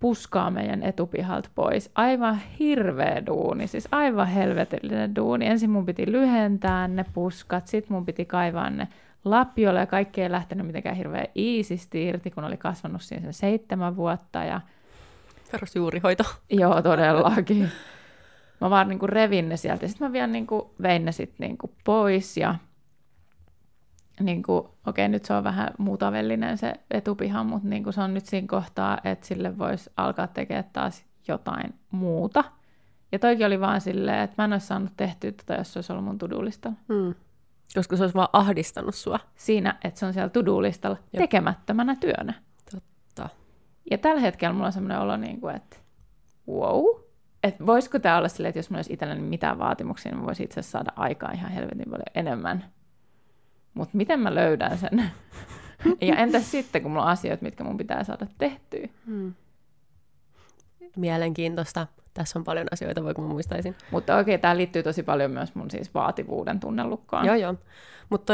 puskaa 0.00 0.50
meidän 0.50 0.82
etupihalta 0.82 1.50
pois. 1.54 1.90
Aivan 1.94 2.40
hirveä 2.58 3.26
duuni, 3.26 3.66
siis 3.66 3.88
aivan 3.92 4.26
helvetillinen 4.26 5.16
duuni. 5.16 5.46
Ensin 5.46 5.70
mun 5.70 5.86
piti 5.86 6.12
lyhentää 6.12 6.88
ne 6.88 7.04
puskat, 7.14 7.66
sitten 7.66 7.92
mun 7.92 8.06
piti 8.06 8.24
kaivaa 8.24 8.70
ne 8.70 8.88
lapiolle 9.24 9.80
ja 9.80 9.86
kaikki 9.86 10.22
ei 10.22 10.30
lähtenyt 10.30 10.66
mitenkään 10.66 10.96
hirveän 10.96 11.26
iisisti 11.36 12.06
irti, 12.06 12.30
kun 12.30 12.44
oli 12.44 12.56
kasvanut 12.56 13.02
siinä 13.02 13.22
sen 13.22 13.32
seitsemän 13.32 13.96
vuotta. 13.96 14.44
Ja... 14.44 14.60
Perusjuurihoito. 15.52 16.24
Joo, 16.50 16.82
todellakin. 16.82 17.68
Mä 18.60 18.70
vaan 18.70 18.88
niinku 18.88 19.06
revin 19.06 19.48
ne 19.48 19.56
sieltä 19.56 19.84
ja 19.84 19.88
sitten 19.88 20.08
mä 20.08 20.12
vielä 20.12 20.26
niinku 20.26 20.74
vein 20.82 21.04
ne 21.04 21.12
sit 21.12 21.34
niinku 21.38 21.74
pois 21.84 22.36
ja 22.36 22.54
niinku, 24.20 24.56
okei 24.56 24.74
okay, 24.86 25.08
nyt 25.08 25.24
se 25.24 25.34
on 25.34 25.44
vähän 25.44 25.70
muutavellinen 25.78 26.58
se 26.58 26.72
etupiha, 26.90 27.44
mutta 27.44 27.68
niinku 27.68 27.92
se 27.92 28.00
on 28.00 28.14
nyt 28.14 28.26
siinä 28.26 28.46
kohtaa, 28.46 28.98
että 29.04 29.26
sille 29.26 29.58
voisi 29.58 29.90
alkaa 29.96 30.26
tekemään 30.26 30.70
taas 30.72 31.04
jotain 31.28 31.74
muuta. 31.90 32.44
Ja 33.12 33.18
toikin 33.18 33.46
oli 33.46 33.60
vaan 33.60 33.80
silleen, 33.80 34.20
että 34.20 34.34
mä 34.38 34.44
en 34.44 34.52
olisi 34.52 34.66
saanut 34.66 34.92
tehtyä 34.96 35.32
tätä, 35.32 35.54
jos 35.54 35.72
se 35.72 35.78
olisi 35.78 35.92
ollut 35.92 36.04
mun 36.04 36.18
tudulista. 36.18 36.72
Hmm. 36.92 37.14
Koska 37.74 37.96
se 37.96 38.02
olisi 38.02 38.14
vaan 38.14 38.28
ahdistanut 38.32 38.94
sua. 38.94 39.18
Siinä, 39.36 39.78
että 39.84 40.00
se 40.00 40.06
on 40.06 40.12
siellä 40.12 40.28
to-do-listalla 40.28 40.96
tekemättömänä 41.16 41.96
työnä. 41.96 42.34
Totta. 42.72 43.28
Ja 43.90 43.98
tällä 43.98 44.20
hetkellä 44.20 44.52
mulla 44.52 44.66
on 44.66 44.72
semmoinen 44.72 45.00
olo, 45.00 45.16
niin 45.16 45.40
kuin, 45.40 45.56
että 45.56 45.76
wow, 46.48 46.84
että 47.42 47.66
voisiko 47.66 47.98
tämä 47.98 48.18
olla 48.18 48.28
silleen, 48.28 48.48
että 48.48 48.58
jos 48.58 48.70
mulla 48.70 48.78
olisi 48.78 48.92
itselleni 48.92 49.20
mitään 49.20 49.58
vaatimuksia, 49.58 50.12
niin 50.12 50.20
mä 50.20 50.26
voisin 50.26 50.44
itse 50.44 50.60
asiassa 50.60 50.78
saada 50.78 50.92
aikaa 50.96 51.32
ihan 51.32 51.50
helvetin 51.50 51.90
paljon 51.90 52.04
enemmän. 52.14 52.64
Mutta 53.74 53.96
miten 53.96 54.20
mä 54.20 54.34
löydän 54.34 54.78
sen? 54.78 55.10
ja 56.08 56.16
entäs 56.16 56.50
sitten, 56.50 56.82
kun 56.82 56.90
mulla 56.90 57.04
on 57.04 57.10
asioita, 57.10 57.42
mitkä 57.42 57.64
mun 57.64 57.76
pitää 57.76 58.04
saada 58.04 58.26
tehtyä? 58.38 58.88
Hmm. 59.06 59.34
Mielenkiintoista. 60.96 61.86
Tässä 62.14 62.38
on 62.38 62.44
paljon 62.44 62.66
asioita, 62.72 63.04
voi 63.04 63.14
kun 63.14 63.24
mä 63.24 63.30
muistaisin. 63.30 63.74
Mutta 63.90 64.16
oikein 64.16 64.34
okay, 64.34 64.42
tämä 64.42 64.56
liittyy 64.56 64.82
tosi 64.82 65.02
paljon 65.02 65.30
myös 65.30 65.54
mun 65.54 65.70
siis 65.70 65.94
vaativuuden 65.94 66.60
tunnelukkoon. 66.60 67.26
Joo, 67.26 67.34
joo. 67.34 67.54
Mutta 68.10 68.32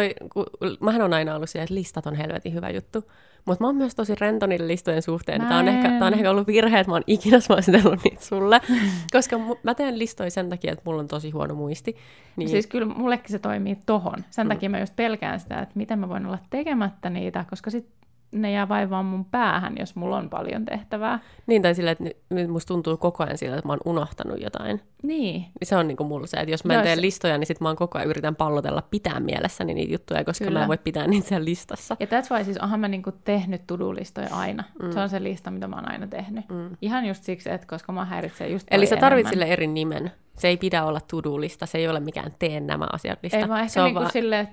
mähän 0.81 1.03
on 1.03 1.13
aina 1.13 1.35
ollut 1.35 1.51
siellä, 1.51 1.65
että 1.65 1.75
listat 1.75 2.07
on 2.07 2.15
helvetin 2.15 2.55
hyvä 2.55 2.71
juttu. 2.71 3.11
Mutta 3.47 3.65
mä 3.65 3.69
oon 3.69 3.77
myös 3.77 3.95
tosi 3.95 4.15
rento 4.15 4.47
niiden 4.47 4.69
listojen 4.69 5.03
suhteen. 5.03 5.41
Tämä 5.41 5.59
on, 5.59 5.69
ehkä, 5.69 5.89
tää 5.89 6.07
on 6.07 6.15
ehkä 6.15 6.31
ollut 6.31 6.47
virhe, 6.47 6.81
että 6.81 6.91
mä 6.91 6.95
oon 6.95 7.03
ikinä 7.07 7.41
suositellut 7.41 8.05
niitä 8.05 8.25
sulle. 8.25 8.61
Koska 9.13 9.37
mä 9.63 9.75
teen 9.75 9.99
listoja 9.99 10.31
sen 10.31 10.51
takia, 10.51 10.73
että 10.73 10.83
mulla 10.87 11.01
on 11.01 11.09
tosi 11.09 11.31
huono 11.31 11.55
muisti. 11.55 11.97
Niin... 12.37 12.49
Siis 12.49 12.67
kyllä 12.67 12.87
mullekin 12.87 13.31
se 13.31 13.39
toimii 13.39 13.79
tohon. 13.87 14.25
Sen 14.31 14.47
mm. 14.47 14.49
takia 14.49 14.71
mä 14.71 14.81
just 14.81 14.97
pelkään 14.97 15.41
sitä, 15.41 15.59
että 15.59 15.73
miten 15.75 15.99
mä 15.99 16.09
voin 16.09 16.27
olla 16.27 16.39
tekemättä 16.51 17.11
niitä, 17.11 17.45
koska 17.51 17.71
sit 17.71 17.89
ne 18.33 18.51
jää 18.51 18.69
vaivaan 18.69 19.05
mun 19.05 19.25
päähän, 19.25 19.75
jos 19.79 19.97
mulla 19.97 20.17
on 20.17 20.31
paljon 20.31 20.65
tehtävää. 20.65 21.19
Niin, 21.47 21.63
tai 21.63 21.75
silleen, 21.75 21.97
että 22.01 22.19
nyt 22.31 22.51
musta 22.51 22.75
tuntuu 22.75 22.97
koko 22.97 23.25
ajan 23.25 23.39
siltä, 23.39 23.57
että 23.57 23.69
mä 23.69 23.73
oon 23.73 23.81
unohtanut 23.85 24.41
jotain. 24.41 24.81
Niin. 25.03 25.41
niin 25.41 25.51
se 25.63 25.77
on 25.77 25.89
niinku 25.89 26.05
mulla 26.05 26.27
se, 26.27 26.37
että 26.37 26.51
jos 26.51 26.65
mä 26.65 26.75
en 26.75 26.83
tee 26.83 27.01
listoja, 27.01 27.39
niin 27.39 27.47
sit 27.47 27.61
mä 27.61 27.69
oon 27.69 27.77
koko 27.77 27.99
ajan 27.99 28.11
yritän 28.11 28.37
pallotella 28.37 28.83
pitää 28.83 29.21
mielessäni 29.21 29.75
niitä 29.75 29.93
juttuja, 29.93 30.25
koska 30.25 30.45
Kyllä. 30.45 30.59
mä 30.59 30.65
en 30.65 30.69
voi 30.69 30.79
pitää 30.79 31.07
niitä 31.07 31.29
siellä 31.29 31.45
listassa. 31.45 31.97
Ja 32.01 32.07
that's 32.07 32.35
why 32.35 32.45
siis 32.45 32.59
onhan 32.59 32.81
mä 32.81 32.89
niinku 32.89 33.13
tehnyt 33.25 33.67
to-do-listoja 33.67 34.29
aina. 34.31 34.65
Mm. 34.83 34.93
Se 34.93 35.01
on 35.01 35.09
se 35.09 35.23
lista, 35.23 35.51
mitä 35.51 35.69
mä 35.69 35.77
oon 35.77 35.91
aina 35.91 36.07
tehnyt. 36.07 36.49
Mm. 36.49 36.77
Ihan 36.83 37.05
just 37.05 37.23
siksi, 37.23 37.51
että 37.51 37.67
koska 37.67 37.93
mä 37.93 38.05
häiritsee 38.05 38.49
just 38.49 38.67
Eli 38.71 38.87
sä 38.87 38.97
tarvit 38.97 39.29
sille 39.29 39.45
eri 39.45 39.67
nimen. 39.67 40.13
Se 40.39 40.49
ei 40.49 40.57
pidä 40.57 40.85
olla 40.85 41.01
to-do-lista, 41.01 41.67
se 41.67 41.79
ei 41.79 41.89
ole 41.89 42.01
mikään 42.01 42.35
tee 42.39 42.61
nämä 42.61 42.87
asiat 42.93 43.19
lista. 43.23 43.39
Ei 43.39 43.49
vaan 43.49 43.61
ehkä 43.61 43.73
se 43.73 43.83
niinku 43.83 44.01
vaan... 44.01 44.13
silleen, 44.13 44.49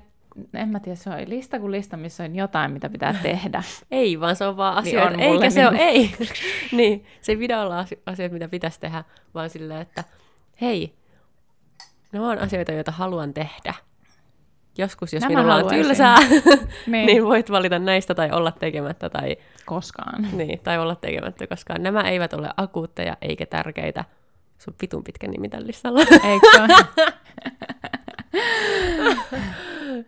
en 0.53 0.69
mä 0.69 0.79
tiedä, 0.79 0.95
se 0.95 1.09
on 1.09 1.15
lista 1.25 1.59
kuin 1.59 1.71
lista, 1.71 1.97
missä 1.97 2.23
on 2.23 2.35
jotain, 2.35 2.71
mitä 2.71 2.89
pitää 2.89 3.13
tehdä. 3.23 3.63
ei, 3.91 4.19
vaan 4.19 4.35
se 4.35 4.45
on 4.45 4.57
vaan 4.57 4.77
asioita. 4.77 5.17
Niin 5.17 5.29
on 5.29 5.33
Eikä 5.35 5.49
se 5.49 5.59
niin... 5.59 5.69
ole, 5.69 5.77
ei. 5.77 6.15
niin, 6.77 7.05
se 7.21 7.31
ei 7.31 7.37
pidä 7.37 7.61
olla 7.61 7.85
asioita, 8.05 8.33
mitä 8.33 8.47
pitäisi 8.47 8.79
tehdä, 8.79 9.03
vaan 9.33 9.49
silleen, 9.49 9.81
että 9.81 10.03
hei, 10.61 10.93
ne 12.11 12.19
on 12.19 12.39
asioita, 12.39 12.71
joita 12.71 12.91
haluan 12.91 13.33
tehdä. 13.33 13.73
Joskus, 14.77 15.13
jos 15.13 15.21
Nämä 15.21 15.35
minulla 15.35 15.55
on 15.55 15.67
tylsää, 15.67 16.17
niin. 16.87 17.05
niin 17.05 17.23
voit 17.23 17.51
valita 17.51 17.79
näistä 17.79 18.15
tai 18.15 18.31
olla 18.31 18.51
tekemättä. 18.51 19.09
Tai... 19.09 19.37
Koskaan. 19.65 20.27
Niin, 20.31 20.59
tai 20.59 20.79
olla 20.79 20.95
tekemättä 20.95 21.47
koskaan. 21.47 21.83
Nämä 21.83 22.01
eivät 22.01 22.33
ole 22.33 22.49
akuutteja 22.57 23.17
eikä 23.21 23.45
tärkeitä. 23.45 24.05
Se 24.57 24.71
on 24.71 24.75
vitun 24.81 25.03
pitkä 25.03 25.27
nimi 25.27 25.49
tällä 25.49 25.67
listalla. 25.67 25.99
Eikö? 25.99 26.67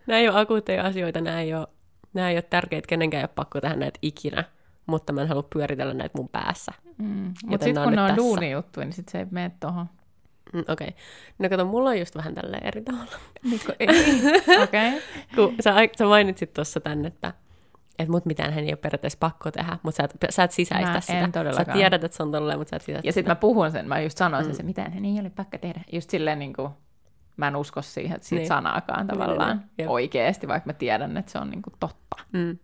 Nämä 0.08 0.19
ei 0.19 0.30
ole 0.30 0.39
akuutteja 0.39 0.84
asioita, 0.84 1.21
nämä 1.21 1.41
ei 1.41 1.54
ole, 1.54 1.67
nämä 2.13 2.30
ei 2.30 2.36
ole 2.36 2.41
tärkeitä, 2.41 2.88
kenenkään 2.88 3.19
ei 3.19 3.24
ole 3.24 3.32
pakko 3.36 3.62
tehdä 3.62 3.76
näitä 3.76 4.00
ikinä, 4.02 4.43
mutta 4.86 5.13
mä 5.13 5.21
en 5.21 5.28
halua 5.28 5.48
pyöritellä 5.54 5.93
näitä 5.93 6.17
mun 6.17 6.30
päässä. 6.30 6.71
Mm. 6.98 7.34
Mutta 7.45 7.63
sitten 7.63 7.84
kun 7.84 7.93
ne 7.93 8.02
on 8.02 8.15
duunijuttuja, 8.15 8.86
niin 8.86 8.93
sitten 8.93 9.12
se 9.12 9.19
ei 9.19 9.26
mene 9.32 9.52
tuohon. 9.60 9.86
Mm, 10.54 10.60
Okei. 10.60 10.88
Okay. 10.88 11.00
No 11.39 11.50
kato, 11.50 11.65
mulla 11.65 11.89
on 11.89 12.00
just 12.00 12.15
vähän 12.15 12.36
tälleen 12.36 12.65
eri 12.65 12.82
tavalla. 12.82 13.12
Okei. 13.54 13.88
Okay. 14.63 15.02
kun 15.36 15.56
sä, 15.62 15.74
sä 15.98 16.06
mainitsit 16.06 16.54
tuossa 16.54 16.80
tän, 16.80 17.06
että 17.06 17.34
että 18.00 18.12
mut 18.12 18.26
mitään 18.26 18.54
hän 18.54 18.63
ei 18.63 18.69
ole 18.69 18.76
periaatteessa 18.76 19.17
pakko 19.19 19.52
tehdä, 19.52 19.78
mutta 19.84 19.98
sä 19.98 20.04
et, 20.04 20.15
sä 20.30 20.43
et 20.43 20.52
sisäistä 20.52 20.91
mä 20.91 21.02
sitä. 21.02 21.19
En 21.19 21.32
todellakaan. 21.32 21.65
Sä 21.65 21.74
tiedät, 21.74 22.04
että 22.04 22.17
se 22.17 22.24
on 22.24 22.32
tolleen, 22.32 22.60
mutta 22.60 22.69
sä 22.69 22.76
et 22.76 22.82
sisäistä 22.82 23.08
Ja 23.08 23.13
sitten 23.13 23.32
mä 23.32 23.36
puhun 23.36 23.71
sen, 23.71 23.88
mä 23.88 24.02
just 24.02 24.17
sanoin 24.17 24.48
mm. 24.48 24.54
sen, 24.54 24.65
mitään 24.65 24.93
hän 24.93 25.06
ei 25.06 25.19
ole 25.19 25.30
pakko 25.30 25.58
tehdä. 25.58 25.82
Just 25.91 26.10
silleen 26.10 26.39
niin 26.39 26.54
kuin, 26.54 26.69
mä 27.38 27.48
en 27.48 27.56
usko 27.56 27.82
siihen, 27.82 28.15
että 28.15 28.28
siitä 28.28 28.39
niin. 28.39 28.48
sanaakaan 28.48 29.08
niin, 29.08 29.08
tavallaan 29.08 29.58
niin, 29.58 29.69
niin, 29.78 29.89
oikeasti, 29.89 30.48
vaikka 30.48 30.69
mä 30.69 30.74
tiedän, 30.74 31.17
että 31.17 31.32
se 31.32 31.39
on 31.39 31.50
niinku 31.50 31.69
totta. 31.80 32.15
Mm. 32.32 32.58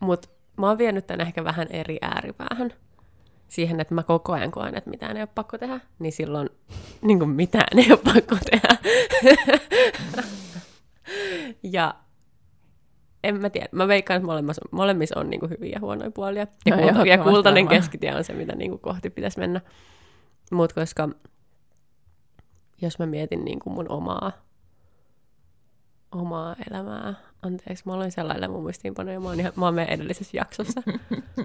Mutta 0.00 0.28
mä 0.56 0.68
oon 0.68 0.78
vienyt 0.78 1.06
tämän 1.06 1.26
ehkä 1.26 1.44
vähän 1.44 1.66
eri 1.70 1.98
ääripäähän. 2.02 2.72
Siihen, 3.48 3.80
että 3.80 3.94
mä 3.94 4.02
koko 4.02 4.32
ajan 4.32 4.50
koen, 4.50 4.76
että 4.76 4.90
mitään 4.90 5.16
ei 5.16 5.22
ole 5.22 5.28
pakko 5.34 5.58
tehdä, 5.58 5.80
niin 5.98 6.12
silloin 6.12 6.50
niin 7.02 7.18
kuin 7.18 7.30
mitään 7.30 7.78
ei 7.78 7.92
ole 7.92 8.00
pakko 8.14 8.36
tehdä. 8.50 8.76
ja 11.62 11.94
en 13.24 13.40
mä 13.40 13.50
tiedä. 13.50 13.68
Mä 13.72 13.88
veikkaan, 13.88 14.16
että 14.16 14.26
molemmissa, 14.26 14.62
molemmissa 14.70 15.20
on 15.20 15.30
niin 15.30 15.40
kuin 15.40 15.50
hyviä 15.50 15.72
ja 15.72 15.80
huonoja 15.80 16.10
puolia. 16.10 16.46
Ja, 16.66 16.76
no, 16.76 16.82
kulta, 16.82 17.06
ja 17.06 17.18
kultainen 17.18 17.68
keskitie 17.68 18.14
on 18.14 18.24
se, 18.24 18.32
mitä 18.32 18.54
niin 18.54 18.70
kuin 18.70 18.80
kohti 18.80 19.10
pitäisi 19.10 19.38
mennä. 19.38 19.60
Mutta 20.52 20.74
koska 20.74 21.08
jos 22.82 22.98
mä 22.98 23.06
mietin 23.06 23.44
niin 23.44 23.58
kuin 23.58 23.74
mun 23.74 23.86
omaa, 23.88 24.32
omaa 26.12 26.56
elämää. 26.70 27.14
Anteeksi, 27.42 27.82
mä 27.86 27.92
aloin 27.92 28.12
sellainen 28.12 28.50
mun 28.50 28.62
muistiinpanoja. 28.62 29.20
Mä 29.20 29.28
oon, 29.28 29.40
ihan, 29.40 29.52
mä 29.56 29.64
oon 29.64 29.74
meidän 29.74 29.94
edellisessä 29.94 30.36
jaksossa. 30.36 30.82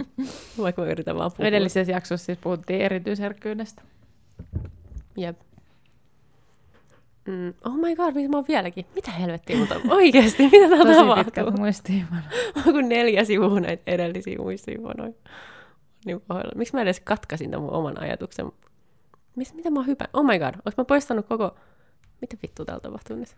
Vaikka 0.61 0.81
mä 0.81 0.87
yritän 0.87 1.17
vaan 1.17 1.31
puhua. 1.31 1.47
Edellisessä 1.47 1.91
jaksossa 1.91 2.25
siis 2.25 2.37
puhuttiin 2.37 2.81
erityisherkkyydestä. 2.81 3.81
Jep. 5.17 5.39
Mm, 7.27 7.53
oh 7.65 7.75
my 7.75 7.95
god, 7.95 8.13
mitä 8.13 8.29
mä 8.29 8.37
oon 8.37 8.45
vieläkin? 8.47 8.85
Mitä 8.95 9.11
helvettiä, 9.11 9.57
mutta 9.57 9.75
oikeasti, 9.89 10.43
mitä 10.43 10.77
Tosi 10.77 10.93
tapahtuu? 10.93 11.23
pitkät 11.23 11.57
muistiinpanot. 11.57 12.25
Onko 12.57 12.71
kuin 12.71 12.89
neljä 12.89 13.23
sivua 13.23 13.59
näitä 13.59 13.83
edellisiä 13.87 14.37
muistiinpanoja? 14.37 15.13
Niin 16.05 16.21
Miksi 16.55 16.73
mä 16.73 16.81
edes 16.81 16.99
katkasin 16.99 17.51
tämän 17.51 17.63
mun 17.63 17.73
oman 17.73 18.01
ajatuksen? 18.01 18.51
Mis, 19.35 19.53
mitä 19.53 19.69
mä 19.69 19.79
oon 19.79 19.87
hypännyt? 19.87 20.15
Oh 20.15 20.25
my 20.25 20.39
god, 20.39 20.55
onko 20.55 20.73
mä 20.77 20.85
poistanut 20.85 21.25
koko... 21.25 21.55
Mitä 22.21 22.37
vittu 22.41 22.65
täällä 22.65 22.81
tapahtuu 22.81 23.15
nyt? 23.15 23.35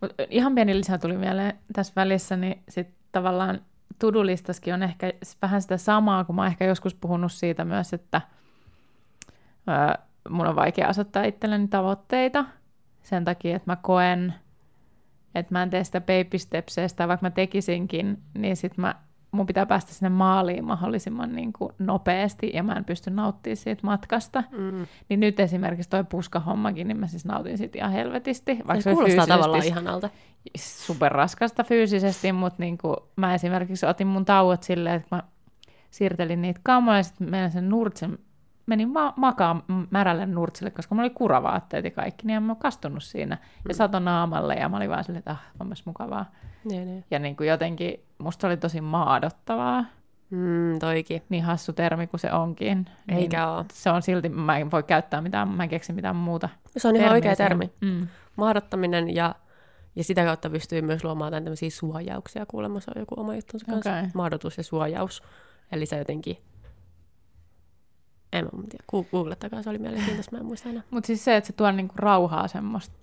Mut 0.00 0.14
ihan 0.30 0.54
pieni 0.54 0.76
lisä 0.76 0.98
tuli 0.98 1.16
mieleen 1.16 1.58
tässä 1.72 1.92
välissä, 1.96 2.36
niin 2.36 2.62
sitten 2.68 2.96
tavallaan 3.12 3.60
tudulistaskin 3.98 4.74
on 4.74 4.82
ehkä 4.82 5.12
vähän 5.42 5.62
sitä 5.62 5.76
samaa, 5.76 6.24
kun 6.24 6.34
mä 6.34 6.42
oon 6.42 6.50
ehkä 6.50 6.64
joskus 6.64 6.94
puhunut 6.94 7.32
siitä 7.32 7.64
myös, 7.64 7.92
että 7.92 8.20
öö, 9.68 10.04
mun 10.28 10.46
on 10.46 10.56
vaikea 10.56 10.88
asettaa 10.88 11.24
itselleni 11.24 11.68
tavoitteita 11.68 12.44
sen 13.02 13.24
takia, 13.24 13.56
että 13.56 13.70
mä 13.70 13.76
koen, 13.76 14.34
että 15.34 15.54
mä 15.54 15.62
en 15.62 15.70
tee 15.70 15.84
sitä 15.84 16.00
baby 16.00 16.38
stepseistä, 16.38 17.08
vaikka 17.08 17.26
mä 17.26 17.30
tekisinkin, 17.30 18.22
niin 18.34 18.56
sitten 18.56 18.80
mä 18.80 18.94
mun 19.36 19.46
pitää 19.46 19.66
päästä 19.66 19.94
sinne 19.94 20.08
maaliin 20.08 20.64
mahdollisimman 20.64 21.32
niin 21.32 21.52
kuin 21.52 21.72
nopeasti 21.78 22.50
ja 22.54 22.62
mä 22.62 22.72
en 22.72 22.84
pysty 22.84 23.10
nauttimaan 23.10 23.56
siitä 23.56 23.86
matkasta. 23.86 24.42
Mm. 24.50 24.86
Niin 25.08 25.20
nyt 25.20 25.40
esimerkiksi 25.40 25.90
toi 25.90 26.04
puskahommakin, 26.04 26.88
niin 26.88 27.00
mä 27.00 27.06
siis 27.06 27.24
nautin 27.24 27.58
siitä 27.58 27.78
ihan 27.78 27.92
helvetisti. 27.92 28.58
Vaikka 28.66 28.82
se 28.82 28.92
kuulostaa 28.92 29.26
tavallaan 29.26 29.64
ihanalta. 29.64 30.10
Superraskasta 30.56 31.64
fyysisesti, 31.64 32.32
mutta 32.32 32.62
niin 32.62 32.78
kuin 32.78 32.96
mä 33.16 33.34
esimerkiksi 33.34 33.86
otin 33.86 34.06
mun 34.06 34.24
tauot 34.24 34.62
silleen, 34.62 34.94
että 34.94 35.16
mä 35.16 35.22
siirtelin 35.90 36.42
niitä 36.42 36.60
kammoja 36.62 36.96
ja 36.98 37.02
sitten 37.02 37.50
sen 37.52 37.68
nurtsen 37.68 38.18
menin 38.66 38.92
ma- 38.92 39.14
makaan 39.16 39.62
märälle 39.90 40.26
nurtsille, 40.26 40.70
koska 40.70 40.94
mulla 40.94 41.06
oli 41.06 41.14
kuravaatteet 41.14 41.84
ja 41.84 41.90
kaikki, 41.90 42.26
niin 42.26 42.36
en 42.36 42.42
mä 42.42 42.54
kastunut 42.54 43.02
siinä. 43.02 43.34
Mm. 43.34 43.68
Ja 43.68 43.74
sato 43.74 43.98
naamalle 43.98 44.54
ja 44.54 44.68
mä 44.68 44.76
olin 44.76 44.90
vaan 44.90 45.04
silleen, 45.04 45.18
että 45.18 45.30
ah, 45.30 45.42
onpas 45.60 45.86
mukavaa. 45.86 46.32
Ne, 46.70 46.84
ne. 46.84 47.04
Ja 47.10 47.18
niin 47.18 47.36
kuin 47.36 47.48
jotenkin, 47.48 48.00
musta 48.18 48.46
oli 48.46 48.56
tosi 48.56 48.80
maadottavaa. 48.80 49.84
Mm, 50.30 50.78
toikin. 50.78 51.22
Niin 51.28 51.44
hassu 51.44 51.72
termi 51.72 52.06
kuin 52.06 52.20
se 52.20 52.32
onkin. 52.32 52.86
Eikä 53.08 53.38
niin 53.38 53.48
ole. 53.48 53.64
Se 53.72 53.90
on 53.90 54.02
silti, 54.02 54.28
mä 54.28 54.58
en 54.58 54.70
voi 54.70 54.82
käyttää 54.82 55.20
mitään, 55.20 55.48
mä 55.48 55.62
en 55.62 55.68
keksi 55.68 55.92
mitään 55.92 56.16
muuta. 56.16 56.48
Se 56.76 56.88
on 56.88 56.96
ihan 56.96 57.12
oikea 57.12 57.36
termi. 57.36 57.70
Mm. 57.80 58.08
Maadottaminen 58.36 59.14
ja, 59.14 59.34
ja 59.96 60.04
sitä 60.04 60.24
kautta 60.24 60.50
pystyy 60.50 60.82
myös 60.82 61.04
luomaan 61.04 61.32
tämmöisiä 61.32 61.70
suojauksia. 61.70 62.46
Kuulemma 62.46 62.80
se 62.80 62.90
on 62.94 63.02
joku 63.02 63.20
oma 63.20 63.34
juttunsa 63.34 63.66
kanssa. 63.66 63.90
Okay. 63.90 64.10
Maadotus 64.14 64.56
ja 64.56 64.64
suojaus. 64.64 65.22
Eli 65.72 65.86
se 65.86 65.98
jotenkin 65.98 66.36
en 68.38 68.44
mä 68.44 68.62
tiedä, 68.68 68.84
googlettakaa, 69.10 69.62
se 69.62 69.70
oli 69.70 69.78
mielenkiintoista, 69.78 70.32
mä 70.32 70.38
en 70.38 70.46
muista 70.46 70.68
enää. 70.68 70.82
Mutta 70.90 71.06
siis 71.06 71.24
se, 71.24 71.36
että 71.36 71.46
se 71.46 71.52
tuo 71.52 71.70
niinku 71.70 71.94
rauhaa 71.96 72.48
semmoista 72.48 72.94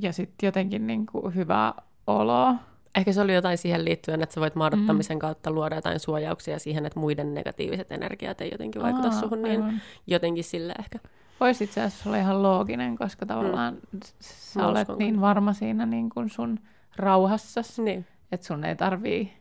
ja 0.00 0.12
sitten 0.12 0.46
jotenkin 0.46 0.86
niinku 0.86 1.30
hyvää 1.34 1.74
oloa. 2.06 2.54
Ehkä 2.96 3.12
se 3.12 3.20
oli 3.20 3.34
jotain 3.34 3.58
siihen 3.58 3.84
liittyen, 3.84 4.22
että 4.22 4.34
sä 4.34 4.40
voit 4.40 4.54
maadottamisen 4.54 5.16
mm. 5.16 5.20
kautta 5.20 5.50
luoda 5.50 5.74
jotain 5.74 6.00
suojauksia 6.00 6.58
siihen, 6.58 6.86
että 6.86 7.00
muiden 7.00 7.34
negatiiviset 7.34 7.92
energiat 7.92 8.40
ei 8.40 8.48
jotenkin 8.52 8.82
vaikuta 8.82 9.08
Aa, 9.08 9.20
suhun, 9.20 9.42
niin 9.42 9.62
aivan. 9.62 9.80
jotenkin 10.06 10.44
sille 10.44 10.74
ehkä. 10.78 10.98
Voisi 11.40 11.64
itse 11.64 11.80
asiassa 11.80 12.08
olla 12.08 12.18
ihan 12.18 12.42
looginen, 12.42 12.96
koska 12.96 13.26
tavallaan 13.26 13.74
mm. 13.92 14.00
sä 14.20 14.66
olet 14.66 14.88
uskon. 14.88 14.98
niin 14.98 15.20
varma 15.20 15.52
siinä 15.52 15.86
niin 15.86 16.10
kuin 16.10 16.30
sun 16.30 16.58
rauhassas, 16.96 17.78
niin. 17.78 18.06
että 18.32 18.46
sun 18.46 18.64
ei 18.64 18.76
tarvii 18.76 19.32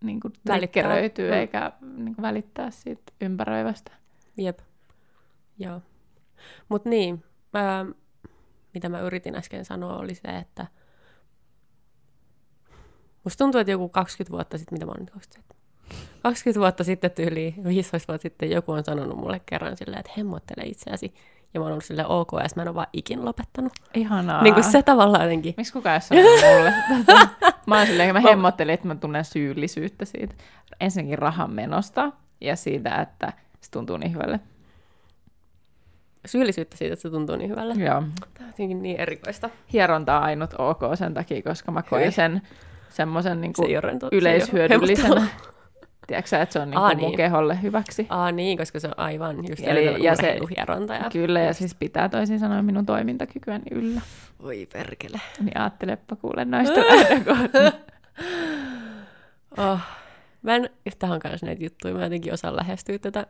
niin 0.00 0.20
kuin 0.20 0.32
välikkeröityä 0.48 1.30
mm. 1.30 1.38
eikä 1.38 1.72
niin 1.96 2.14
kuin 2.14 2.22
välittää 2.22 2.70
siitä 2.70 3.12
ympäröivästä. 3.20 3.92
Jep. 4.38 4.58
Joo. 5.58 5.80
Mutta 6.68 6.88
niin, 6.88 7.24
ää, 7.54 7.86
mitä 8.74 8.88
mä 8.88 9.00
yritin 9.00 9.34
äsken 9.34 9.64
sanoa 9.64 9.96
oli 9.96 10.14
se, 10.14 10.28
että 10.28 10.66
musta 13.24 13.44
tuntuu, 13.44 13.60
että 13.60 13.70
joku 13.70 13.88
20 13.88 14.32
vuotta 14.32 14.58
sitten, 14.58 14.76
mitä 14.76 14.86
mä 14.86 14.92
oon 14.92 15.00
nyt 15.00 15.10
27, 15.10 15.58
20 16.22 16.60
vuotta 16.60 16.84
sitten 16.84 17.10
tyyli, 17.10 17.54
15 17.64 18.12
vuotta 18.12 18.22
sitten 18.22 18.50
joku 18.50 18.72
on 18.72 18.84
sanonut 18.84 19.18
mulle 19.18 19.40
kerran 19.46 19.76
silleen, 19.76 20.00
että 20.00 20.12
hemmottele 20.16 20.62
itseäsi. 20.66 21.14
Ja 21.54 21.60
mä 21.60 21.64
oon 21.64 21.72
ollut 21.72 21.84
silleen 21.84 22.08
ok, 22.08 22.32
ja 22.32 22.48
mä 22.56 22.62
en 22.62 22.68
ole 22.68 22.74
vaan 22.74 22.86
ikin 22.92 23.24
lopettanut. 23.24 23.72
Ihanaa. 23.94 24.42
Niin 24.42 24.54
kuin 24.54 24.64
se 24.64 24.82
tavallaan 24.82 25.24
jotenkin. 25.24 25.54
Miksi 25.56 25.72
kukaan 25.72 25.94
ei 25.94 26.00
sanonut 26.00 26.30
mulle 26.40 26.72
Mä 27.66 27.78
oon 27.78 27.86
silleen, 27.86 28.14
mä 28.14 28.20
hemmottelin, 28.20 28.74
että 28.74 28.86
mä 28.86 28.94
tunnen 28.94 29.24
syyllisyyttä 29.24 30.04
siitä. 30.04 30.34
Ensinnäkin 30.80 31.18
rahan 31.18 31.50
menosta 31.50 32.12
ja 32.40 32.56
siitä, 32.56 32.94
että 32.94 33.32
se 33.60 33.70
tuntuu 33.70 33.96
niin 33.96 34.12
hyvälle. 34.12 34.40
syyllisyyttä 36.26 36.76
siitä, 36.76 36.92
että 36.92 37.02
se 37.02 37.10
tuntuu 37.10 37.36
niin 37.36 37.50
hyvälle. 37.50 37.74
Joo. 37.74 38.02
Tämä 38.34 38.46
on 38.46 38.46
jotenkin 38.46 38.82
niin 38.82 39.00
erikoista. 39.00 39.50
Hieronta 39.72 40.16
on 40.16 40.22
ainut 40.22 40.50
ok 40.58 40.80
sen 40.94 41.14
takia, 41.14 41.42
koska 41.42 41.72
mä 41.72 41.82
koen 41.82 42.12
sen 42.12 42.42
semmoisen 42.88 43.40
niin 43.40 43.52
Se 43.56 43.62
yleishyödyllisenä. 44.12 45.08
se 45.08 45.14
ei 45.14 45.22
ole 45.22 45.28
Tiedätkö 46.06 46.28
sä, 46.28 46.42
että 46.42 46.52
se 46.52 46.58
on 46.58 46.70
niin 46.70 46.78
Aa, 46.78 46.88
mun 46.88 46.96
niin. 46.96 47.16
keholle 47.16 47.62
hyväksi? 47.62 48.06
Aa 48.08 48.32
niin, 48.32 48.58
koska 48.58 48.80
se 48.80 48.88
on 48.88 48.94
aivan 48.96 49.36
just 49.48 49.62
Eli- 49.66 50.04
ja 50.04 50.16
se-. 50.16 50.38
Ja... 50.56 51.10
Kyllä, 51.12 51.40
ja 51.40 51.52
siis 51.52 51.74
pitää 51.74 52.08
toisin 52.08 52.38
sanoen 52.38 52.64
minun 52.64 52.86
toimintakykyäni 52.86 53.64
yllä. 53.70 54.00
Voi 54.42 54.68
perkele. 54.72 55.20
Niin 55.40 55.60
ajattelepa 55.60 56.16
kuule 56.16 56.44
naisten 56.44 56.84
lähtökohtia. 56.86 57.72
Oh. 59.58 59.78
Mä 60.42 60.56
en, 60.56 60.70
tämä 60.98 61.12
on 61.14 61.20
myös 61.24 61.42
näitä 61.42 61.64
juttuja, 61.64 61.94
mä 61.94 62.04
jotenkin 62.04 62.32
osaan 62.32 62.56
lähestyä 62.56 62.98
tätä. 62.98 63.26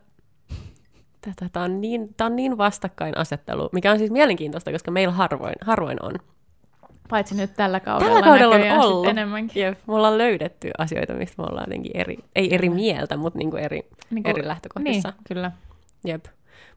Tätä. 1.21 1.49
Tämä 1.51 1.63
on 1.65 1.81
niin, 1.81 2.13
tää 2.17 2.27
on 2.27 2.35
niin 2.35 2.57
vastakkainasettelu, 2.57 3.69
mikä 3.71 3.91
on 3.91 3.97
siis 3.97 4.11
mielenkiintoista, 4.11 4.71
koska 4.71 4.91
meillä 4.91 5.13
harvoin, 5.13 5.55
harvoin 5.61 5.97
on. 6.03 6.13
Paitsi 7.09 7.35
nyt 7.35 7.53
tällä 7.55 7.79
kaudella, 7.79 8.11
Tällä 8.21 8.25
kaudella 8.27 8.55
on 8.73 8.79
ollut. 8.81 9.07
enemmänkin. 9.07 9.63
Jep, 9.63 9.79
me 9.87 9.93
ollaan 9.95 10.17
löydetty 10.17 10.71
asioita, 10.77 11.13
mistä 11.13 11.35
me 11.41 11.45
ollaan 11.49 11.65
jotenkin 11.67 11.91
eri, 11.97 12.17
ei 12.35 12.55
eri 12.55 12.69
mieltä, 12.69 13.17
mutta 13.17 13.39
niinku 13.39 13.57
eri, 13.57 13.89
Niin 14.09 14.27
eri 14.27 14.47
lähtökohdissa. 14.47 15.09
Niin, 15.09 15.23
kyllä. 15.27 15.51
Jep. 16.05 16.25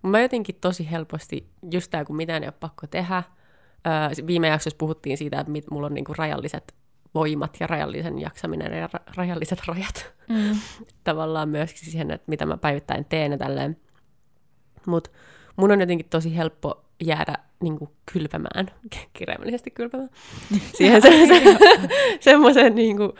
Mä 0.03 0.21
jotenkin 0.21 0.55
tosi 0.61 0.91
helposti, 0.91 1.47
just 1.73 1.91
tää 1.91 2.05
kun 2.05 2.17
mitään 2.17 2.43
ei 2.43 2.47
ole 2.47 2.55
pakko 2.61 2.87
tehdä, 2.87 3.23
öö, 3.87 4.27
viime 4.27 4.49
jaksossa 4.49 4.77
puhuttiin 4.79 5.19
siitä, 5.19 5.41
että 5.41 5.53
mit, 5.53 5.71
mulla 5.71 5.87
on 5.87 5.95
niinku 5.95 6.15
rajalliset 6.19 6.75
voimat 7.15 7.57
ja 7.61 7.67
rajallisen 7.67 8.19
jaksaminen 8.19 8.73
ja 8.79 8.87
ra- 8.87 9.13
rajalliset 9.17 9.59
rajat 9.67 10.13
Mm. 10.29 10.57
tavallaan 11.05 11.49
myöskin 11.49 11.85
siihen, 11.91 12.11
että 12.11 12.25
mitä 12.27 12.47
mä 12.47 12.57
päivittäin 12.57 13.05
teen 13.05 13.33
ja 13.33 13.39
tälleen. 13.39 13.77
Mutta 14.87 15.11
mun 15.57 15.73
on 15.73 15.81
jotenkin 15.81 16.09
tosi 16.11 16.37
helppo 16.37 16.85
jäädä 17.05 17.35
niin 17.61 17.79
kuin 17.79 17.91
kylpemään, 18.13 18.71
kirjaimellisesti 19.13 19.71
kylpemään, 19.71 20.11
siihen 20.77 21.03
se, 21.03 21.27
se, 21.27 21.43
semmoisen 22.31 22.75
niin 22.75 22.97
kuin, 22.97 23.13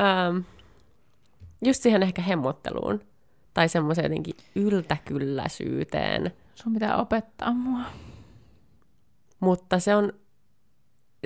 ähm, 0.00 0.38
just 1.64 1.82
siihen 1.82 2.02
ehkä 2.02 2.22
hemmotteluun 2.22 3.00
tai 3.54 3.68
semmoiseen 3.68 4.04
jotenkin 4.04 4.34
yltäkylläisyyteen. 4.54 6.32
Sun 6.54 6.72
pitää 6.72 6.96
opettaa 6.96 7.52
mua. 7.52 7.80
Mutta 9.40 9.78
se 9.78 9.96
on, 9.96 10.12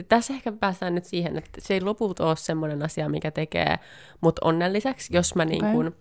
tässä 0.09 0.35
ehkä 0.35 0.53
päästään 0.53 0.95
nyt 0.95 1.05
siihen, 1.05 1.39
että 1.39 1.61
se 1.61 1.75
ei 1.75 1.81
lopulta 1.81 2.27
ole 2.27 2.37
semmoinen 2.37 2.83
asia, 2.83 3.09
mikä 3.09 3.31
tekee 3.31 3.79
mut 4.21 4.39
onnelliseksi, 4.45 5.17
jos 5.17 5.35
mä, 5.35 5.45
niin 5.45 5.73
kuin, 5.73 5.97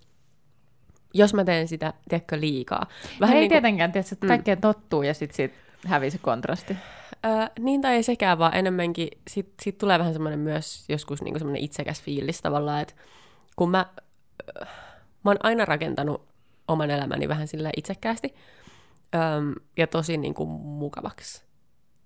jos 1.13 1.34
mä 1.34 1.43
teen 1.43 1.67
sitä, 1.67 1.93
tiedätkö, 2.10 2.39
liikaa. 2.39 2.86
Vähän 3.19 3.36
ei 3.36 3.39
niin 3.41 3.50
kuin, 3.50 3.56
tietenkään, 3.56 3.91
tietysti, 3.91 4.15
että 4.15 4.26
Mm. 4.26 4.30
kaikkeen 4.30 4.62
tottuu 4.62 5.04
ja 5.04 5.13
sitten 5.13 5.36
sit 5.36 5.54
hävii 5.88 6.12
se 6.12 6.17
kontrasti. 6.17 6.78
Öö, 7.26 7.32
niin 7.60 7.82
tai 7.82 7.95
ei 7.95 8.04
sekään, 8.04 8.39
vaan 8.39 8.56
enemmänkin 8.56 9.08
sit, 9.30 9.54
sit 9.62 9.78
tulee 9.78 10.00
vähän 10.00 10.13
semmoinen 10.13 10.39
myös 10.39 10.86
joskus 10.89 11.22
niinku 11.22 11.39
semmoinen 11.39 11.63
itsekäs 11.63 12.02
fiilis 12.02 12.41
tavallaan, 12.41 12.82
että 12.82 12.93
kun 13.56 13.72
mä, 13.72 13.86
öö, 14.58 14.65
mä 15.24 15.30
oon 15.32 15.38
aina 15.43 15.65
rakentanut 15.65 16.28
oman 16.67 16.91
elämäni 16.91 17.28
vähän 17.28 17.48
sillä 17.48 17.69
itsekkäästi 17.78 18.34
öö, 19.15 19.22
ja 19.78 19.88
tosi 19.88 20.17
niinku 20.17 20.45
mukavaksi 20.45 21.43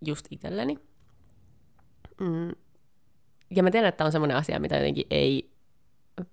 just 0.05 0.25
itselleni. 0.31 0.79
Mm. 2.19 2.51
Ja 3.55 3.63
mä 3.63 3.71
tiedän, 3.71 3.89
että 3.89 3.97
tämä 3.97 4.05
on 4.05 4.11
semmoinen 4.11 4.37
asia, 4.37 4.59
mitä 4.59 4.75
jotenkin 4.75 5.05
ei 5.09 5.52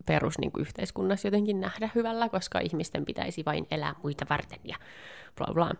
perus 0.06 0.38
niin 0.38 0.52
kuin 0.52 0.60
yhteiskunnassa 0.60 1.28
jotenkin 1.28 1.60
nähdä 1.60 1.90
hyvällä, 1.94 2.28
koska 2.28 2.60
ihmisten 2.60 3.04
pitäisi 3.04 3.44
vain 3.46 3.66
elää 3.70 3.94
muita 4.02 4.26
varten 4.30 4.58
ja 4.64 4.76
bla 5.36 5.54
bla. 5.54 5.72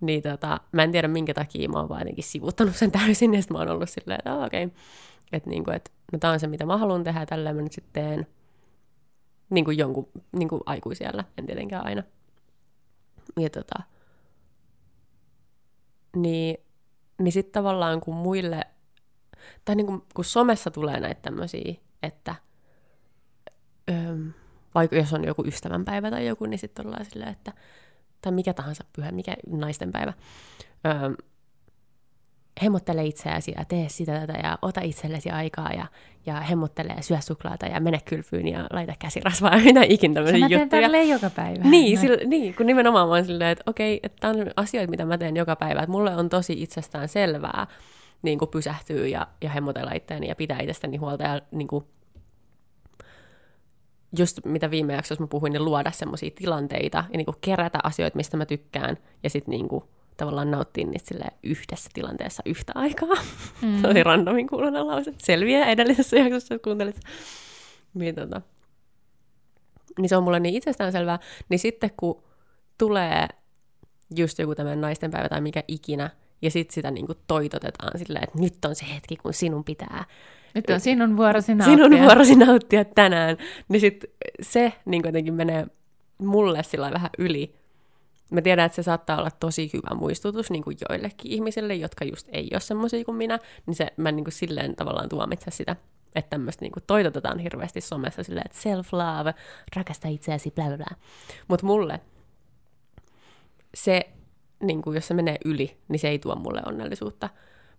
Niin 0.00 0.22
tota, 0.22 0.60
mä 0.72 0.82
en 0.82 0.92
tiedä 0.92 1.08
minkä 1.08 1.34
takia 1.34 1.68
mä 1.68 1.78
oon 1.78 1.88
vaan 1.88 2.00
jotenkin 2.00 2.24
sivuttanut 2.24 2.76
sen 2.76 2.90
täysin, 2.90 3.34
ja 3.34 3.42
mä 3.50 3.58
oon 3.58 3.68
ollut 3.68 3.90
silleen, 3.90 4.18
että 4.18 4.34
"Aa, 4.34 4.46
okei, 4.46 4.64
okay. 4.64 4.78
että 5.32 5.50
niinku, 5.50 5.70
et, 5.70 5.92
no 6.12 6.18
tää 6.18 6.30
on 6.30 6.40
se, 6.40 6.46
mitä 6.46 6.66
mä 6.66 6.76
haluan 6.76 7.04
tehdä, 7.04 7.26
tälleen 7.26 7.56
mä 7.56 7.62
nyt 7.62 7.72
sitten 7.72 8.04
teen 8.04 8.26
niin 9.50 9.64
kuin 9.64 9.78
jonkun 9.78 10.08
niin 10.32 10.48
kuin 10.48 10.60
aikuisiellä, 10.66 11.24
en 11.38 11.46
tietenkään 11.46 11.86
aina. 11.86 12.02
Ja 13.40 13.50
tota, 13.50 13.82
niin, 16.16 16.56
niin 17.18 17.32
sitten 17.32 17.52
tavallaan 17.52 18.00
kun 18.00 18.14
muille, 18.14 18.64
tai 19.64 19.76
niin 19.76 19.86
kuin, 19.86 20.02
kun 20.14 20.24
somessa 20.24 20.70
tulee 20.70 21.00
näitä 21.00 21.22
tämmöisiä, 21.22 21.74
että 22.02 22.34
vaikka 24.74 24.96
jos 24.96 25.12
on 25.12 25.24
joku 25.24 25.44
ystävänpäivä 25.46 26.10
tai 26.10 26.26
joku, 26.26 26.46
niin 26.46 26.58
sitten 26.58 26.86
ollaan 26.86 27.04
silleen, 27.04 27.32
että 27.32 27.52
tai 28.22 28.32
mikä 28.32 28.54
tahansa 28.54 28.84
pyhä, 28.96 29.12
mikä 29.12 29.36
naistenpäivä, 29.50 30.12
öö, 30.86 30.92
hemmottele 32.62 33.04
itseäsi 33.04 33.52
ja 33.58 33.64
tee 33.64 33.88
sitä 33.88 34.20
tätä 34.20 34.32
ja 34.42 34.58
ota 34.62 34.80
itsellesi 34.80 35.30
aikaa 35.30 35.72
ja, 35.72 35.86
ja 36.26 36.34
hemmottele 36.40 36.92
ja 36.96 37.02
syö 37.02 37.20
suklaata 37.20 37.66
ja 37.66 37.80
mene 37.80 37.98
kylpyyn 38.04 38.48
ja 38.48 38.66
laita 38.72 38.94
käsirasvaa 38.98 39.56
ja 39.56 39.64
mitä 39.64 39.80
ikin 39.88 40.10
Sä 40.10 40.14
tämmöisiä 40.14 40.38
mä 40.40 40.48
teen 40.48 40.60
juttuja. 40.60 40.82
tälleen 40.82 41.08
joka 41.08 41.30
päivä. 41.30 41.64
Niin, 41.64 41.94
No. 41.94 42.00
sillä, 42.00 42.16
niin, 42.26 42.54
kun 42.54 42.66
nimenomaan 42.66 43.08
mä 43.08 43.14
oon 43.14 43.24
silleen, 43.24 43.50
että 43.50 43.64
okei, 43.66 44.00
että 44.02 44.16
tämä 44.20 44.30
on 44.32 44.50
asioita, 44.56 44.90
mitä 44.90 45.04
mä 45.04 45.18
teen 45.18 45.36
joka 45.36 45.56
päivä, 45.56 45.80
että 45.80 45.90
mulle 45.90 46.16
on 46.16 46.28
tosi 46.28 46.62
itsestään 46.62 47.08
selvää 47.08 47.66
niin 48.22 48.38
kuin 48.38 48.48
pysähtyä 48.48 49.06
ja, 49.06 49.26
ja 49.42 49.50
hemmotella 49.50 49.92
itseäni 49.92 50.28
ja 50.28 50.34
pitää 50.36 50.60
itsestäni 50.60 50.96
huolta 50.96 51.24
ja 51.24 51.40
niin 51.50 51.68
kuin, 51.68 51.84
just 54.18 54.40
mitä 54.44 54.70
viime 54.70 54.92
jaksossa 54.94 55.24
mä 55.24 55.26
puhuin, 55.26 55.52
niin 55.52 55.64
luoda 55.64 55.90
semmoisia 55.90 56.30
tilanteita 56.34 57.04
ja 57.12 57.16
niin 57.16 57.24
kuin 57.24 57.36
kerätä 57.40 57.78
asioita, 57.82 58.16
mistä 58.16 58.36
mä 58.36 58.46
tykkään 58.46 58.96
ja 59.22 59.30
sitten 59.30 59.52
niin 59.52 59.68
kuin, 59.68 59.84
tavallaan 60.16 60.50
nauttia 60.50 60.86
niistä 60.86 61.14
yhdessä 61.42 61.90
tilanteessa 61.92 62.42
yhtä 62.46 62.72
aikaa. 62.74 63.16
Mm. 63.62 63.82
Tosi 63.82 64.02
randomin 64.02 64.48
kuulonen 64.48 64.86
lause. 64.86 65.14
Selviää 65.18 65.66
edellisessä 65.70 66.16
jaksossa, 66.16 66.54
jos 66.54 66.62
kuuntelit. 66.62 67.00
Niin, 67.94 68.14
tota. 68.14 68.40
niin 69.98 70.08
se 70.08 70.16
on 70.16 70.22
mulle 70.22 70.40
niin 70.40 70.54
itsestäänselvää. 70.54 71.18
Niin 71.48 71.58
sitten 71.58 71.90
kun 71.96 72.22
tulee 72.78 73.28
just 74.16 74.38
joku 74.38 74.54
tämmöinen 74.54 74.80
naistenpäivä 74.80 75.28
tai 75.28 75.40
mikä 75.40 75.64
ikinä, 75.68 76.10
ja 76.42 76.50
sitten 76.50 76.74
sitä 76.74 76.90
niinku 76.90 77.14
toitotetaan 77.26 77.98
silleen, 77.98 78.24
että 78.24 78.38
nyt 78.38 78.64
on 78.64 78.74
se 78.74 78.86
hetki, 78.94 79.16
kun 79.16 79.34
sinun 79.34 79.64
pitää 79.64 80.04
Nyt 80.54 80.70
on 80.70 80.80
sinun 80.80 81.16
vuorosi 81.16 81.54
nauttia. 81.54 81.86
sinun 81.86 82.00
vuorosi 82.04 82.36
nauttia 82.36 82.84
tänään, 82.84 83.36
niin 83.68 83.80
sit 83.80 84.04
se 84.42 84.72
niin 84.84 85.02
jotenkin 85.04 85.34
menee 85.34 85.66
mulle 86.18 86.62
sillä 86.62 86.90
vähän 86.92 87.10
yli. 87.18 87.54
Mä 88.30 88.42
tiedän, 88.42 88.66
että 88.66 88.76
se 88.76 88.82
saattaa 88.82 89.18
olla 89.18 89.30
tosi 89.40 89.70
hyvä 89.72 89.94
muistutus 89.94 90.50
niin 90.50 90.62
kuin 90.62 90.76
joillekin 90.88 91.32
ihmisille, 91.32 91.74
jotka 91.74 92.04
just 92.04 92.28
ei 92.32 92.48
ole 92.52 92.60
semmoisia 92.60 93.04
kuin 93.04 93.16
minä, 93.16 93.38
niin 93.66 93.74
se, 93.74 93.86
mä 93.96 94.12
niin 94.12 94.24
kuin 94.24 94.32
silleen 94.32 94.76
tavallaan 94.76 95.08
tuomitsen 95.08 95.52
sitä, 95.52 95.76
että 96.14 96.30
tämmöistä 96.30 96.64
niin 96.64 96.72
toitotetaan 96.86 97.38
hirveästi 97.38 97.80
somessa 97.80 98.22
silleen, 98.22 98.46
että 98.46 98.58
self-love, 98.58 99.34
rakasta 99.76 100.08
itseäsi, 100.08 100.50
bla 100.50 100.64
bla 100.64 100.76
bla. 100.76 100.96
Mutta 101.48 101.66
mulle 101.66 102.00
se, 103.74 104.10
niin 104.62 104.82
kuin 104.82 104.94
jos 104.94 105.08
se 105.08 105.14
menee 105.14 105.38
yli, 105.44 105.76
niin 105.88 105.98
se 105.98 106.08
ei 106.08 106.18
tuo 106.18 106.36
mulle 106.36 106.62
onnellisuutta, 106.66 107.28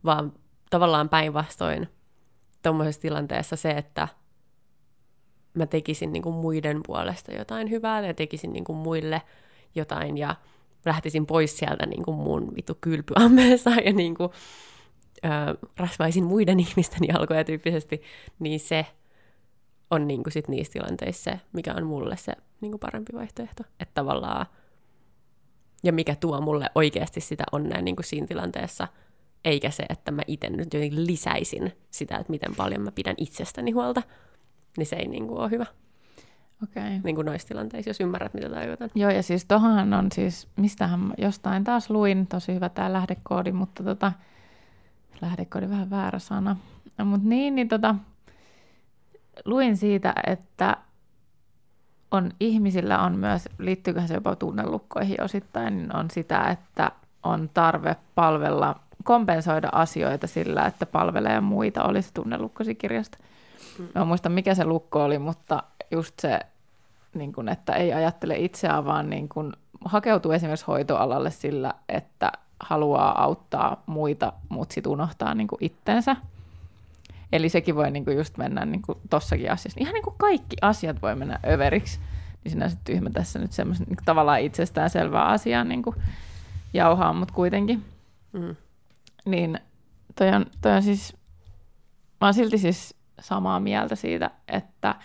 vaan 0.06 0.34
tavallaan 0.70 1.10
päinvastoin 1.10 1.88
tuommoisessa 2.64 3.02
tilanteessa 3.02 3.56
se, 3.56 3.72
että 3.72 4.08
mä 5.54 5.66
tekisin 5.66 6.14
niin 6.14 6.24
kuin 6.24 6.36
muiden 6.36 6.82
puolesta 6.86 7.34
jotain 7.34 7.70
hyvää 7.70 8.02
ja 8.02 8.14
tekisin 8.14 8.54
niin 8.54 8.64
kuin 8.64 8.78
muille 8.78 9.22
jotain 9.76 10.18
ja 10.18 10.36
lähtisin 10.86 11.26
pois 11.26 11.58
sieltä 11.58 11.86
niin 11.86 12.04
kuin 12.04 12.18
mun 12.18 12.56
vittu 12.56 12.78
kylpyammeessa 12.82 13.70
ja 13.70 13.94
niin 13.94 14.16
kuin, 14.16 14.30
ö, 15.26 15.68
rasvaisin 15.78 16.24
muiden 16.24 16.60
ihmisten 16.70 17.08
jalkoja 17.08 17.44
tyyppisesti, 17.44 18.02
niin 18.40 18.60
se 18.60 18.86
on 19.92 20.08
niin 20.08 20.24
kuin 20.24 20.34
sit 20.34 20.48
niissä 20.48 20.74
tilanteissa 20.74 21.32
se, 21.32 21.40
mikä 21.54 21.74
on 21.74 21.86
mulle 21.86 22.18
se 22.18 22.34
niin 22.62 22.72
kuin 22.72 22.80
parempi 22.80 23.14
vaihtoehto. 23.14 23.64
Että 23.80 23.94
tavallaan, 23.94 24.46
ja 25.84 25.94
mikä 25.94 26.16
tuo 26.16 26.42
mulle 26.42 26.70
oikeasti 26.76 27.22
sitä 27.22 27.44
onnea 27.52 27.82
niin 27.82 27.96
kuin 27.96 28.06
siinä 28.06 28.28
tilanteessa, 28.28 28.88
eikä 29.46 29.70
se, 29.70 29.84
että 29.90 30.12
mä 30.12 30.22
itse 30.28 30.50
nyt 30.50 30.74
jotenkin 30.74 31.08
lisäisin 31.08 31.74
sitä, 31.92 32.18
että 32.18 32.32
miten 32.32 32.56
paljon 32.56 32.82
mä 32.82 32.92
pidän 32.92 33.16
itsestäni 33.18 33.72
huolta, 33.72 34.02
niin 34.78 34.86
se 34.86 34.96
ei 34.96 35.08
niin 35.08 35.28
kuin 35.28 35.40
ole 35.40 35.50
hyvä 35.50 35.66
Okei. 36.64 36.84
Okay. 36.84 37.00
niin 37.04 37.16
kuin 37.16 37.26
noissa 37.26 37.48
tilanteissa, 37.48 37.90
jos 37.90 38.00
ymmärrät, 38.00 38.34
mitä 38.34 38.50
tarkoitan. 38.50 38.90
Joo, 38.96 39.12
ja 39.12 39.24
siis 39.24 39.46
tohahan 39.46 39.94
on 39.94 40.12
siis, 40.12 40.48
mistähän 40.56 41.14
jostain 41.18 41.64
taas 41.64 41.90
luin, 41.90 42.28
tosi 42.28 42.54
hyvä 42.54 42.70
tämä 42.70 42.94
lähdekoodi, 42.94 43.52
mutta 43.52 43.84
tota, 43.84 44.12
lähdekoodi 45.22 45.70
vähän 45.70 45.90
väärä 45.90 46.20
sana. 46.20 46.56
No, 46.98 47.06
mutta 47.06 47.28
niin, 47.28 47.56
niin 47.56 47.68
tota, 47.68 47.96
luin 49.46 49.78
siitä, 49.78 50.14
että 50.28 50.78
on, 52.12 52.32
ihmisillä 52.40 53.00
on 53.00 53.16
myös, 53.16 53.50
liittyyköhän 53.58 54.08
se 54.08 54.14
jopa 54.14 54.36
tunnelukkoihin 54.36 55.24
osittain, 55.24 55.78
niin 55.78 55.96
on 55.96 56.12
sitä, 56.12 56.44
että 56.44 56.92
on 57.24 57.50
tarve 57.54 57.96
palvella, 58.16 58.76
kompensoida 59.04 59.70
asioita 59.72 60.28
sillä, 60.28 60.66
että 60.66 60.86
palvelee 60.86 61.40
muita, 61.40 61.84
oli 61.84 62.02
se 62.02 62.14
tunnelukkosikirjasta. 62.14 63.18
Mä 63.96 64.02
en 64.02 64.08
muista, 64.08 64.30
mikä 64.30 64.56
se 64.56 64.66
lukko 64.66 65.04
oli, 65.04 65.20
mutta 65.20 65.64
just 65.92 66.20
se, 66.20 66.40
niin 67.14 67.34
kuin, 67.34 67.50
että 67.50 67.74
ei 67.74 67.94
ajattele 67.94 68.36
itseään, 68.38 68.86
vaan 68.86 69.10
niin 69.10 69.30
kuin 69.30 69.54
hakeutuu 69.86 70.32
esimerkiksi 70.32 70.66
hoitoalalle 70.66 71.32
sillä, 71.32 71.74
että 71.90 72.32
haluaa 72.60 73.24
auttaa 73.24 73.84
muita, 73.86 74.34
mutta 74.50 74.74
sitten 74.74 74.92
unohtaa 74.92 75.34
niin 75.34 75.48
itsensä. 75.60 76.16
Eli 77.32 77.50
sekin 77.50 77.76
voi 77.76 77.92
niin 77.92 78.06
kuin 78.06 78.18
just 78.18 78.38
mennä 78.38 78.66
niin 78.66 78.82
kuin 78.82 78.98
tossakin 79.10 79.52
asiassa. 79.52 79.80
Ihan 79.80 79.94
niin 79.94 80.04
kuin 80.04 80.16
kaikki 80.18 80.56
asiat 80.62 81.02
voi 81.02 81.16
mennä 81.16 81.40
överiksi. 81.48 82.00
Niin 82.44 82.52
sinä 82.52 82.70
sitten 82.70 82.96
tyhmä 82.96 83.10
tässä 83.10 83.40
nyt 83.40 83.52
semmoisen 83.52 83.88
niin 83.88 83.98
tavallaan 84.06 84.42
itsestään 84.42 84.90
selvää 84.90 85.26
asiaa 85.26 85.64
niin 85.64 85.82
kuin 85.82 85.96
jauhaa, 86.74 87.14
mutta 87.14 87.34
kuitenkin. 87.34 87.86
Mm. 88.34 88.56
Niin 89.26 89.60
toi 90.16 90.30
on, 90.30 90.46
toi 90.62 90.72
on 90.72 90.84
siis, 90.84 91.18
mä 92.22 92.28
oon 92.28 92.34
silti 92.34 92.58
siis 92.58 92.96
samaa 93.20 93.60
mieltä 93.60 93.96
siitä, 93.96 94.32
että 94.48 94.96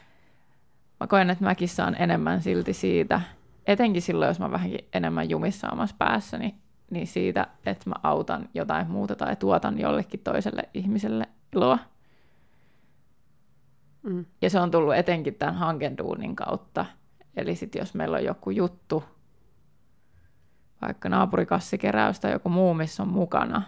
mä 1.01 1.07
koen, 1.07 1.31
että 1.31 1.45
mäkin 1.45 1.68
saan 1.68 1.97
enemmän 1.99 2.43
silti 2.43 2.72
siitä, 2.72 3.20
etenkin 3.66 4.03
silloin, 4.03 4.29
jos 4.29 4.41
mä 4.41 4.51
vähänkin 4.51 4.89
enemmän 4.93 5.31
jumissa 5.31 5.70
omassa 5.70 5.97
päässäni, 5.99 6.45
niin, 6.47 6.61
niin 6.91 7.07
siitä, 7.07 7.47
että 7.66 7.91
mä 7.91 7.95
autan 8.03 8.49
jotain 8.55 8.91
muuta 8.91 9.14
tai 9.14 9.37
tuotan 9.37 9.81
jollekin 9.81 10.20
toiselle 10.20 10.68
ihmiselle 10.74 11.29
iloa. 11.57 11.79
Mm. 14.07 14.24
Ja 14.42 14.50
se 14.50 14.61
on 14.61 14.70
tullut 14.70 14.94
etenkin 14.94 15.34
tämän 15.34 15.54
hankenduunin 15.54 16.36
kautta. 16.36 16.86
Eli 17.36 17.57
sitten 17.57 17.80
jos 17.80 17.94
meillä 17.94 18.16
on 18.16 18.24
joku 18.24 18.50
juttu, 18.50 19.04
vaikka 20.82 21.09
naapurikassikeräys 21.09 22.20
tai 22.20 22.32
joku 22.32 22.48
muu, 22.48 22.74
missä 22.74 23.02
on 23.02 23.09
mukana, 23.09 23.62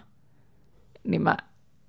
niin 1.05 1.22
mä 1.22 1.36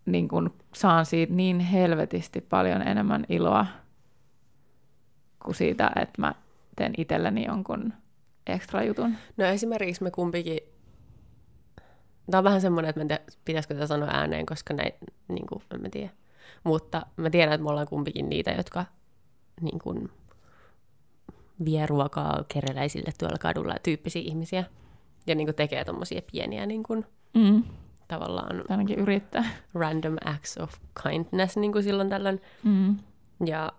niin 0.06 0.28
kun 0.28 0.54
saan 0.74 1.06
siitä 1.06 1.34
niin 1.34 1.60
helvetisti 1.60 2.42
paljon 2.42 2.82
enemmän 2.82 3.26
iloa 3.30 3.66
kuin 5.44 5.56
siitä, 5.56 5.92
että 5.96 6.22
mä 6.22 6.36
teen 6.76 6.94
itselleni 6.98 7.46
jonkun 7.46 7.94
ekstra 8.48 8.84
jutun. 8.84 9.16
No 9.38 9.46
esimerkiksi 9.46 10.04
me 10.04 10.12
kumpikin, 10.12 10.60
tämä 12.32 12.38
on 12.38 12.44
vähän 12.44 12.62
semmoinen, 12.62 12.90
että 12.90 13.06
tiedä, 13.06 13.22
pitäisikö 13.46 13.74
tätä 13.74 13.88
sanoa 13.88 14.10
ääneen, 14.12 14.46
koska 14.46 14.74
näin, 14.74 14.94
niin 15.28 15.48
kuin, 15.48 15.64
en 15.74 15.82
mä 15.82 15.90
tiedä. 15.90 16.10
Mutta 16.64 17.06
mä 17.18 17.30
tiedän, 17.30 17.54
että 17.54 17.64
me 17.64 17.70
ollaan 17.70 17.88
kumpikin 17.88 18.30
niitä, 18.30 18.52
jotka 18.52 18.86
niin 19.62 19.80
kuin, 19.80 20.10
vie 21.66 21.86
ruokaa 21.86 22.44
kereläisille 22.48 23.12
tuolla 23.20 23.38
kadulla 23.38 23.76
tyyppisiä 23.84 24.22
ihmisiä. 24.22 24.64
Ja 25.28 25.36
niin 25.36 25.48
kuin, 25.48 25.56
tekee 25.56 25.86
tommosia 25.86 26.22
pieniä 26.32 26.66
niin 26.66 26.84
kuin, 26.84 27.06
mm. 27.34 27.64
tavallaan... 28.08 28.64
Ainakin 28.70 29.00
yrittää. 29.00 29.46
Random 29.74 30.16
acts 30.26 30.58
of 30.58 30.74
kindness 31.04 31.58
niin 31.58 31.72
kuin 31.72 31.84
silloin 31.84 32.10
tällöin. 32.10 32.42
Mm. 32.64 32.98
Ja 33.46 33.74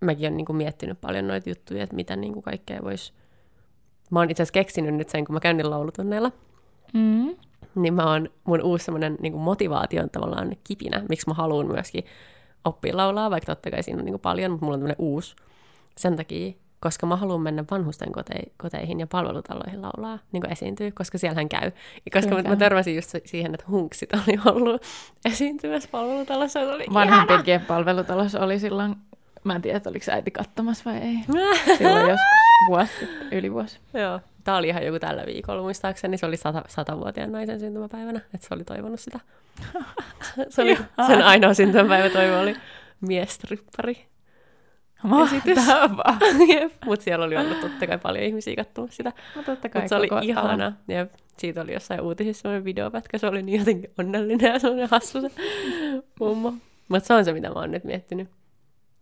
mäkin 0.00 0.24
olen 0.24 0.36
niin 0.36 0.46
kuin, 0.46 0.56
miettinyt 0.56 1.00
paljon 1.00 1.28
noita 1.28 1.48
juttuja, 1.48 1.82
että 1.82 1.96
mitä 1.96 2.16
niin 2.16 2.32
kuin, 2.32 2.42
kaikkea 2.42 2.82
voisi... 2.82 3.12
Mä 4.10 4.18
oon 4.18 4.30
itse 4.30 4.42
asiassa 4.42 4.52
keksinyt 4.52 4.94
nyt 4.94 5.08
sen, 5.08 5.24
kun 5.24 5.34
mä 5.34 5.40
käyn 5.40 5.70
laulutunneilla. 5.70 6.32
Mm. 6.94 7.36
Niin 7.74 7.94
mä 7.94 8.10
oon, 8.10 8.28
mun 8.44 8.62
uusi 8.62 8.84
semmoinen 8.84 9.16
niin 9.20 9.36
motivaation 9.36 10.10
tavallaan 10.10 10.56
kipinä, 10.64 11.02
miksi 11.08 11.28
mä 11.28 11.34
haluan 11.34 11.66
myöskin 11.66 12.04
oppia 12.64 12.96
laulaa, 12.96 13.30
vaikka 13.30 13.54
totta 13.54 13.70
kai 13.70 13.82
siinä 13.82 13.98
on 13.98 14.04
niin 14.04 14.12
kuin, 14.12 14.20
paljon, 14.20 14.50
mutta 14.50 14.64
mulla 14.64 14.74
on 14.74 14.80
tämmöinen 14.80 14.96
uusi 14.98 15.36
sen 15.96 16.16
takia, 16.16 16.52
koska 16.80 17.06
mä 17.06 17.16
haluan 17.16 17.40
mennä 17.40 17.64
vanhusten 17.70 18.08
kote- 18.08 18.52
koteihin 18.56 19.00
ja 19.00 19.06
palvelutaloihin 19.06 19.82
laulaa, 19.82 20.18
niin 20.32 20.40
kuin 20.40 20.52
esiintyy, 20.52 20.90
koska 20.90 21.18
siellä 21.18 21.36
hän 21.36 21.48
käy. 21.48 21.70
Ja 22.04 22.20
koska 22.20 22.34
mä, 22.34 22.42
mä 22.42 22.56
törmäsin 22.56 22.94
just 22.94 23.14
siihen, 23.24 23.54
että 23.54 23.66
hunksit 23.68 24.10
oli 24.14 24.54
ollut 24.54 24.82
esiintymässä 25.32 25.88
palvelutalossa. 25.92 26.60
Oli 26.60 26.86
Vanhempien 26.94 27.60
palvelutalossa 27.60 28.40
oli 28.40 28.58
silloin 28.58 28.96
Mä 29.44 29.54
en 29.54 29.62
tiedä, 29.62 29.76
että 29.76 29.90
oliko 29.90 30.04
äiti 30.10 30.30
katsomassa 30.30 30.90
vai 30.90 30.98
ei. 30.98 31.16
Silloin 31.78 32.10
joskus 32.10 32.68
vuosi, 32.68 33.08
yli 33.32 33.52
vuosi. 33.52 33.78
Joo. 33.94 34.20
Tämä 34.44 34.56
oli 34.56 34.68
ihan 34.68 34.86
joku 34.86 34.98
tällä 34.98 35.26
viikolla 35.26 35.62
muistaakseni. 35.62 36.18
Se 36.18 36.26
oli 36.26 36.36
sata, 36.36 36.62
satavuotiaan 36.68 37.32
naisen 37.32 37.60
syntymäpäivänä, 37.60 38.20
että 38.34 38.48
se 38.48 38.54
oli 38.54 38.64
toivonut 38.64 39.00
sitä. 39.00 39.20
se 40.48 40.62
oli 40.62 40.78
sen 41.06 41.22
ainoa 41.22 41.54
syntymäpäivä 41.54 42.10
toivo 42.10 42.38
oli 42.38 42.56
miestrippari. 43.00 44.06
Mahtavaa. 45.02 46.18
Mutta 46.86 47.04
siellä 47.04 47.24
oli 47.24 47.36
ollut 47.36 47.60
totta 47.60 47.86
kai 47.86 47.98
paljon 47.98 48.24
ihmisiä 48.24 48.56
katsomassa 48.56 48.96
sitä. 48.96 49.12
No 49.36 49.42
totta 49.42 49.68
kai 49.68 49.82
Mut 49.82 49.88
se 49.88 49.94
oli 49.94 50.08
ihana. 50.22 50.72
Jep. 50.88 51.12
Siitä 51.38 51.60
oli 51.60 51.72
jossain 51.72 52.00
uutisissa 52.00 52.42
sellainen 52.42 52.64
videopätkä. 52.64 53.18
Se 53.18 53.26
oli 53.26 53.42
niin 53.42 53.58
jotenkin 53.58 53.90
onnellinen 53.98 54.52
ja 54.52 54.58
sellainen 54.58 54.88
hassu 54.90 55.20
se 55.20 55.30
mummo. 56.20 56.54
Mutta 56.88 57.06
se 57.06 57.14
on 57.14 57.24
se, 57.24 57.32
mitä 57.32 57.48
mä 57.48 57.54
oon 57.54 57.70
nyt 57.70 57.84
miettinyt 57.84 58.28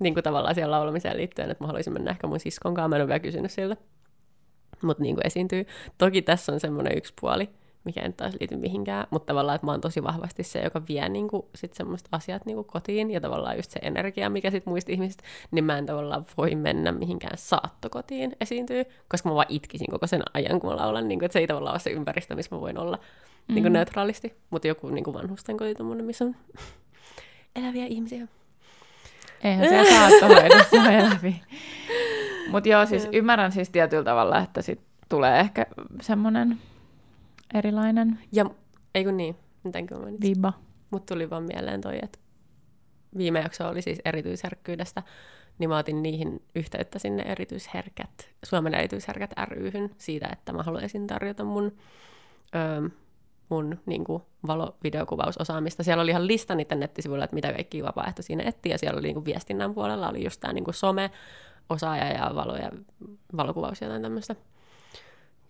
niin 0.01 0.15
kuin 0.15 0.25
tavallaan 0.25 0.55
siellä 0.55 0.77
laulamiseen 0.77 1.17
liittyen, 1.17 1.51
että 1.51 1.65
mä 1.65 1.67
haluaisin 1.67 1.93
mennä 1.93 2.11
ehkä 2.11 2.27
mun 2.27 2.41
siskon 2.41 2.75
kanssa, 2.75 2.89
mä 2.89 2.97
en 2.97 3.03
ole 3.03 3.09
vielä 3.09 3.21
kysynyt 3.21 3.51
siltä. 3.51 3.77
Mutta 4.83 5.03
niin 5.03 5.15
kuin 5.15 5.27
esiintyy. 5.27 5.67
Toki 5.99 6.23
tässä 6.23 6.53
on 6.53 6.61
semmoinen 6.61 6.99
yksi 6.99 7.15
puoli, 7.21 7.49
mikä 7.85 8.03
ei 8.03 8.13
taas 8.13 8.37
liity 8.41 8.57
mihinkään, 8.57 9.07
mutta 9.11 9.27
tavallaan, 9.27 9.55
että 9.55 9.67
mä 9.67 9.71
oon 9.71 9.81
tosi 9.81 10.03
vahvasti 10.03 10.43
se, 10.43 10.59
joka 10.59 10.83
vie 10.89 11.09
niin 11.09 11.29
kuin, 11.29 11.43
sit 11.55 11.75
semmoista 11.75 12.09
asiat 12.13 12.47
niin 12.47 12.55
kuin 12.55 12.67
kotiin, 12.67 13.11
ja 13.11 13.21
tavallaan 13.21 13.57
just 13.57 13.71
se 13.71 13.81
energia, 13.83 14.31
mikä 14.31 14.51
sit 14.51 14.67
muista 14.67 14.93
ihmisistä, 14.93 15.25
niin 15.51 15.65
mä 15.65 15.79
en 15.79 15.87
tavallaan 15.87 16.27
voi 16.37 16.55
mennä 16.55 16.93
mihinkään 16.93 17.39
saattokotiin 17.39 18.33
esiintyy, 18.41 18.85
koska 19.09 19.29
mä 19.29 19.35
vaan 19.35 19.47
itkisin 19.49 19.91
koko 19.91 20.07
sen 20.07 20.23
ajan, 20.35 20.61
kun 20.61 20.71
mä 20.71 20.77
laulan, 20.77 21.09
niin 21.09 21.19
kuin, 21.19 21.27
että 21.27 21.33
se 21.33 21.39
ei 21.39 21.47
tavallaan 21.47 21.75
ole 21.75 21.81
se 21.81 21.91
ympäristö, 21.91 22.37
missä 22.37 22.57
mä 22.57 22.61
voin 22.61 22.79
olla 22.79 22.97
mm-hmm. 22.97 23.55
niin 23.55 23.63
kuin 23.63 23.73
neutraalisti, 23.73 24.37
mutta 24.51 24.69
joku 24.69 24.89
niin 24.89 25.05
kuin 25.05 25.15
vanhusten 25.15 25.57
koti, 25.57 25.75
missä 26.03 26.25
on 26.25 26.37
eläviä 27.57 27.87
ihmisiä. 27.87 28.29
Eihän 29.45 29.69
se 29.69 29.91
saattohoidossa 29.91 30.77
ole 30.77 30.99
eläviä. 30.99 31.45
Mutta 32.51 32.69
joo, 32.69 32.87
siis 32.87 33.09
ymmärrän 33.13 33.53
siis 33.53 33.71
tietyllä 33.71 34.05
tavalla, 34.05 34.39
että 34.39 34.63
sit 34.63 34.81
tulee 35.09 35.41
ehkä 35.41 35.67
semmoinen 36.01 36.59
erilainen... 37.55 38.19
Ja 38.33 38.45
eikö 38.95 39.13
niin, 39.13 39.37
mitenkö 39.65 39.99
mä 39.99 40.07
Viba. 40.07 40.53
Mut 40.91 41.07
tuli 41.07 41.31
vaan 41.31 41.43
mieleen 41.43 41.81
toi, 41.81 41.99
että 42.03 42.19
viime 43.17 43.41
jakso 43.41 43.69
oli 43.69 43.83
siis 43.83 43.99
erityisherkkyydestä, 44.05 45.03
niin 45.59 45.71
mä 45.71 45.79
otin 45.79 46.03
niihin 46.03 46.43
yhteyttä 46.55 46.99
sinne 46.99 47.23
erityisherkät, 47.23 48.31
Suomen 48.45 48.75
erityisherkät 48.75 49.31
ryhyn 49.45 49.91
siitä, 49.99 50.29
että 50.33 50.53
mä 50.53 50.63
haluaisin 50.63 51.07
tarjota 51.07 51.45
mun 51.45 51.73
öö, 52.55 52.89
mun 53.51 53.79
niin 53.87 54.05
kuin, 54.05 54.23
valovideokuvausosaamista. 54.47 55.83
Siellä 55.83 56.03
oli 56.03 56.11
ihan 56.11 56.27
lista 56.27 56.55
niiden 56.55 56.81
nettisivuilla, 56.81 57.25
että 57.25 57.35
mitä 57.35 57.53
kaikki 57.53 57.83
vapaaehtoisia 57.83 58.27
siinä 58.27 58.49
etti, 58.49 58.69
ja 58.69 58.79
siellä 58.79 58.99
oli 58.99 59.07
niin 59.07 59.15
kuin, 59.15 59.25
viestinnän 59.25 59.75
puolella 59.75 60.09
oli 60.09 60.25
just 60.25 60.41
tämä 60.41 60.53
niin 60.53 60.65
kuin, 60.65 60.75
some, 60.75 61.11
osaaja 61.71 62.13
ja 62.13 62.31
valo 62.35 62.57
ja 62.57 62.71
valokuvaus 63.37 63.81
ja 63.81 63.87
jotain 63.87 64.03
tämmöistä. 64.03 64.37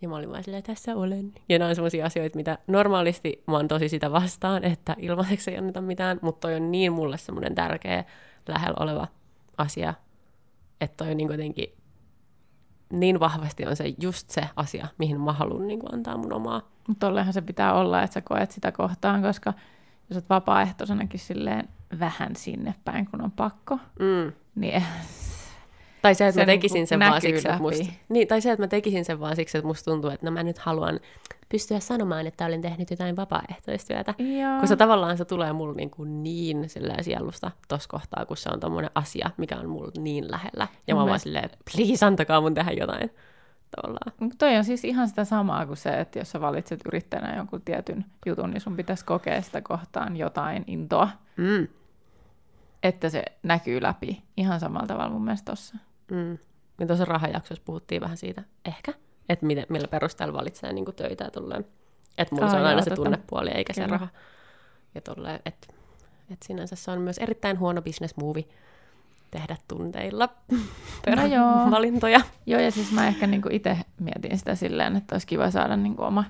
Ja 0.01 0.09
mä 0.09 0.15
olin 0.15 0.31
vaan 0.31 0.43
silleen, 0.43 0.63
tässä 0.63 0.95
olen. 0.95 1.33
Ja 1.49 1.59
nämä 1.59 1.69
on 1.69 1.75
sellaisia 1.75 2.05
asioita, 2.05 2.35
mitä 2.35 2.57
normaalisti 2.67 3.43
mä 3.47 3.55
oon 3.55 3.67
tosi 3.67 3.89
sitä 3.89 4.11
vastaan, 4.11 4.63
että 4.63 4.95
ilmaiseksi 4.99 5.51
ei 5.51 5.57
anneta 5.57 5.81
mitään, 5.81 6.19
mutta 6.21 6.47
toi 6.47 6.55
on 6.55 6.71
niin 6.71 6.93
mulle 6.93 7.17
semmoinen 7.17 7.55
tärkeä 7.55 8.03
lähellä 8.47 8.77
oleva 8.79 9.07
asia, 9.57 9.93
että 10.81 10.97
toi 10.97 11.11
on 11.11 11.17
niin 11.17 11.31
jotenkin 11.31 11.73
niin 12.91 13.19
vahvasti 13.19 13.65
on 13.65 13.75
se 13.75 13.93
just 14.01 14.29
se 14.29 14.41
asia, 14.55 14.87
mihin 14.97 15.21
mä 15.21 15.33
haluan 15.33 15.67
niin 15.67 15.79
kuin 15.79 15.93
antaa 15.93 16.17
mun 16.17 16.33
omaa. 16.33 16.61
Mutta 16.87 17.07
tollehan 17.07 17.33
se 17.33 17.41
pitää 17.41 17.73
olla, 17.73 18.03
että 18.03 18.13
sä 18.13 18.21
koet 18.21 18.51
sitä 18.51 18.71
kohtaan, 18.71 19.21
koska 19.21 19.53
jos 20.09 20.17
olet 20.17 20.29
vapaaehtoisenakin 20.29 21.19
silleen 21.19 21.69
vähän 21.99 22.35
sinne 22.35 22.75
päin, 22.85 23.05
kun 23.05 23.21
on 23.21 23.31
pakko, 23.31 23.79
mm. 23.99 24.31
niin 24.55 24.83
tai 26.01 26.15
se, 26.15 26.27
että 26.27 26.35
se 26.35 26.41
mä 26.41 26.45
tekisin 26.45 26.87
sen 26.87 26.99
vaan 26.99 27.21
siksi, 27.21 27.47
että 27.47 27.61
musta, 27.61 27.85
niin, 28.09 28.27
tai 28.27 28.41
se, 28.41 28.51
että 28.51 28.63
mä 28.63 28.67
tekisin 28.67 29.05
sen 29.05 29.19
vaan 29.19 29.35
siksi, 29.35 29.57
että 29.57 29.67
musta 29.67 29.91
tuntuu, 29.91 30.09
että 30.09 30.25
no 30.25 30.31
mä 30.31 30.43
nyt 30.43 30.57
haluan 30.57 30.99
pystyä 31.49 31.79
sanomaan, 31.79 32.27
että 32.27 32.45
olen 32.45 32.61
tehnyt 32.61 32.91
jotain 32.91 33.15
vapaaehtoistyötä. 33.15 34.13
Joo. 34.17 34.59
Koska 34.59 34.75
tavallaan 34.75 35.17
se 35.17 35.25
tulee 35.25 35.53
mulle 35.53 35.75
niin, 35.75 35.89
kuin 35.89 36.23
niin 36.23 36.65
sielusta 37.01 37.51
tuossa 37.67 37.89
kohtaa, 37.89 38.25
kun 38.25 38.37
se 38.37 38.49
on 38.53 38.59
tommonen 38.59 38.91
asia, 38.95 39.29
mikä 39.37 39.55
on 39.55 39.69
mulle 39.69 39.91
niin 39.97 40.31
lähellä. 40.31 40.67
Ja 40.87 40.95
mä, 40.95 41.01
mä 41.01 41.07
vaan 41.07 41.19
silleen, 41.19 41.49
please 41.73 42.05
antakaa 42.05 42.41
mun 42.41 42.53
tehdä 42.53 42.71
jotain. 42.71 43.09
Tavallaan. 43.75 44.31
Toi 44.37 44.57
on 44.57 44.63
siis 44.63 44.85
ihan 44.85 45.07
sitä 45.07 45.25
samaa 45.25 45.65
kuin 45.65 45.77
se, 45.77 45.99
että 45.99 46.19
jos 46.19 46.31
sä 46.31 46.41
valitset 46.41 46.81
yrittäjänä 46.85 47.35
jonkun 47.35 47.61
tietyn 47.61 48.05
jutun, 48.25 48.51
niin 48.51 48.61
sun 48.61 48.77
pitäisi 48.77 49.05
kokea 49.05 49.41
sitä 49.41 49.61
kohtaan 49.61 50.17
jotain 50.17 50.63
intoa. 50.67 51.09
Mm. 51.37 51.67
Että 52.83 53.09
se 53.09 53.23
näkyy 53.43 53.81
läpi 53.81 54.23
ihan 54.37 54.59
samalla 54.59 54.87
tavalla 54.87 55.09
mun 55.09 55.23
mielestä 55.23 55.51
tossa. 55.51 55.75
Mm. 56.11 56.37
Ja 56.79 56.87
tuossa 56.87 57.05
rahajaksossa 57.05 57.63
puhuttiin 57.65 58.01
vähän 58.01 58.17
siitä, 58.17 58.43
ehkä, 58.65 58.93
että 59.29 59.45
miten, 59.45 59.65
millä 59.69 59.87
perusteella 59.87 60.33
valitsee 60.33 60.73
niin 60.73 60.85
töitä 60.95 61.23
ja 61.23 61.31
tolleen. 61.31 61.65
Että 62.17 62.35
mulla 62.35 62.49
se 62.49 62.57
on 62.57 62.65
aina 62.65 62.81
se 62.81 62.95
tunnepuoli 62.95 63.49
eikä 63.49 63.73
Kyllä. 63.73 63.87
se 63.87 63.91
raha. 63.91 64.07
Ja 64.95 65.01
tolleen, 65.01 65.39
että 65.45 65.67
et 66.31 66.43
sinänsä 66.43 66.75
se 66.75 66.91
on 66.91 67.01
myös 67.01 67.17
erittäin 67.17 67.59
huono 67.59 67.81
business 67.81 68.15
move 68.15 68.43
tehdä 69.31 69.57
tunteilla 69.67 70.29
no 71.15 71.25
joo. 71.25 71.71
valintoja. 71.71 72.21
Joo, 72.45 72.61
ja 72.61 72.71
siis 72.71 72.91
mä 72.91 73.07
ehkä 73.07 73.27
niinku 73.27 73.49
itse 73.51 73.77
mietin 73.99 74.37
sitä 74.37 74.55
silleen, 74.55 74.95
että 74.95 75.15
olisi 75.15 75.27
kiva 75.27 75.51
saada 75.51 75.77
niinku 75.77 76.03
oma 76.03 76.25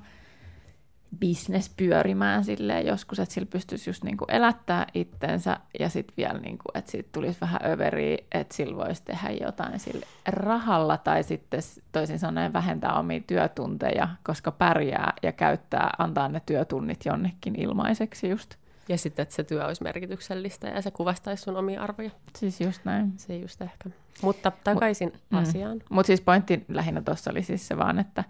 business 1.20 1.72
pyörimään 1.78 2.44
silleen 2.44 2.86
joskus, 2.86 3.20
että 3.20 3.34
sillä 3.34 3.46
pystyisi 3.46 3.90
just 3.90 4.04
niinku 4.04 4.26
elättää 4.28 4.88
itsensä 4.94 5.58
ja 5.80 5.90
sitten 5.90 6.14
vielä, 6.18 6.40
niinku, 6.40 6.66
että 6.74 6.92
siitä 6.92 7.10
tulisi 7.12 7.42
vähän 7.42 7.60
överiä, 7.66 8.18
että 8.32 8.56
sillä 8.56 8.78
voisi 8.78 9.04
tehdä 9.04 9.30
jotain 9.42 9.80
sillä 9.80 10.06
rahalla 10.28 10.98
tai 10.98 11.24
sitten 11.24 11.62
toisin 11.92 12.20
sanoen 12.20 12.54
vähentää 12.54 12.94
omia 12.94 13.20
työtunteja, 13.28 14.08
koska 14.24 14.52
pärjää 14.52 15.14
ja 15.24 15.32
käyttää, 15.32 15.90
antaa 15.98 16.30
ne 16.30 16.42
työtunnit 16.46 17.06
jonnekin 17.06 17.62
ilmaiseksi 17.62 18.30
just. 18.30 18.56
Ja 18.90 18.98
sitten, 18.98 19.24
että 19.24 19.36
se 19.36 19.44
työ 19.44 19.66
olisi 19.66 19.84
merkityksellistä 19.84 20.68
ja 20.68 20.82
se 20.82 20.92
kuvastaisi 20.92 21.44
sun 21.44 21.58
omia 21.58 21.84
arvoja. 21.84 22.10
Siis 22.38 22.62
just 22.62 22.86
näin. 22.86 23.14
Se 23.18 23.38
just 23.38 23.62
ehkä. 23.62 23.90
Mutta 24.22 24.52
takaisin 24.64 25.14
Mut, 25.30 25.42
asiaan. 25.42 25.78
Mm. 25.78 25.84
Mutta 25.90 26.08
siis 26.08 26.22
pointti 26.22 26.66
lähinnä 26.68 27.02
tuossa 27.02 27.32
oli 27.32 27.44
siis 27.44 27.68
se 27.68 27.78
vaan, 27.78 28.00
että, 28.00 28.24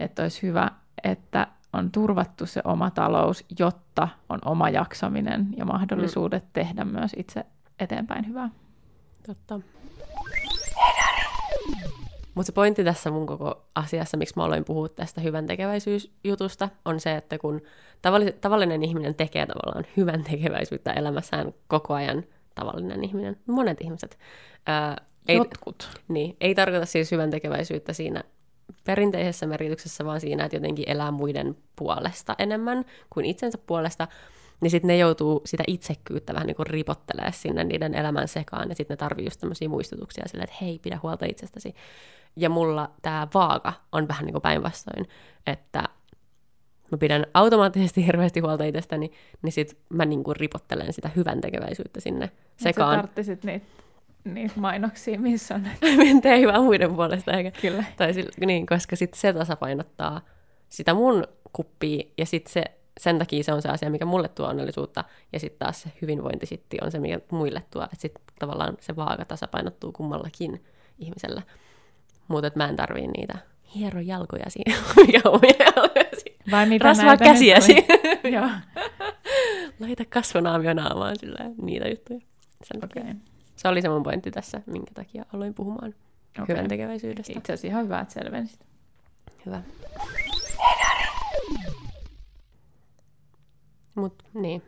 että 0.00 0.22
olisi 0.22 0.42
hyvä, 0.42 0.70
että 1.04 1.46
on 1.76 1.92
turvattu 1.92 2.46
se 2.46 2.60
oma 2.64 2.90
talous, 2.90 3.44
jotta 3.58 4.08
on 4.28 4.38
oma 4.44 4.70
jaksaminen 4.70 5.46
ja 5.56 5.64
mahdollisuudet 5.64 6.44
mm. 6.44 6.50
tehdä 6.52 6.84
myös 6.84 7.12
itse 7.16 7.46
eteenpäin 7.78 8.28
hyvää. 8.28 8.50
Totta. 9.26 9.60
Mutta 12.34 12.46
se 12.46 12.52
pointti 12.52 12.84
tässä 12.84 13.10
mun 13.10 13.26
koko 13.26 13.66
asiassa, 13.74 14.16
miksi 14.16 14.34
mä 14.36 14.44
aloin 14.44 14.64
puhua 14.64 14.88
tästä 14.88 15.20
hyvän 15.20 15.46
tekeväisyysjutusta, 15.46 16.68
on 16.84 17.00
se, 17.00 17.16
että 17.16 17.38
kun 17.38 17.60
tavallis- 18.02 18.34
tavallinen 18.40 18.82
ihminen 18.82 19.14
tekee 19.14 19.46
tavallaan 19.46 19.84
hyvän 19.96 20.24
tekeväisyyttä 20.24 20.92
elämässään 20.92 21.54
koko 21.68 21.94
ajan, 21.94 22.24
tavallinen 22.54 23.04
ihminen, 23.04 23.36
monet 23.46 23.80
ihmiset. 23.80 24.18
Ää, 24.66 24.96
ei, 25.28 25.36
Jotkut. 25.36 25.90
Niin, 26.08 26.36
ei 26.40 26.54
tarkoita 26.54 26.86
siis 26.86 27.10
hyvän 27.10 27.30
tekeväisyyttä 27.30 27.92
siinä 27.92 28.24
perinteisessä 28.84 29.46
merkityksessä, 29.46 30.04
vaan 30.04 30.20
siinä, 30.20 30.44
että 30.44 30.56
jotenkin 30.56 30.88
elää 30.88 31.10
muiden 31.10 31.56
puolesta 31.76 32.34
enemmän 32.38 32.84
kuin 33.10 33.26
itsensä 33.26 33.58
puolesta, 33.58 34.08
niin 34.60 34.70
sitten 34.70 34.88
ne 34.88 34.96
joutuu 34.96 35.42
sitä 35.44 35.64
itsekkyyttä 35.66 36.34
vähän 36.34 36.46
niin 36.46 36.56
kuin 36.56 36.66
ripottelee 36.66 37.32
sinne 37.32 37.64
niiden 37.64 37.94
elämän 37.94 38.28
sekaan, 38.28 38.68
ja 38.68 38.74
sitten 38.74 38.94
ne 38.94 38.96
tarvii 38.96 39.24
just 39.24 39.40
tämmöisiä 39.40 39.68
muistutuksia 39.68 40.24
sille, 40.26 40.44
että 40.44 40.56
hei, 40.60 40.78
pidä 40.78 41.00
huolta 41.02 41.26
itsestäsi. 41.26 41.74
Ja 42.36 42.48
mulla 42.48 42.90
tämä 43.02 43.28
vaaka 43.34 43.72
on 43.92 44.08
vähän 44.08 44.24
niin 44.24 44.32
kuin 44.32 44.42
päinvastoin, 44.42 45.08
että 45.46 45.84
mä 46.92 46.98
pidän 46.98 47.26
automaattisesti 47.34 48.06
hirveästi 48.06 48.40
huolta 48.40 48.64
itsestäni, 48.64 49.10
niin 49.42 49.52
sit 49.52 49.78
mä 49.88 50.04
niin 50.04 50.24
kuin 50.24 50.36
ripottelen 50.36 50.92
sitä 50.92 51.10
hyvän 51.16 51.40
tekeväisyyttä 51.40 52.00
sinne 52.00 52.30
sekaan. 52.56 53.08
Sä 53.22 53.36
niitä 53.44 53.66
niitä 54.34 54.54
mainoksia, 54.56 55.20
missä 55.20 55.54
on. 55.54 55.62
Tee 56.22 56.46
vaan 56.52 56.64
muiden 56.64 56.94
puolesta, 56.94 57.32
eikä? 57.32 57.50
Kyllä. 57.60 57.84
Tai 57.96 58.14
sille, 58.14 58.30
niin, 58.46 58.66
koska 58.66 58.96
sit 58.96 59.14
se 59.14 59.32
tasapainottaa 59.32 60.20
sitä 60.68 60.94
mun 60.94 61.24
kuppia, 61.52 62.04
ja 62.18 62.26
sitten 62.26 62.52
se, 62.52 62.64
sen 63.00 63.18
takia 63.18 63.44
se 63.44 63.52
on 63.52 63.62
se 63.62 63.68
asia, 63.68 63.90
mikä 63.90 64.04
mulle 64.04 64.28
tuo 64.28 64.46
onnellisuutta, 64.46 65.04
ja 65.32 65.40
sitten 65.40 65.58
taas 65.58 65.82
se 65.82 65.92
hyvinvointi 66.02 66.46
sitten 66.46 66.84
on 66.84 66.90
se, 66.90 66.98
mikä 66.98 67.20
muille 67.30 67.62
tuo. 67.70 67.84
Että 67.84 67.96
sitten 67.98 68.22
tavallaan 68.38 68.76
se 68.80 68.96
vaaka 68.96 69.24
tasapainottuu 69.24 69.92
kummallakin 69.92 70.64
ihmisellä. 70.98 71.42
Mutta 72.28 72.50
mä 72.54 72.68
en 72.68 72.76
tarvii 72.76 73.06
niitä 73.06 73.38
hiero 73.74 74.00
jalkojasi, 74.00 74.58
mikä 75.06 75.20
on 75.24 75.40
jalkojasi. 75.58 76.36
Vai 76.50 76.66
mitä 76.66 76.84
Rasvaa 76.84 77.16
käsiäsi. 77.16 77.76
Joo. 78.34 78.50
Laita 79.80 80.04
kasvonaamio 80.08 80.74
naamaan 80.74 81.16
sillä 81.18 81.50
niitä 81.62 81.88
juttuja. 81.88 82.20
Sen 82.64 82.84
okay. 82.84 83.14
Se 83.56 83.68
oli 83.68 83.82
se 83.82 83.88
mun 83.88 84.02
pointti 84.02 84.30
tässä, 84.30 84.60
minkä 84.66 84.90
takia 84.94 85.24
aloin 85.32 85.54
puhumaan 85.54 85.94
okay. 86.42 86.56
hyvän 86.56 86.68
tekeväisyydestä. 86.68 87.32
Itse 87.36 87.52
asiassa 87.52 87.66
ihan 87.66 87.84
hyvä, 87.84 88.00
että 88.00 88.14
selvensit. 88.14 88.60
Hyvä. 89.46 89.62
Mut 93.94 94.22
niin, 94.34 94.62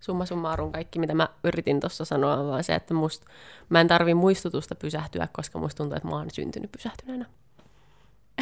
summa 0.00 0.26
summarum 0.26 0.72
kaikki, 0.72 0.98
mitä 0.98 1.14
mä 1.14 1.28
yritin 1.44 1.80
tuossa 1.80 2.04
sanoa, 2.04 2.36
on 2.36 2.48
vaan 2.48 2.64
se, 2.64 2.74
että 2.74 2.94
must, 2.94 3.24
mä 3.68 3.80
en 3.80 3.88
tarvi 3.88 4.14
muistutusta 4.14 4.74
pysähtyä, 4.74 5.28
koska 5.32 5.58
musta 5.58 5.76
tuntuu, 5.76 5.96
että 5.96 6.08
mä 6.08 6.16
oon 6.16 6.30
syntynyt 6.30 6.72
pysähtyneenä. 6.72 7.26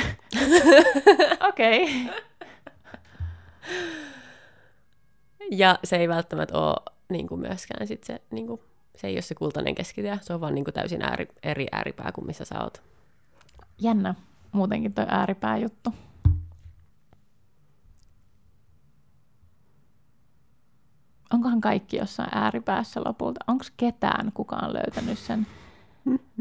Okei. 1.49 2.07
okay. 2.07 2.21
Ja 5.51 5.79
se 5.85 5.97
ei 5.97 6.09
välttämättä 6.09 6.59
ole 6.59 6.77
niin 7.09 7.27
kuin 7.27 7.41
myöskään 7.41 7.87
sit 7.87 8.05
se 8.05 8.21
niin 8.31 8.47
kuin 8.47 8.61
se 9.01 9.07
ei 9.07 9.15
ole 9.15 9.23
se 9.23 9.35
kultainen 9.35 9.75
keskitie, 9.75 10.19
se 10.23 10.35
on 10.35 10.41
vaan 10.41 10.55
niin 10.55 10.65
kuin 10.65 10.75
täysin 10.75 11.03
ääri, 11.03 11.29
eri 11.43 11.67
ääripää 11.73 12.13
kuin 12.13 12.27
missä 12.27 12.45
sä 12.45 12.63
oot. 12.63 12.83
Jännä 13.79 14.15
muutenkin 14.53 14.95
toi 14.95 15.07
ääripää 15.09 15.57
juttu. 15.57 15.95
Onkohan 21.33 21.61
kaikki 21.61 21.97
jossain 21.97 22.29
ääripäässä 22.33 23.01
lopulta? 23.05 23.45
Onko 23.47 23.65
ketään 23.77 24.33
kukaan 24.35 24.73
löytänyt 24.73 25.19
sen 25.19 25.47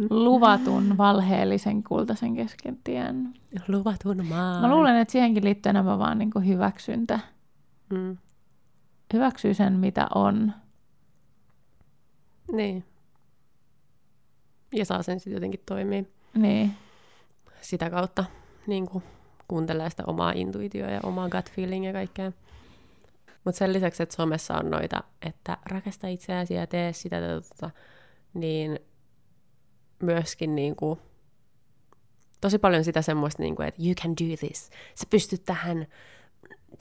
luvatun, 0.10 0.98
valheellisen, 0.98 1.84
kultaisen 1.84 2.36
keskitien? 2.36 3.34
Luvatun 3.68 4.26
maan. 4.26 4.62
Mä 4.62 4.70
luulen, 4.70 4.96
että 4.96 5.12
siihenkin 5.12 5.44
liittyy 5.44 5.70
enemmän 5.70 6.00
vaan 6.00 6.18
niin 6.18 6.32
kuin 6.32 6.48
hyväksyntä. 6.48 7.20
Mm. 7.90 8.18
Hyväksyy 9.14 9.54
sen, 9.54 9.74
mitä 9.74 10.08
on 10.16 10.54
niin. 12.52 12.84
Ja 14.74 14.86
saa 14.86 15.04
sen 15.04 15.20
sitten 15.20 15.34
jotenkin 15.34 15.64
toimia. 15.66 16.04
Niin. 16.34 16.72
Sitä 17.62 17.90
kautta 17.90 18.26
niin 18.68 18.86
kuin, 18.86 19.04
kuuntelee 19.48 19.90
sitä 19.90 20.04
omaa 20.08 20.32
intuitioa 20.32 20.90
ja 20.90 21.00
omaa 21.04 21.30
gut 21.30 21.52
feeling 21.52 21.86
ja 21.86 21.94
kaikkea. 21.94 22.32
Mutta 23.44 23.60
sen 23.60 23.74
lisäksi, 23.74 24.04
että 24.04 24.16
somessa 24.16 24.54
on 24.54 24.70
noita, 24.70 25.04
että 25.22 25.58
rakasta 25.66 26.08
itseäsi 26.08 26.54
ja 26.54 26.68
tee 26.68 26.94
sitä, 26.94 27.18
tota, 27.20 27.70
niin 28.34 28.80
myöskin 30.04 30.56
niin 30.56 30.76
kuin, 30.76 31.00
tosi 32.42 32.60
paljon 32.60 32.84
sitä 32.84 33.02
semmoista, 33.02 33.44
niin 33.44 33.56
kuin, 33.56 33.68
että 33.68 33.82
you 33.84 33.96
can 33.96 34.12
do 34.12 34.38
this, 34.40 34.70
sä 34.96 35.06
pystyt 35.10 35.46
tähän, 35.46 35.88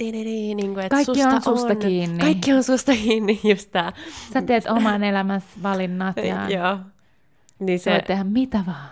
niin 0.01 0.75
kuin, 0.75 0.79
että 0.79 0.89
Kaikki 0.89 1.15
susta 1.15 1.29
on 1.29 1.43
susta 1.43 1.73
on, 1.73 1.77
kiinni. 1.77 2.19
Kaikki 2.19 2.53
on 2.53 2.65
susta 2.65 2.93
kiinni, 2.93 3.41
just 3.45 3.71
tää. 3.71 3.93
Sä 4.33 4.43
teet 4.43 4.67
oman 4.67 5.05
elämässä 5.05 5.49
valinnat 5.63 6.17
ja 6.17 6.51
Joo. 6.59 6.79
Niin 7.59 7.79
se, 7.79 7.91
voit 7.91 8.05
tehdä 8.05 8.25
mitä 8.25 8.65
vaan. 8.67 8.89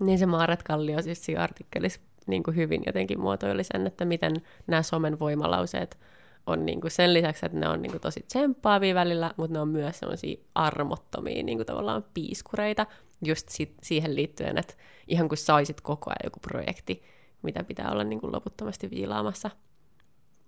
Niin 0.00 0.18
se 0.18 0.26
Maaret 0.26 0.62
Kallio 0.62 1.02
siis 1.02 1.24
siinä 1.24 1.42
artikkelissa 1.42 2.00
niin 2.26 2.42
kuin 2.42 2.56
hyvin 2.56 2.82
jotenkin 2.86 3.20
muotoili 3.20 3.64
sen, 3.64 3.86
että 3.86 4.04
miten 4.04 4.32
nämä 4.66 4.82
somen 4.82 5.18
voimalauseet 5.18 5.98
on 6.46 6.66
niin 6.66 6.80
kuin 6.80 6.90
sen 6.90 7.14
lisäksi, 7.14 7.46
että 7.46 7.58
ne 7.58 7.68
on 7.68 7.82
niin 7.82 7.90
kuin 7.90 8.00
tosi 8.00 8.24
tsemppaavia 8.26 8.94
välillä, 8.94 9.34
mutta 9.36 9.52
ne 9.54 9.60
on 9.60 9.68
myös 9.68 9.98
sellaisia 9.98 10.40
armottomia 10.54 11.42
niin 11.42 11.58
kuin 11.58 11.66
tavallaan 11.66 12.04
piiskureita 12.14 12.86
just 13.24 13.48
si- 13.48 13.74
siihen 13.82 14.16
liittyen, 14.16 14.58
että 14.58 14.74
ihan 15.08 15.28
kuin 15.28 15.38
saisit 15.38 15.80
koko 15.80 16.10
ajan 16.10 16.24
joku 16.24 16.40
projekti, 16.40 17.02
mitä 17.42 17.64
pitää 17.64 17.90
olla 17.90 18.04
niin 18.04 18.20
kuin 18.20 18.32
loputtomasti 18.32 18.90
viilaamassa 18.90 19.50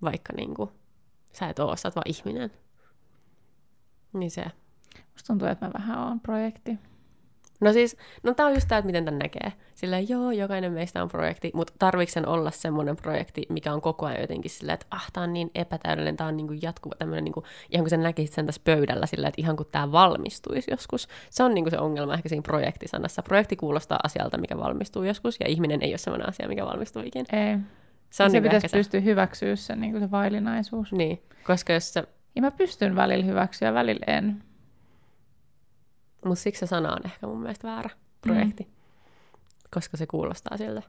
vaikka 0.04 0.32
niin 0.36 0.54
kuin, 0.54 0.70
sä 1.32 1.48
et 1.48 1.58
oo, 1.58 1.76
sä 1.76 1.88
oot 1.88 1.96
vaan 1.96 2.08
ihminen. 2.08 2.52
Niin 4.12 4.30
se. 4.30 4.44
Musta 5.12 5.26
tuntuu, 5.26 5.48
että 5.48 5.66
mä 5.66 5.72
vähän 5.78 5.98
oon 5.98 6.20
projekti. 6.20 6.78
No 7.60 7.72
siis, 7.72 7.96
no 8.22 8.34
tää 8.34 8.46
on 8.46 8.54
just 8.54 8.68
tää, 8.68 8.78
että 8.78 8.86
miten 8.86 9.04
tän 9.04 9.18
näkee. 9.18 9.52
Sillä 9.74 9.98
joo, 9.98 10.30
jokainen 10.30 10.72
meistä 10.72 11.02
on 11.02 11.08
projekti, 11.08 11.50
mutta 11.54 11.72
tarviiko 11.78 12.12
sen 12.12 12.28
olla 12.28 12.50
semmoinen 12.50 12.96
projekti, 12.96 13.42
mikä 13.48 13.72
on 13.72 13.80
koko 13.80 14.06
ajan 14.06 14.20
jotenkin 14.20 14.50
silleen, 14.50 14.74
että 14.74 14.86
ah, 14.90 15.12
tää 15.12 15.22
on 15.22 15.32
niin 15.32 15.50
epätäydellinen, 15.54 16.16
tää 16.16 16.26
on 16.26 16.36
niin 16.36 16.46
kuin 16.46 16.62
jatkuva 16.62 16.94
tämmöinen, 16.98 17.24
niin 17.24 17.32
kuin, 17.32 17.44
ihan 17.70 17.84
kuin 17.84 17.90
sen 17.90 18.02
näkisit 18.02 18.34
sen 18.34 18.46
tässä 18.46 18.60
pöydällä 18.64 19.06
sillä, 19.06 19.28
että 19.28 19.40
ihan 19.40 19.56
kuin 19.56 19.68
tämä 19.72 19.92
valmistuisi 19.92 20.70
joskus. 20.70 21.08
Se 21.30 21.42
on 21.42 21.54
niin 21.54 21.64
kuin 21.64 21.70
se 21.70 21.78
ongelma 21.78 22.14
ehkä 22.14 22.28
siinä 22.28 22.42
projektisanassa. 22.42 23.22
Projekti 23.22 23.56
kuulostaa 23.56 24.00
asialta, 24.02 24.38
mikä 24.38 24.58
valmistuu 24.58 25.02
joskus, 25.02 25.36
ja 25.40 25.48
ihminen 25.48 25.82
ei 25.82 25.90
ole 25.90 25.98
semmoinen 25.98 26.28
asia, 26.28 26.48
mikä 26.48 26.66
valmistuu 26.66 27.02
ikinä. 27.02 27.24
Ei. 27.32 27.58
Se, 28.14 28.22
on 28.22 28.30
se 28.30 28.40
niin 28.40 28.42
pitäisi 28.42 28.76
pystyä 28.76 29.00
hyväksyä 29.00 29.56
se, 29.56 29.76
niin 29.76 30.00
se 30.00 30.10
vaillinaisuus. 30.10 30.92
Niin, 30.92 31.22
koska 31.46 31.72
jos 31.72 31.92
se... 31.92 32.04
Ja 32.34 32.42
mä 32.42 32.50
pystyn 32.50 32.96
välillä 32.96 33.24
hyväksyä, 33.24 33.74
välillä 33.74 34.04
en. 34.06 34.44
Mutta 36.24 36.42
siksi 36.42 36.60
se 36.60 36.66
sana 36.66 36.92
on 36.92 37.00
ehkä 37.04 37.26
mun 37.26 37.40
mielestä 37.40 37.68
väärä 37.68 37.90
projekti, 38.20 38.62
mm. 38.62 38.70
koska 39.70 39.96
se 39.96 40.06
kuulostaa 40.06 40.56
siltä. 40.56 40.82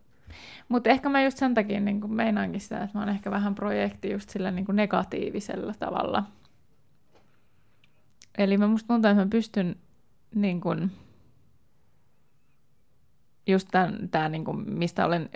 Mutta 0.69 0.89
ehkä 0.89 1.09
mä 1.09 1.23
just 1.23 1.37
sen 1.37 1.53
takia 1.53 1.79
niin 1.79 2.13
meinaankin 2.13 2.61
sitä, 2.61 2.77
että 2.77 2.97
mä 2.97 3.01
oon 3.01 3.09
ehkä 3.09 3.31
vähän 3.31 3.55
projekti 3.55 4.11
just 4.11 4.29
sillä 4.29 4.51
niin 4.51 4.65
negatiivisella 4.73 5.73
tavalla. 5.79 6.23
Eli 8.37 8.57
mä 8.57 8.67
musta 8.67 8.87
tuntuu, 8.87 9.11
että 9.11 9.23
mä 9.23 9.29
pystyn 9.29 9.75
niin 10.35 10.61
kuin, 10.61 10.91
just 13.47 13.67
tämän 14.11 14.31
niin 14.31 14.45
kuin, 14.45 14.69
mistä 14.69 15.05
olen 15.05 15.29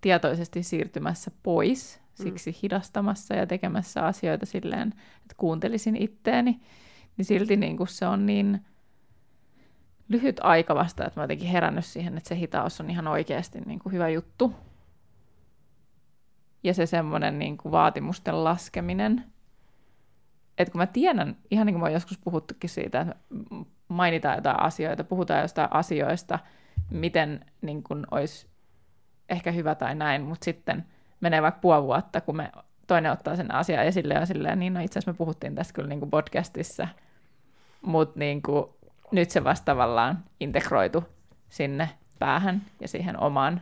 tietoisesti 0.00 0.62
siirtymässä 0.62 1.30
pois, 1.42 2.00
mm. 2.18 2.22
siksi 2.22 2.50
mm. 2.50 2.56
hidastamassa 2.62 3.34
ja 3.34 3.46
tekemässä 3.46 4.06
asioita 4.06 4.46
silleen, 4.46 4.88
että 4.88 5.34
kuuntelisin 5.36 5.96
itteeni, 5.96 6.60
niin 7.16 7.24
silti 7.24 7.56
niin 7.56 7.76
kuin 7.76 7.88
se 7.88 8.06
on 8.06 8.26
niin 8.26 8.64
lyhyt 10.08 10.40
aika 10.42 10.74
vasta, 10.74 11.04
että 11.06 11.20
mä 11.20 11.24
jotenkin 11.24 11.48
herännyt 11.48 11.84
siihen, 11.84 12.16
että 12.16 12.28
se 12.28 12.36
hitaus 12.36 12.80
on 12.80 12.90
ihan 12.90 13.08
oikeasti 13.08 13.60
niin 13.60 13.78
kuin 13.78 13.92
hyvä 13.92 14.08
juttu. 14.08 14.54
ja 16.64 16.74
se 16.74 16.86
semmoinen 16.86 17.38
niin 17.38 17.56
kuin 17.56 17.72
vaatimusten 17.72 18.44
laskeminen. 18.44 19.24
Että 20.58 20.72
kun 20.72 20.78
mä 20.78 20.86
tiedän, 20.86 21.36
ihan 21.50 21.66
niin 21.66 21.74
kuin 21.74 21.80
mä 21.80 21.86
oon 21.86 21.92
joskus 21.92 22.18
puhuttukin 22.18 22.70
siitä, 22.70 23.00
että 23.00 23.16
mainitaan 23.88 24.36
jotain 24.36 24.60
asioita, 24.60 25.04
puhutaan 25.04 25.42
jostain 25.42 25.68
asioista, 25.70 26.38
miten 26.90 27.44
niin 27.62 27.82
kuin 27.82 28.06
olisi 28.10 28.46
ehkä 29.28 29.52
hyvä 29.52 29.74
tai 29.74 29.94
näin, 29.94 30.22
mutta 30.22 30.44
sitten 30.44 30.84
menee 31.20 31.42
vaikka 31.42 31.60
puoli 31.60 31.82
vuotta, 31.82 32.20
kun 32.20 32.36
me 32.36 32.52
toinen 32.86 33.12
ottaa 33.12 33.36
sen 33.36 33.54
asian 33.54 33.84
esille 33.84 34.14
ja 34.14 34.26
silleen, 34.26 34.58
niin 34.58 34.74
no 34.74 34.80
itse 34.80 34.98
asiassa 34.98 35.12
me 35.12 35.16
puhuttiin 35.16 35.54
tästä 35.54 35.72
kyllä 35.72 35.88
niin 35.88 36.00
kuin 36.00 36.10
podcastissa, 36.10 36.88
mutta 37.82 38.18
niin 38.18 38.42
kuin, 38.42 38.64
nyt 39.10 39.30
se 39.30 39.44
vasta 39.44 39.64
tavallaan 39.64 40.24
integroitu 40.40 41.04
sinne 41.48 41.90
päähän 42.18 42.62
ja 42.80 42.88
siihen 42.88 43.20
omaan 43.20 43.60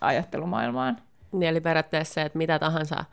ajattelumaailmaan. 0.00 0.96
Niin, 1.32 1.48
eli 1.48 1.60
periaatteessa, 1.60 2.22
että 2.22 2.38
mitä 2.38 2.58
tahansa 2.58 3.04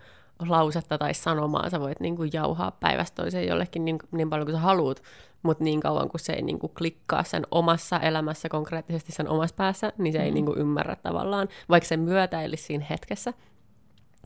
lausetta 0.47 0.97
tai 0.97 1.13
sanomaa 1.13 1.69
sä 1.69 1.79
voit 1.79 1.99
niin 1.99 2.15
kuin 2.15 2.29
jauhaa 2.33 2.71
päivästä 2.71 3.15
toiseen 3.15 3.47
jollekin 3.47 3.85
niin, 3.85 3.97
niin 4.11 4.29
paljon 4.29 4.45
kuin 4.45 4.55
sä 4.55 4.61
haluat, 4.61 5.03
mutta 5.43 5.63
niin 5.63 5.79
kauan 5.79 6.09
kuin 6.09 6.21
se 6.21 6.33
ei 6.33 6.41
niin 6.41 6.59
kuin 6.59 6.71
klikkaa 6.77 7.23
sen 7.23 7.43
omassa 7.51 7.99
elämässä 7.99 8.49
konkreettisesti 8.49 9.11
sen 9.11 9.29
omassa 9.29 9.55
päässä, 9.55 9.93
niin 9.97 10.13
se 10.13 10.19
mm. 10.19 10.25
ei 10.25 10.31
niin 10.31 10.45
kuin 10.45 10.59
ymmärrä 10.59 10.95
tavallaan, 10.95 11.47
vaikka 11.69 11.87
se 11.87 11.97
myötäilisi 11.97 12.63
siinä 12.63 12.85
hetkessä 12.89 13.33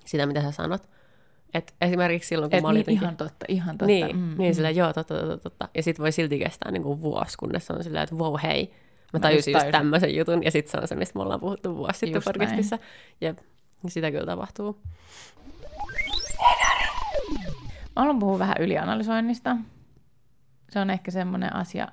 sitä, 0.05 0.26
mitä 0.26 0.41
sä 0.41 0.51
sanot. 0.51 0.89
Et 1.53 1.74
esimerkiksi 1.82 2.28
silloin, 2.28 2.49
kun 2.49 2.57
Et 2.57 2.64
mä 2.64 2.70
olin... 2.70 2.84
Niin, 2.88 3.01
ihan 3.01 3.18
totta, 3.18 3.45
ihan 3.47 3.78
totta. 3.78 3.86
Niin, 3.86 4.16
mm, 4.16 4.36
niin 4.38 4.51
mm. 4.51 4.55
sillä 4.55 4.70
joo, 4.70 4.93
totta, 4.93 5.16
totta, 5.16 5.38
totta. 5.38 5.70
Ja 5.76 5.84
sitten 5.84 6.03
voi 6.03 6.12
silti 6.12 6.39
kestää 6.39 6.72
niin 6.72 6.84
kuin 6.84 7.01
vuosi, 7.01 7.38
kunnes 7.38 7.72
on 7.72 7.84
silleen, 7.84 8.03
että 8.03 8.16
wow, 8.16 8.36
hei, 8.43 8.74
mä 9.14 9.20
tajusin 9.20 9.51
just, 9.53 9.66
just 9.66 9.72
tämmöisen 9.72 10.16
jutun, 10.16 10.43
ja 10.43 10.51
sitten 10.51 10.72
se 10.72 10.78
on 10.78 10.88
se, 10.88 10.95
mistä 10.95 11.20
me 11.20 11.24
ollaan 11.24 11.39
puhuttu 11.39 11.76
vuosi 11.76 11.99
sitten 11.99 12.22
podcastissa. 12.26 12.78
Ja 13.22 13.34
sitä 13.88 14.12
kyllä 14.12 14.26
tapahtuu. 14.26 14.82
Haluan 18.02 18.20
puhua 18.20 18.39
vähän 18.39 18.56
ylianalysoinnista. 18.60 19.58
Se 20.70 20.80
on 20.80 20.89
ehkä 20.89 21.12
semmoinen 21.12 21.56
asia, 21.56 21.88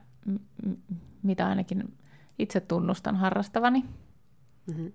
mitä 1.23 1.47
ainakin 1.47 1.99
itse 2.39 2.61
tunnustan 2.61 3.17
harrastavani. 3.17 3.85
Mm-hmm. 4.67 4.93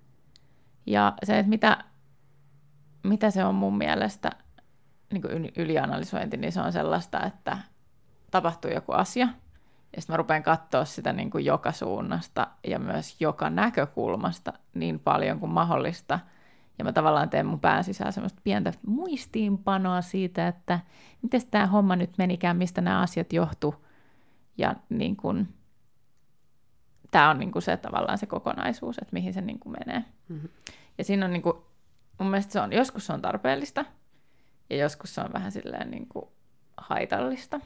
Ja 0.86 1.14
se, 1.24 1.40
että 1.40 1.50
mitä, 1.50 1.84
mitä 3.04 3.32
se 3.32 3.46
on 3.46 3.56
mun 3.56 3.78
mielestä 3.78 4.32
niin 5.12 5.52
ylianalysointi, 5.56 6.38
niin 6.38 6.52
se 6.52 6.62
on 6.62 6.74
sellaista, 6.74 7.26
että 7.26 7.58
tapahtuu 8.32 8.72
joku 8.72 8.92
asia, 8.92 9.28
ja 9.96 10.02
sitten 10.02 10.14
mä 10.14 10.18
rupean 10.18 10.44
katsoa 10.44 10.86
sitä 10.86 11.14
niin 11.14 11.32
kuin 11.32 11.46
joka 11.46 11.72
suunnasta 11.72 12.48
ja 12.68 12.80
myös 12.80 13.16
joka 13.22 13.50
näkökulmasta 13.50 14.54
niin 14.74 15.00
paljon 15.00 15.40
kuin 15.40 15.52
mahdollista– 15.52 16.20
ja 16.84 16.86
mä 16.86 16.94
tavallaan 16.94 17.30
teen 17.30 17.46
mun 17.46 17.60
pään 17.60 17.84
sisällä 17.84 18.12
semmoista 18.12 18.42
pientä 18.44 18.74
muistiinpanoa 18.88 20.02
siitä, 20.02 20.48
että 20.48 20.80
miten 21.22 21.42
tämä 21.52 21.68
homma 21.68 21.96
nyt 21.96 22.18
menikään, 22.18 22.58
mistä 22.58 22.82
nämä 22.82 23.00
asiat 23.00 23.34
johtu. 23.34 23.86
Ja 24.58 24.76
niin 24.90 25.16
kun, 25.16 25.48
tämä 27.12 27.30
on 27.30 27.40
niin 27.40 27.52
kun 27.52 27.62
se 27.62 27.78
tavallaan 27.78 28.18
se 28.18 28.26
kokonaisuus, 28.26 28.98
että 28.98 29.14
mihin 29.14 29.34
se 29.34 29.42
niin 29.42 29.60
kun 29.60 29.76
menee. 29.80 30.06
Mm-hmm. 30.30 30.50
Ja 30.98 31.04
siinä 31.04 31.26
on 31.26 31.34
niin 31.34 31.42
kun, 31.42 31.66
mun 32.20 32.30
mielestä 32.30 32.54
se 32.54 32.60
on, 32.60 32.74
joskus 32.74 33.06
se 33.06 33.14
on 33.14 33.22
tarpeellista 33.22 33.86
ja 34.70 34.78
joskus 34.78 35.16
se 35.16 35.22
on 35.22 35.34
vähän 35.34 35.52
silleen 35.52 35.92
niin 35.92 36.08
kuin 36.08 36.26
haitallista. 36.78 37.60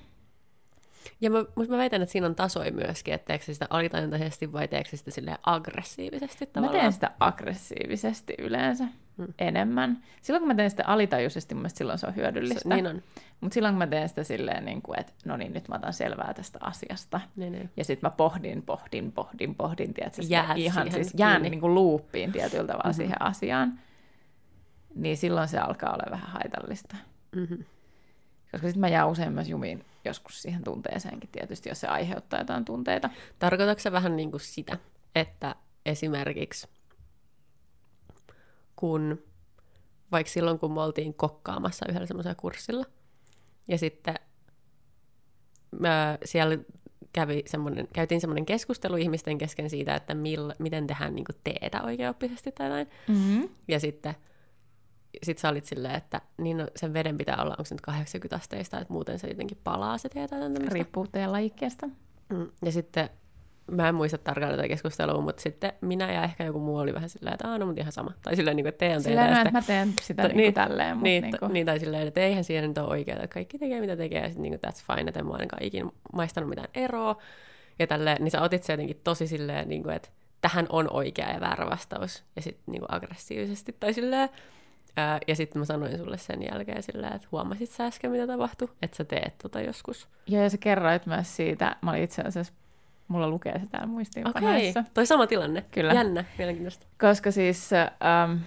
Ja 1.22 1.30
mä, 1.30 1.38
mä 1.70 1.78
väitän, 1.78 2.02
että 2.02 2.12
siinä 2.12 2.28
on 2.28 2.36
tasoja 2.36 2.72
myöskin, 2.72 3.14
että 3.14 3.26
teekö 3.26 3.46
sitä 3.46 3.68
alitajuntaisesti 3.70 4.54
vai 4.54 4.68
teekö 4.68 4.98
sitä 4.98 5.12
sille 5.12 5.38
aggressiivisesti 5.44 6.46
tavallaan? 6.46 6.76
Mä 6.76 6.82
teen 6.82 6.94
sitä 6.94 7.12
aggressiivisesti 7.20 8.36
yleensä 8.40 8.88
hmm. 9.18 9.34
enemmän. 9.40 10.04
Silloin 10.22 10.42
kun 10.42 10.48
mä 10.48 10.56
teen 10.56 10.70
sitä 10.70 10.84
alitajuisesti, 10.86 11.56
mun 11.56 11.62
mielestä 11.62 11.78
silloin 11.78 12.00
se 12.00 12.08
on 12.08 12.16
hyödyllistä. 12.16 12.70
Se, 12.70 12.76
niin 12.76 12.88
on. 12.88 13.02
Mutta 13.42 13.54
silloin 13.54 13.74
kun 13.74 13.78
mä 13.78 13.88
teen 13.88 14.10
sitä 14.10 14.24
silleen, 14.24 14.66
niin 14.66 14.82
kuin, 14.82 15.00
että 15.00 15.14
no 15.26 15.38
niin, 15.38 15.54
nyt 15.54 15.68
mä 15.68 15.76
otan 15.76 15.94
selvää 15.94 16.34
tästä 16.34 16.60
asiasta. 16.62 17.22
Niin, 17.36 17.52
niin. 17.52 17.70
Ja 17.78 17.86
sitten 17.86 18.08
mä 18.08 18.16
pohdin, 18.18 18.62
pohdin, 18.62 19.12
pohdin, 19.12 19.56
pohdin, 19.56 19.94
tiedätkö, 19.94 20.22
Jäät 20.28 20.58
ihan 20.58 20.92
siis 20.92 21.14
jään 21.18 21.42
niin 21.42 21.60
kuin 21.60 21.76
luuppiin 21.76 22.32
tietyllä 22.32 22.68
tavalla 22.68 22.84
mm-hmm. 22.84 22.98
siihen 22.98 23.22
asiaan. 23.22 23.80
Niin 24.96 25.18
silloin 25.18 25.48
se 25.48 25.58
alkaa 25.58 25.94
olla 25.94 26.12
vähän 26.12 26.30
haitallista. 26.30 26.96
Mm-hmm. 27.36 27.64
Koska 28.52 28.68
sitten 28.68 28.82
mä 28.82 28.88
jään 28.88 29.10
usein 29.10 29.34
myös 29.34 29.50
jumiin 29.50 29.86
joskus 30.06 30.42
siihen 30.42 30.64
tunteeseenkin 30.64 31.30
tietysti, 31.32 31.70
jos 31.70 31.80
se 31.82 31.88
aiheuttaa 31.88 32.40
jotain 32.40 32.66
tunteita. 32.66 33.10
Tarkoitatko 33.40 33.82
se 33.82 33.92
vähän 33.92 34.16
niin 34.16 34.32
kuin 34.32 34.42
sitä, 34.42 34.78
että 35.16 35.56
esimerkiksi 35.86 36.68
kun 38.78 39.24
vaikka 40.12 40.32
silloin, 40.32 40.60
kun 40.60 40.74
me 40.74 40.82
oltiin 40.82 41.14
kokkaamassa 41.14 41.86
yhdellä 41.90 42.08
semmoisella 42.08 42.36
kurssilla, 42.36 42.86
ja 43.68 43.78
sitten 43.78 44.16
mä, 45.80 46.18
siellä 46.26 46.58
kävi 47.14 47.44
semmoinen, 47.46 47.88
käytiin 47.94 48.22
semmoinen 48.22 48.46
keskustelu 48.46 48.96
ihmisten 48.96 49.38
kesken 49.38 49.70
siitä, 49.70 49.96
että 49.96 50.14
mil, 50.14 50.54
miten 50.60 50.88
tehdään 50.88 51.16
niin 51.16 51.26
teetä 51.44 51.84
oikeaoppisesti 51.84 52.52
tai 52.52 52.70
näin. 52.70 52.88
Mm-hmm. 53.08 53.50
Ja 53.68 53.80
sitten 53.80 54.16
sit 55.24 55.38
sä 55.38 55.50
olit 55.50 55.66
silleen, 55.66 55.96
että 55.96 56.22
niin 56.38 56.58
no, 56.58 56.68
sen 56.76 56.94
veden 56.94 57.18
pitää 57.18 57.42
olla, 57.42 57.52
onko 57.52 57.66
se 57.66 57.76
nyt 57.76 57.82
80 57.82 58.36
asteista, 58.36 58.80
että 58.80 58.94
muuten 58.94 59.20
se 59.20 59.28
jotenkin 59.28 59.58
palaa 59.64 59.98
se 59.98 60.10
tietää. 60.10 60.40
Riippuu 60.72 61.08
teidän 61.08 61.32
lajikkeesta. 61.32 61.90
Mm. 62.30 62.52
Ja 62.66 62.72
sitten, 62.72 63.10
mä 63.72 63.90
en 63.90 63.96
muista 63.96 64.18
tarkalleen 64.18 64.58
tätä 64.58 64.68
keskustelua, 64.68 65.22
mutta 65.22 65.42
sitten 65.42 65.74
minä 65.82 66.14
ja 66.14 66.24
ehkä 66.24 66.44
joku 66.44 66.60
muu 66.60 66.78
oli 66.78 66.94
vähän 66.94 67.10
silleen, 67.10 67.34
että 67.34 67.48
aah, 67.48 67.60
no 67.60 67.66
mutta 67.66 67.82
ihan 67.82 67.92
sama. 67.92 68.12
Tai 68.22 68.36
silleen, 68.36 68.56
niin 68.56 68.64
kuin, 68.64 68.70
että 68.70 68.80
teidän 68.80 69.04
silleen, 69.04 69.34
no, 69.34 69.38
että 69.38 69.52
mä 69.52 69.62
teen 69.62 69.94
sitä 70.02 70.22
to, 70.22 70.28
niin, 70.28 70.38
niin 70.38 70.54
tälleen. 70.54 71.00
Niin, 71.04 71.24
niin, 71.24 71.40
kuin... 71.40 71.54
niin, 71.54 71.66
tai 71.66 71.80
silleen, 71.80 72.08
että 72.08 72.22
eihän 72.22 72.44
siihen 72.44 72.68
nyt 72.68 72.78
ole 72.78 72.88
oikeaa, 72.88 73.16
että 73.16 73.34
kaikki 73.34 73.60
tekee 73.60 73.82
mitä 73.82 73.98
tekee, 73.98 74.22
ja 74.22 74.28
sitten 74.28 74.42
niin 74.42 74.60
kuin, 74.60 74.72
that's 74.72 74.96
fine, 74.96 75.10
että 75.10 75.20
en 75.20 75.26
mä 75.26 75.34
ainakaan 75.34 75.64
ikinä 75.64 75.90
maistanut 76.14 76.50
mitään 76.50 76.70
eroa. 76.74 77.18
Ja 77.80 77.88
tälleen, 77.88 78.18
niin 78.24 78.32
sä 78.32 78.42
otit 78.42 78.64
se 78.64 78.74
jotenkin 78.74 79.02
tosi 79.04 79.28
silleen, 79.28 79.70
niin 79.70 79.84
kuin, 79.84 79.96
että 79.96 80.10
tähän 80.42 80.66
on 80.70 80.88
oikea 80.94 81.32
ja 81.32 81.40
väärä 81.40 81.66
vastaus, 81.70 82.24
ja 82.36 82.42
sitten 82.42 82.72
niin 82.72 82.84
aggressiivisesti, 82.88 83.76
tai 83.80 83.94
silleen, 83.94 84.30
Ää, 84.98 85.20
ja 85.28 85.36
sitten 85.36 85.60
mä 85.60 85.66
sanoin 85.66 85.98
sulle 85.98 86.18
sen 86.18 86.40
jälkeen 86.52 86.84
sillä, 86.84 87.08
että 87.08 87.28
huomasit 87.32 87.70
sä 87.70 87.86
äsken, 87.86 88.12
mitä 88.12 88.28
tapahtui, 88.28 88.68
että 88.82 88.98
sä 88.98 89.04
teet 89.04 89.38
tota 89.38 89.62
joskus. 89.62 90.08
Joo, 90.28 90.44
ja 90.44 90.50
sä 90.50 90.58
kerroit 90.58 91.06
myös 91.06 91.36
siitä, 91.36 91.76
mä 91.82 91.92
olin 91.92 92.04
itse 92.04 92.22
asiassa, 92.22 92.54
mulla 93.08 93.30
lukee 93.30 93.60
se 93.60 93.66
täällä 93.66 93.88
muistiinpanoissa. 93.88 94.80
Okei, 94.80 94.92
toi 94.94 95.06
sama 95.06 95.28
tilanne. 95.28 95.66
Kyllä. 95.72 95.94
Jännä, 95.94 96.26
mielenkiintoista. 96.38 96.86
Koska 97.02 97.32
siis 97.32 97.74
ähm, 97.74 98.38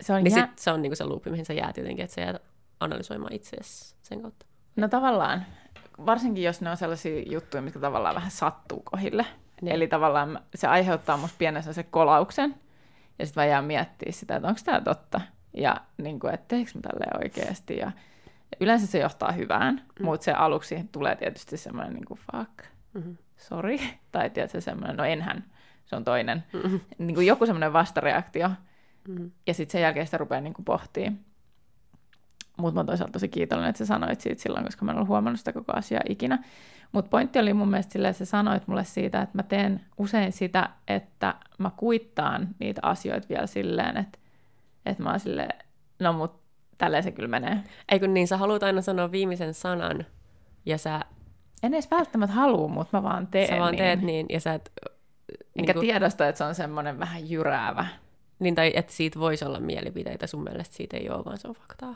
se 0.00 0.12
on... 0.12 0.24
Niin 0.24 0.36
jä... 0.36 0.46
sit 0.46 0.58
se 0.58 0.70
on 0.70 0.82
niinku 0.82 0.96
se 0.96 1.04
luupi, 1.04 1.30
mihin 1.30 1.46
sä 1.46 1.52
jäät 1.52 1.76
jotenkin, 1.76 2.04
että 2.04 2.14
sä 2.14 2.20
jäät 2.20 2.42
analysoimaan 2.80 3.32
itseäsi 3.32 3.94
sen 4.02 4.22
kautta. 4.22 4.46
No 4.76 4.88
tavallaan, 4.88 5.46
varsinkin 6.06 6.44
jos 6.44 6.60
ne 6.60 6.70
on 6.70 6.76
sellaisia 6.76 7.22
juttuja, 7.26 7.62
mitkä 7.62 7.80
tavallaan 7.80 8.14
vähän 8.14 8.30
sattuu 8.30 8.82
kohille. 8.84 9.26
Niin. 9.62 9.74
Eli 9.74 9.88
tavallaan 9.88 10.40
se 10.54 10.66
aiheuttaa 10.66 11.16
musta 11.16 11.36
pienen 11.38 11.62
se 11.62 11.82
kolauksen, 11.82 12.54
ja 13.18 13.26
sitten 13.26 13.40
mä 13.40 13.46
jään 13.46 13.64
miettiä 13.64 14.12
sitä, 14.12 14.36
että 14.36 14.48
onko 14.48 14.60
tämä 14.64 14.80
totta. 14.80 15.20
Ja 15.54 15.76
niin 15.98 16.20
kuin, 16.20 16.34
että 16.34 16.48
teekö 16.48 16.70
mä 16.74 16.80
tälleen 16.80 17.24
oikeasti. 17.24 17.76
Ja 17.76 17.92
yleensä 18.60 18.86
se 18.86 18.98
johtaa 18.98 19.32
hyvään, 19.32 19.74
mm. 19.74 20.04
mutta 20.04 20.24
se 20.24 20.32
aluksi 20.32 20.88
tulee 20.92 21.16
tietysti 21.16 21.56
semmoinen 21.56 21.94
niin 21.94 22.04
kuin 22.04 22.20
fuck, 22.32 22.64
mm-hmm. 22.94 23.16
sorry. 23.36 23.78
Tai 24.12 24.30
tietysti 24.30 24.60
semmoinen, 24.60 24.96
no 24.96 25.04
enhän, 25.04 25.44
se 25.84 25.96
on 25.96 26.04
toinen. 26.04 26.44
Mm-hmm. 26.52 26.80
Niin 26.98 27.14
kuin 27.14 27.26
joku 27.26 27.46
semmoinen 27.46 27.72
vastareaktio. 27.72 28.50
Mm-hmm. 29.08 29.30
Ja 29.46 29.54
sitten 29.54 29.72
sen 29.72 29.82
jälkeen 29.82 30.06
sitä 30.06 30.18
rupeaa 30.18 30.40
niin 30.40 30.54
pohtimaan. 30.64 31.18
Mutta 32.56 32.74
mä 32.74 32.80
oon 32.80 32.86
toisaalta 32.86 33.12
tosi 33.12 33.28
kiitollinen, 33.28 33.70
että 33.70 33.78
sä 33.78 33.86
sanoit 33.86 34.20
siitä 34.20 34.42
silloin, 34.42 34.64
koska 34.64 34.84
mä 34.84 34.90
en 34.90 34.96
ollut 34.96 35.08
huomannut 35.08 35.38
sitä 35.38 35.52
koko 35.52 35.72
asiaa 35.72 36.02
ikinä. 36.08 36.44
Mutta 36.92 37.08
pointti 37.08 37.38
oli 37.38 37.54
mun 37.54 37.68
mielestä 37.68 37.92
silleen, 37.92 38.10
että 38.10 38.24
sä 38.24 38.30
sanoit 38.30 38.68
mulle 38.68 38.84
siitä, 38.84 39.22
että 39.22 39.38
mä 39.38 39.42
teen 39.42 39.80
usein 39.98 40.32
sitä, 40.32 40.68
että 40.88 41.34
mä 41.58 41.70
kuittaan 41.76 42.48
niitä 42.58 42.80
asioita 42.84 43.28
vielä 43.28 43.46
silleen, 43.46 43.96
että, 43.96 44.18
että 44.86 45.02
mä 45.02 45.10
oon 45.10 45.20
silleen, 45.20 45.58
no 45.98 46.12
mut 46.12 46.40
tälleen 46.78 47.02
se 47.02 47.12
kyllä 47.12 47.28
menee. 47.28 47.60
Ei 47.88 48.00
kun 48.00 48.14
niin, 48.14 48.28
sä 48.28 48.36
haluat 48.36 48.62
aina 48.62 48.80
sanoa 48.80 49.12
viimeisen 49.12 49.54
sanan, 49.54 50.06
ja 50.66 50.78
sä... 50.78 51.00
En 51.62 51.74
edes 51.74 51.90
välttämättä 51.90 52.36
halua, 52.36 52.68
mutta 52.68 52.96
mä 52.96 53.02
vaan 53.02 53.26
teen 53.26 53.48
Sä 53.48 53.58
vaan 53.58 53.72
niin. 53.72 53.78
teet 53.78 54.02
niin, 54.02 54.26
ja 54.28 54.40
sä 54.40 54.54
et... 54.54 54.72
Enkä 54.76 54.92
niin 55.56 55.74
kuin... 55.74 55.80
tiedosta, 55.80 56.28
että 56.28 56.38
se 56.38 56.44
on 56.44 56.54
semmoinen 56.54 56.98
vähän 56.98 57.30
jyräävä. 57.30 57.86
Niin, 58.38 58.54
tai 58.54 58.72
että 58.74 58.92
siitä 58.92 59.20
voisi 59.20 59.44
olla 59.44 59.60
mielipiteitä, 59.60 60.26
sun 60.26 60.42
mielestä 60.42 60.76
siitä 60.76 60.96
ei 60.96 61.10
ole, 61.10 61.24
vaan 61.24 61.38
se 61.38 61.48
on 61.48 61.54
faktaa. 61.54 61.94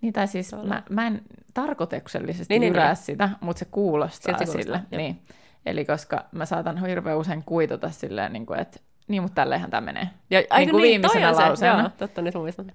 Niin, 0.00 0.12
tai 0.12 0.28
siis 0.28 0.52
mä, 0.64 0.82
mä 0.90 1.06
en 1.06 1.22
tarkoituksellisesti 1.54 2.54
niin, 2.54 2.60
niin, 2.60 2.68
jyrää 2.68 2.88
niin, 2.88 2.96
sitä, 2.96 3.30
mutta 3.40 3.58
se 3.58 3.64
kuulostaa 3.64 4.38
Silti 4.38 4.62
sille. 4.62 4.80
Niin. 4.90 5.22
Eli 5.66 5.84
koska 5.84 6.24
mä 6.32 6.46
saatan 6.46 6.86
hirveän 6.86 7.18
usein 7.18 7.44
kuitata 7.44 7.90
silleen, 7.90 8.32
niin 8.32 8.46
kuin, 8.46 8.60
että 8.60 8.80
niin, 9.08 9.22
mutta 9.22 9.34
tälleenhän 9.34 9.70
tämä 9.70 9.80
menee. 9.80 10.08
Ja, 10.30 10.40
niin 10.40 10.70
kuin 10.70 10.82
niin, 10.82 10.90
viimeisenä 10.90 11.32
lauseena. 11.32 11.80
Joo, 11.80 11.90
totta, 11.98 12.22
nyt 12.22 12.34
muistan. 12.34 12.72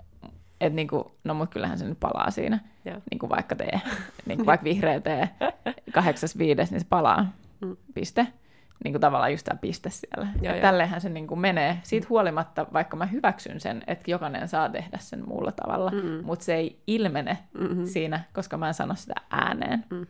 Että 0.66 0.76
niin 0.76 0.88
kuin, 0.88 1.04
no 1.24 1.34
mut 1.34 1.50
kyllähän 1.50 1.78
se 1.78 1.86
nyt 1.86 2.00
palaa 2.00 2.32
siinä, 2.32 2.60
Joo. 2.86 2.98
niin 3.12 3.20
kuin 3.20 3.30
vaikka 3.30 3.56
tee, 3.56 3.82
niin 4.28 4.38
kuin 4.38 4.46
vaikka 4.46 4.64
vihreä 4.64 5.00
tee 5.00 5.30
kahdeksas 5.94 6.38
viides, 6.38 6.72
niin 6.72 6.82
se 6.82 6.88
palaa, 6.90 7.32
mm. 7.62 7.78
piste. 7.94 8.28
niin 8.84 8.94
kuin 8.94 9.02
tavallaan 9.02 9.32
just 9.32 9.46
tämä 9.46 9.58
piste 9.58 9.90
siellä. 9.90 10.28
Joo, 10.42 10.56
ja 10.56 10.62
tälleenhän 10.62 11.02
se 11.02 11.10
niin 11.10 11.28
kuin 11.28 11.40
menee. 11.40 11.78
Siitä 11.84 12.08
huolimatta, 12.10 12.68
vaikka 12.74 12.98
mä 12.98 13.06
hyväksyn 13.06 13.60
sen, 13.60 13.84
että 13.88 14.12
jokainen 14.12 14.48
saa 14.48 14.70
tehdä 14.70 14.98
sen 14.98 15.28
muulla 15.28 15.52
tavalla, 15.52 15.92
mm 15.92 16.24
mutta 16.24 16.46
se 16.46 16.56
ei 16.56 16.80
ilmene 16.88 17.38
mm-hmm. 17.54 17.86
siinä, 17.86 18.24
koska 18.34 18.58
mä 18.58 18.68
en 18.68 18.74
sano 18.74 18.96
sitä 18.96 19.14
ääneen. 19.30 19.86
Mm. 19.90 20.08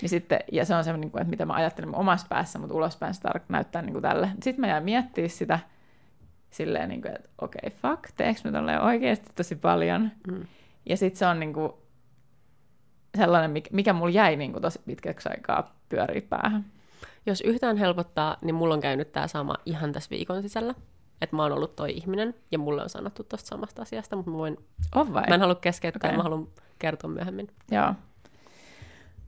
Niin 0.00 0.08
sitten, 0.08 0.38
ja 0.52 0.64
se 0.64 0.74
on 0.74 0.84
se, 0.84 0.92
niin 0.92 1.10
kuin, 1.10 1.22
että 1.22 1.30
mitä 1.30 1.46
mä 1.46 1.52
ajattelen 1.52 1.94
omassa 1.94 2.26
päässä, 2.30 2.58
mutta 2.58 2.74
ulospäin 2.74 3.14
se 3.14 3.28
tar- 3.28 3.42
näyttää 3.48 3.82
niin 3.82 3.92
kuin 3.92 4.02
tälle. 4.02 4.30
Sitten 4.42 4.60
mä 4.60 4.66
jään 4.66 4.84
miettimään 4.84 5.30
sitä 5.30 5.58
silleen, 6.50 6.88
niin 6.88 7.02
kuin, 7.02 7.14
että 7.16 7.28
okei, 7.40 7.60
okay, 7.66 7.78
fuck, 7.96 8.10
teekö 8.16 8.40
mä 8.44 8.52
tolleen 8.52 8.80
oikeasti 8.80 9.30
tosi 9.34 9.56
paljon? 9.56 10.10
Mm. 10.26 10.46
Ja 10.86 10.96
sitten 10.96 11.18
se 11.18 11.26
on 11.26 11.40
niin 11.40 11.52
kuin, 11.52 11.72
sellainen, 13.16 13.50
mikä, 13.50 13.70
mikä 13.72 13.92
mulla 13.92 14.12
jäi 14.12 14.36
niin 14.36 14.52
kuin, 14.52 14.62
tosi 14.62 14.80
pitkäksi 14.86 15.28
aikaa 15.28 15.76
pyörii 15.88 16.20
päähän. 16.20 16.64
Jos 17.26 17.40
yhtään 17.40 17.76
helpottaa, 17.76 18.36
niin 18.42 18.54
mulla 18.54 18.74
on 18.74 18.80
käynyt 18.80 19.12
tämä 19.12 19.26
sama 19.26 19.54
ihan 19.66 19.92
tässä 19.92 20.10
viikon 20.10 20.42
sisällä. 20.42 20.74
Että 21.20 21.36
mä 21.36 21.42
oon 21.42 21.52
ollut 21.52 21.76
toi 21.76 21.90
ihminen, 21.90 22.34
ja 22.50 22.58
mulle 22.58 22.82
on 22.82 22.88
sanottu 22.88 23.24
tuosta 23.24 23.48
samasta 23.48 23.82
asiasta, 23.82 24.16
mutta 24.16 24.30
mä 24.30 24.36
voin... 24.36 24.56
On 24.94 25.14
vai? 25.14 25.24
Mä 25.28 25.34
en 25.34 25.40
halua 25.40 25.54
keskeyttää, 25.54 26.08
okay. 26.08 26.16
mä 26.16 26.22
haluan 26.22 26.48
kertoa 26.78 27.10
myöhemmin. 27.10 27.48
Joo. 27.70 27.94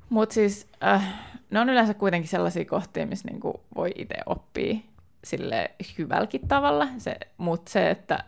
Mutta 0.09 0.35
siis 0.35 0.69
äh, 0.85 1.15
ne 1.51 1.61
on 1.61 1.69
yleensä 1.69 1.95
kuitenkin 1.95 2.29
sellaisia 2.29 2.65
kohtia, 2.65 3.07
missä 3.07 3.29
niinku 3.29 3.61
voi 3.77 3.93
itse 3.97 4.15
oppia 4.27 4.79
sille 5.25 5.71
hyvälläkin 5.99 6.49
tavalla. 6.49 6.89
Se, 6.99 7.17
Mutta 7.37 7.71
se, 7.71 7.91
että 7.91 8.25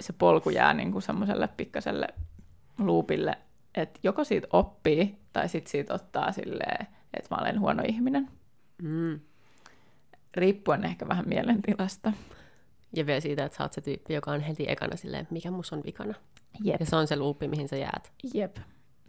se 0.00 0.12
polku 0.12 0.50
jää 0.50 0.74
niinku 0.74 1.00
semmoiselle 1.00 1.48
pikkaselle 1.56 2.08
luupille, 2.78 3.38
että 3.74 4.00
joko 4.02 4.24
siitä 4.24 4.46
oppii, 4.52 5.18
tai 5.32 5.48
sitten 5.48 5.70
siitä 5.70 5.94
ottaa 5.94 6.32
silleen, 6.32 6.86
että 7.14 7.34
mä 7.34 7.40
olen 7.40 7.60
huono 7.60 7.82
ihminen. 7.88 8.28
Mm. 8.82 9.20
Riippuen 10.34 10.84
ehkä 10.84 11.08
vähän 11.08 11.28
mielentilasta. 11.28 12.12
Ja 12.96 13.06
vielä 13.06 13.20
siitä, 13.20 13.44
että 13.44 13.58
sä 13.58 13.64
oot 13.64 13.72
se 13.72 13.80
tyyppi, 13.80 14.14
joka 14.14 14.30
on 14.30 14.40
heti 14.40 14.64
ekana 14.68 14.96
silleen, 14.96 15.28
mikä 15.30 15.50
mus 15.50 15.72
on 15.72 15.82
vikana. 15.86 16.14
Jep. 16.64 16.80
Ja 16.80 16.86
se 16.86 16.96
on 16.96 17.06
se 17.06 17.16
luuppi, 17.16 17.48
mihin 17.48 17.68
sä 17.68 17.76
jäät. 17.76 18.12
Jep. 18.34 18.56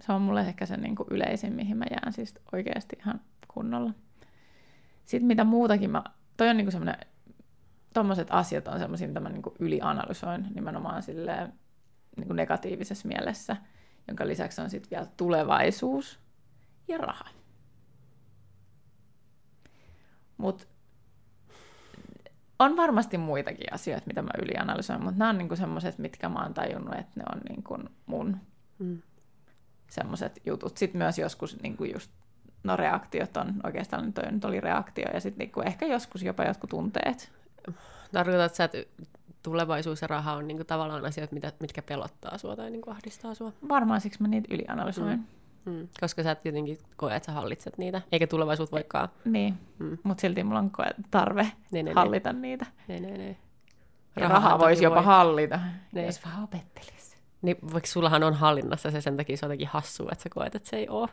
Se 0.01 0.13
on 0.13 0.21
mulle 0.21 0.41
ehkä 0.41 0.65
se 0.65 0.77
niin 0.77 0.95
kuin 0.95 1.07
yleisin, 1.11 1.53
mihin 1.53 1.77
mä 1.77 1.85
jään 1.91 2.13
siis 2.13 2.33
oikeasti 2.51 2.95
ihan 2.99 3.21
kunnolla. 3.47 3.91
Sitten 5.05 5.27
mitä 5.27 5.43
muutakin 5.43 5.89
mä, 5.89 6.03
toi 6.37 6.49
on 6.49 6.57
niin 6.57 6.71
semmoinen, 6.71 7.07
tommoset 7.93 8.27
asiat 8.31 8.67
on 8.67 8.79
semmoisia, 8.79 9.07
mitä 9.07 9.19
mä 9.19 9.29
niin 9.29 9.43
ylianalysoin 9.59 10.47
nimenomaan 10.55 11.03
silleen 11.03 11.53
niin 12.17 12.35
negatiivisessa 12.35 13.07
mielessä, 13.07 13.55
jonka 14.07 14.27
lisäksi 14.27 14.61
on 14.61 14.69
sitten 14.69 14.89
vielä 14.89 15.07
tulevaisuus 15.17 16.19
ja 16.87 16.97
raha. 16.97 17.29
Mutta 20.37 20.65
on 22.59 22.77
varmasti 22.77 23.17
muitakin 23.17 23.73
asioita, 23.73 24.07
mitä 24.07 24.21
mä 24.21 24.29
ylianalysoin, 24.43 25.03
mutta 25.03 25.19
nämä 25.19 25.29
on 25.29 25.37
niinku 25.37 25.55
semmoiset, 25.55 25.97
mitkä 25.97 26.29
mä 26.29 26.43
oon 26.43 26.53
tajunnut, 26.53 26.95
että 26.95 27.11
ne 27.15 27.23
on 27.33 27.41
niinku 27.49 27.77
mun 28.05 28.37
mm. 28.79 29.01
semmoiset 29.89 30.41
jutut. 30.45 30.77
Sitten 30.77 30.99
myös 30.99 31.17
joskus 31.17 31.61
niinku 31.61 31.83
just, 31.83 32.11
no 32.63 32.77
reaktiot 32.77 33.37
on, 33.37 33.53
oikeastaan 33.63 34.13
toi 34.13 34.31
nyt 34.31 34.45
oli 34.45 34.61
reaktio, 34.61 35.05
ja 35.13 35.19
sitten 35.19 35.39
niinku 35.39 35.61
ehkä 35.61 35.85
joskus 35.85 36.23
jopa 36.23 36.43
jotkut 36.43 36.69
tunteet. 36.69 37.31
Tarkoitat 38.11 38.55
sä, 38.55 38.63
että 38.63 38.77
tulevaisuus 39.43 40.01
ja 40.01 40.07
raha 40.07 40.33
on 40.33 40.47
niinku 40.47 40.63
tavallaan 40.63 41.05
asioita, 41.05 41.35
mitkä 41.59 41.81
pelottaa 41.81 42.37
sua 42.37 42.55
tai 42.55 42.71
niinku 42.71 42.91
ahdistaa 42.91 43.33
sua? 43.33 43.51
Varmaan 43.69 44.01
siksi 44.01 44.21
mä 44.21 44.27
niitä 44.27 44.53
ylianalysoin. 44.55 45.17
Mm. 45.17 45.25
Mm, 45.67 45.87
koska 45.99 46.23
sä 46.23 46.31
et 46.31 46.45
jotenkin 46.45 46.77
koe, 46.95 47.15
että 47.15 47.25
sä 47.25 47.31
hallitset 47.31 47.77
niitä, 47.77 48.01
eikä 48.11 48.27
tulevaisuus 48.27 48.71
voikaan. 48.71 49.09
Niin, 49.25 49.53
mm. 49.79 49.97
mutta 50.03 50.21
silti 50.21 50.43
mulla 50.43 50.59
on 50.59 50.71
koe 50.71 50.85
tarve 51.11 51.51
ne, 51.71 51.83
ne, 51.83 51.93
hallita 51.93 52.33
ne. 52.33 52.39
niitä. 52.39 52.65
Ne, 52.87 52.99
ne, 52.99 53.17
ne. 53.17 53.37
Ja 54.19 54.27
rahaa 54.27 54.59
voisi 54.59 54.83
jopa 54.83 54.95
voi. 54.95 55.03
hallita, 55.03 55.59
ne. 55.91 56.05
jos 56.05 56.25
vähän 56.25 56.43
opettelisi. 56.43 57.17
Niin, 57.41 57.57
vaikka 57.73 57.87
sullahan 57.87 58.23
on 58.23 58.33
hallinnassa 58.33 58.91
se, 58.91 59.01
sen 59.01 59.17
takia 59.17 59.37
se 59.37 59.45
on 59.45 59.47
jotenkin 59.47 59.67
hassua, 59.67 60.09
että 60.11 60.23
sä 60.23 60.29
koet, 60.29 60.55
että 60.55 60.69
se 60.69 60.75
ei 60.75 60.89
ole. 60.89 61.09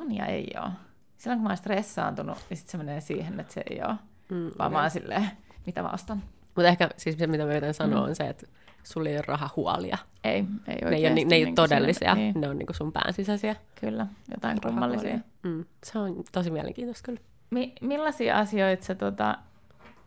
On 0.00 0.14
ja 0.14 0.26
ei 0.26 0.54
ole. 0.56 0.70
Silloin 1.16 1.38
kun 1.38 1.42
mä 1.42 1.48
oon 1.48 1.56
stressaantunut, 1.56 2.38
niin 2.50 2.56
sitten 2.56 2.70
se 2.72 2.78
menee 2.78 3.00
siihen, 3.00 3.40
että 3.40 3.52
se 3.52 3.62
ei 3.70 3.82
ole. 3.82 3.94
Mm, 4.30 4.36
Vaan 4.44 4.52
okay. 4.58 4.70
mä 4.70 4.80
oon 4.80 4.90
silleen, 4.90 5.30
mitä 5.66 5.84
vastaan. 5.84 6.22
Mutta 6.44 6.68
ehkä 6.68 6.88
siis 6.96 7.18
se, 7.18 7.26
mitä 7.26 7.44
mä 7.44 7.50
yritän 7.50 7.74
sanoa, 7.74 8.00
mm. 8.00 8.08
on 8.08 8.16
se, 8.16 8.24
että 8.24 8.46
sulla 8.82 9.08
ei 9.08 9.16
ole 9.16 9.24
rahahuolia. 9.26 9.98
Ei, 10.24 10.44
ei 10.68 10.78
oikeasti. 10.84 10.90
Ne 10.90 10.96
ei 10.96 11.06
ole, 11.06 11.24
ne 11.24 11.34
ei 11.36 11.44
niin 11.44 11.54
todellisia, 11.54 12.14
niin. 12.14 12.40
ne 12.40 12.48
on 12.48 12.58
niin 12.58 12.74
sun 12.74 12.92
pään 12.92 13.12
sisäisiä. 13.12 13.56
Kyllä, 13.80 14.06
jotain 14.30 14.60
kummallisia. 14.60 15.18
Mm. 15.42 15.64
Se 15.84 15.98
on 15.98 16.24
tosi 16.32 16.50
mielenkiintoista 16.50 17.06
kyllä. 17.06 17.20
Mi- 17.50 17.72
millaisia 17.80 18.38
asioita 18.38 18.84
sä, 18.84 18.94
tota, 18.94 19.38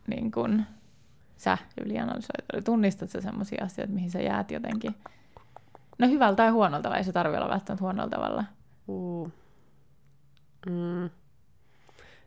niin 0.08 0.32
kun, 0.32 0.64
sä 1.38 1.58
ylianalysoit? 1.86 2.66
Tunnistat 2.66 3.10
sä 3.10 3.22
sellaisia 3.22 3.66
asioita, 3.66 3.93
mihin 3.93 4.12
sä 4.12 4.22
jäät 4.22 4.51
jotenkin? 4.51 4.95
No 5.99 6.08
hyvällä 6.08 6.36
tai 6.36 6.49
huonolla 6.49 6.82
tavalla, 6.82 6.97
ei 6.97 7.03
se 7.03 7.12
tarvitse 7.12 7.38
olla 7.38 7.53
välttämättä 7.53 7.84
huonolla 7.84 8.10
tavalla. 8.10 8.43
Uh. 8.88 9.32
Mm. 10.66 11.10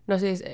No 0.07 0.19
siis... 0.19 0.45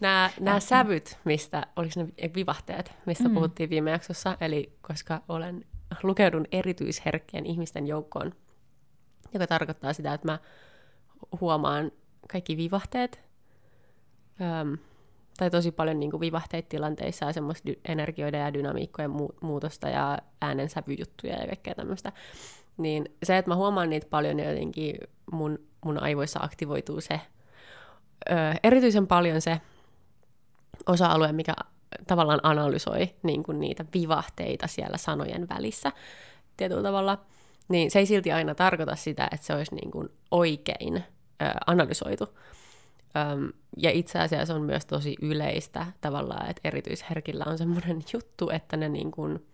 Nämä, 0.00 0.30
nämä 0.40 0.60
sävyt, 0.60 1.18
mistä, 1.24 1.66
oliko 1.76 1.94
ne 1.96 2.30
vivahteet, 2.34 2.92
mistä 3.06 3.28
mm. 3.28 3.34
puhuttiin 3.34 3.70
viime 3.70 3.90
jaksossa, 3.90 4.36
eli 4.40 4.72
koska 4.80 5.22
olen 5.28 5.64
lukeudun 6.02 6.46
erityisherkkien 6.52 7.46
ihmisten 7.46 7.86
joukkoon, 7.86 8.32
joka 9.34 9.46
tarkoittaa 9.46 9.92
sitä, 9.92 10.14
että 10.14 10.28
mä 10.28 10.38
huomaan 11.40 11.92
kaikki 12.32 12.56
vivahteet, 12.56 13.20
öm, 14.40 14.78
tai 15.38 15.50
tosi 15.50 15.72
paljon 15.72 16.00
niin 16.00 16.10
kuin 16.10 16.20
vivahteita 16.20 16.68
tilanteissa 16.68 17.24
ja 17.26 17.32
semmoista 17.32 17.70
dy- 17.70 17.80
energioiden 17.84 18.40
ja 18.40 18.54
dynamiikkojen 18.54 19.10
mu- 19.10 19.36
muutosta 19.40 19.88
ja 19.88 20.18
äänensävyjuttuja 20.40 21.36
ja 21.36 21.46
kaikkea 21.46 21.74
tämmöistä. 21.74 22.12
Niin 22.76 23.08
se, 23.22 23.38
että 23.38 23.50
mä 23.50 23.56
huomaan 23.56 23.90
niitä 23.90 24.06
paljon, 24.10 24.36
niin 24.36 24.48
jotenkin 24.48 24.94
mun, 25.32 25.58
mun 25.84 26.02
aivoissa 26.02 26.40
aktivoituu 26.42 27.00
se, 27.00 27.20
ö, 28.30 28.34
erityisen 28.62 29.06
paljon 29.06 29.40
se 29.40 29.60
osa-alue, 30.86 31.32
mikä 31.32 31.54
tavallaan 32.06 32.40
analysoi 32.42 33.14
niin 33.22 33.42
kuin 33.42 33.60
niitä 33.60 33.84
vivahteita 33.94 34.66
siellä 34.66 34.96
sanojen 34.96 35.48
välissä 35.48 35.92
tietyllä 36.56 36.82
tavalla, 36.82 37.18
niin 37.68 37.90
se 37.90 37.98
ei 37.98 38.06
silti 38.06 38.32
aina 38.32 38.54
tarkoita 38.54 38.96
sitä, 38.96 39.28
että 39.32 39.46
se 39.46 39.54
olisi 39.54 39.74
niin 39.74 39.90
kuin 39.90 40.08
oikein 40.30 40.96
ö, 40.96 41.44
analysoitu. 41.66 42.28
Öm, 43.16 43.52
ja 43.76 43.90
itse 43.90 44.18
asiassa 44.18 44.54
on 44.54 44.62
myös 44.62 44.86
tosi 44.86 45.16
yleistä 45.22 45.86
tavallaan, 46.00 46.50
että 46.50 46.60
erityisherkillä 46.64 47.44
on 47.46 47.58
semmoinen 47.58 48.02
juttu, 48.12 48.50
että 48.50 48.76
ne 48.76 48.88
niin 48.88 49.10
kuin, 49.10 49.46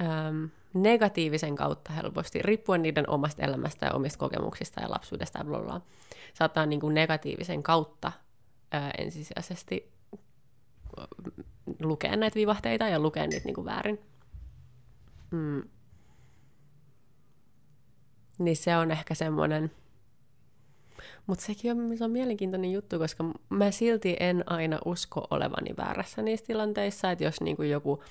öm, 0.00 0.50
negatiivisen 0.74 1.56
kautta 1.56 1.92
helposti, 1.92 2.42
riippuen 2.42 2.82
niiden 2.82 3.10
omasta 3.10 3.42
elämästä 3.42 3.86
ja 3.86 3.92
omista 3.92 4.18
kokemuksista 4.18 4.80
ja 4.80 4.90
lapsuudesta 4.90 5.38
ja 5.38 5.44
bla 5.44 5.80
saattaa 6.34 6.66
niin 6.66 6.80
kuin 6.80 6.94
negatiivisen 6.94 7.62
kautta 7.62 8.12
ää, 8.70 8.90
ensisijaisesti 8.98 9.92
lukea 11.82 12.16
näitä 12.16 12.34
vivahteita 12.34 12.88
ja 12.88 13.00
lukea 13.00 13.26
niitä 13.26 13.44
niin 13.44 13.54
kuin 13.54 13.64
väärin. 13.64 14.00
Mm. 15.30 15.62
Niin 18.38 18.56
se 18.56 18.76
on 18.76 18.90
ehkä 18.90 19.14
semmoinen... 19.14 19.70
Mutta 21.26 21.44
sekin 21.44 21.72
on, 21.72 21.98
se 21.98 22.04
on 22.04 22.10
mielenkiintoinen 22.10 22.72
juttu, 22.72 22.98
koska 22.98 23.24
mä 23.48 23.70
silti 23.70 24.16
en 24.20 24.44
aina 24.46 24.78
usko 24.84 25.26
olevani 25.30 25.76
väärässä 25.76 26.22
niissä 26.22 26.46
tilanteissa, 26.46 27.10
että 27.10 27.24
jos 27.24 27.40
niinku 27.40 27.62
joku 27.62 28.02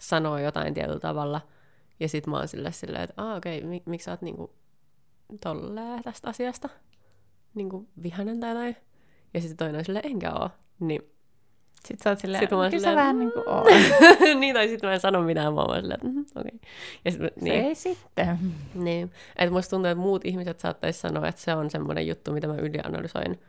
sanoo 0.00 0.38
jotain 0.38 0.74
tietyllä 0.74 1.00
tavalla– 1.00 1.40
ja 2.00 2.08
sit 2.08 2.26
mä 2.26 2.36
oon 2.36 2.48
sille 2.48 3.02
että 3.02 3.14
ah, 3.16 3.36
okei, 3.36 3.58
okay, 3.58 3.70
mik, 3.70 3.86
miksi 3.86 4.04
sä 4.04 4.10
oot 4.10 4.22
niinku 4.22 4.50
tolleen 5.40 6.02
tästä 6.02 6.28
asiasta? 6.28 6.68
Niinku 7.54 7.88
vihanen 8.02 8.40
tai 8.40 8.50
jotain. 8.50 8.76
Ja 9.34 9.40
sitten 9.40 9.56
toinen 9.56 9.78
on 9.78 9.84
silleen, 9.84 10.06
enkä 10.06 10.32
oo. 10.32 10.50
Niin 10.80 11.02
sitten 11.84 12.04
sä 12.04 12.10
oot 12.10 12.18
silleen, 12.18 12.42
sit 12.42 12.50
kyllä 12.50 12.70
silleen, 12.70 12.96
vähän 12.96 13.18
niin 13.18 13.32
kuin 13.32 13.48
oo. 13.48 13.64
niin, 14.40 14.54
tai 14.54 14.68
sitten 14.68 14.88
mä 14.88 14.94
en 14.94 15.00
sano 15.00 15.22
mitään, 15.22 15.54
mä 15.54 15.60
oon 15.60 15.80
silleen, 15.80 16.00
mm, 16.02 16.24
okei. 16.36 16.52
Okay. 16.56 16.58
Ja 17.04 17.10
sit, 17.10 17.20
niin. 17.40 17.62
Se 17.62 17.68
ei 17.68 17.74
sitten. 17.74 18.38
Niin. 18.74 19.12
Että 19.36 19.52
musta 19.52 19.70
tuntuu, 19.70 19.90
että 19.90 20.02
muut 20.02 20.24
ihmiset 20.24 20.60
saattaisi 20.60 21.00
sanoa, 21.00 21.28
että 21.28 21.40
se 21.40 21.54
on 21.54 21.70
semmoinen 21.70 22.06
juttu, 22.06 22.32
mitä 22.32 22.46
mä 22.46 22.54
ylianalysoin, 22.54 23.40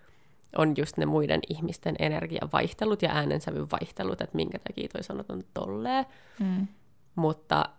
on 0.58 0.74
just 0.78 0.98
ne 0.98 1.06
muiden 1.06 1.40
ihmisten 1.50 1.96
energiavaihtelut 2.00 3.02
ja 3.02 3.12
äänensävyn 3.12 3.72
vaihtelut, 3.72 4.22
että 4.22 4.36
minkä 4.36 4.60
takia 4.60 4.88
toi 4.88 5.04
sanot 5.04 5.30
on 5.30 5.44
tolleen. 5.54 6.06
Mm. 6.40 6.68
Mutta 7.16 7.70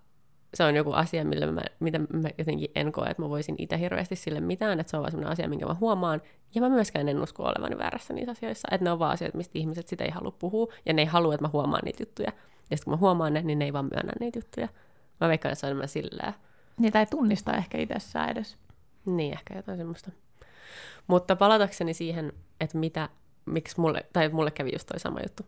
se 0.54 0.64
on 0.64 0.76
joku 0.76 0.92
asia, 0.92 1.24
millä 1.24 1.52
mä, 1.52 1.60
mitä 1.80 1.98
mä 1.98 2.28
jotenkin 2.38 2.70
en 2.74 2.92
koe, 2.92 3.08
että 3.10 3.22
mä 3.22 3.28
voisin 3.28 3.54
itse 3.58 3.78
hirveästi 3.78 4.16
sille 4.16 4.40
mitään, 4.40 4.80
että 4.80 4.90
se 4.90 4.96
on 4.96 5.02
vaan 5.02 5.10
sellainen 5.10 5.32
asia, 5.32 5.48
minkä 5.48 5.66
mä 5.66 5.76
huomaan, 5.80 6.22
ja 6.54 6.60
mä 6.60 6.68
myöskään 6.68 7.08
en 7.08 7.22
usko 7.22 7.42
olevani 7.42 7.78
väärässä 7.78 8.14
niissä 8.14 8.32
asioissa, 8.32 8.68
että 8.70 8.84
ne 8.84 8.92
on 8.92 8.98
vaan 8.98 9.12
asioita, 9.12 9.36
mistä 9.36 9.58
ihmiset 9.58 9.88
sitä 9.88 10.04
ei 10.04 10.10
halua 10.10 10.30
puhua, 10.30 10.72
ja 10.86 10.92
ne 10.92 11.02
ei 11.02 11.06
halua, 11.06 11.34
että 11.34 11.44
mä 11.44 11.50
huomaan 11.52 11.82
niitä 11.84 12.02
juttuja. 12.02 12.32
Ja 12.70 12.76
sitten 12.76 12.84
kun 12.84 12.92
mä 12.92 12.96
huomaan 12.96 13.34
ne, 13.34 13.42
niin 13.42 13.58
ne 13.58 13.64
ei 13.64 13.72
vaan 13.72 13.88
myönnä 13.94 14.12
niitä 14.20 14.38
juttuja. 14.38 14.68
Mä 15.20 15.28
veikkaan, 15.28 15.52
että 15.52 15.60
se 15.60 15.66
on 15.66 15.70
enemmän 15.70 15.88
silleen. 15.88 16.34
Niitä 16.78 17.00
ei 17.00 17.06
tunnista 17.06 17.56
ehkä 17.56 17.78
itsessään 17.78 18.30
edes. 18.30 18.56
Niin, 19.06 19.32
ehkä 19.32 19.56
jotain 19.56 19.78
semmoista. 19.78 20.10
Mutta 21.06 21.36
palatakseni 21.36 21.94
siihen, 21.94 22.32
että 22.60 22.78
mitä, 22.78 23.08
miksi 23.46 23.80
mulle, 23.80 24.06
tai 24.12 24.28
mulle 24.28 24.50
kävi 24.50 24.70
just 24.72 24.86
toi 24.86 25.00
sama 25.00 25.20
juttu, 25.20 25.42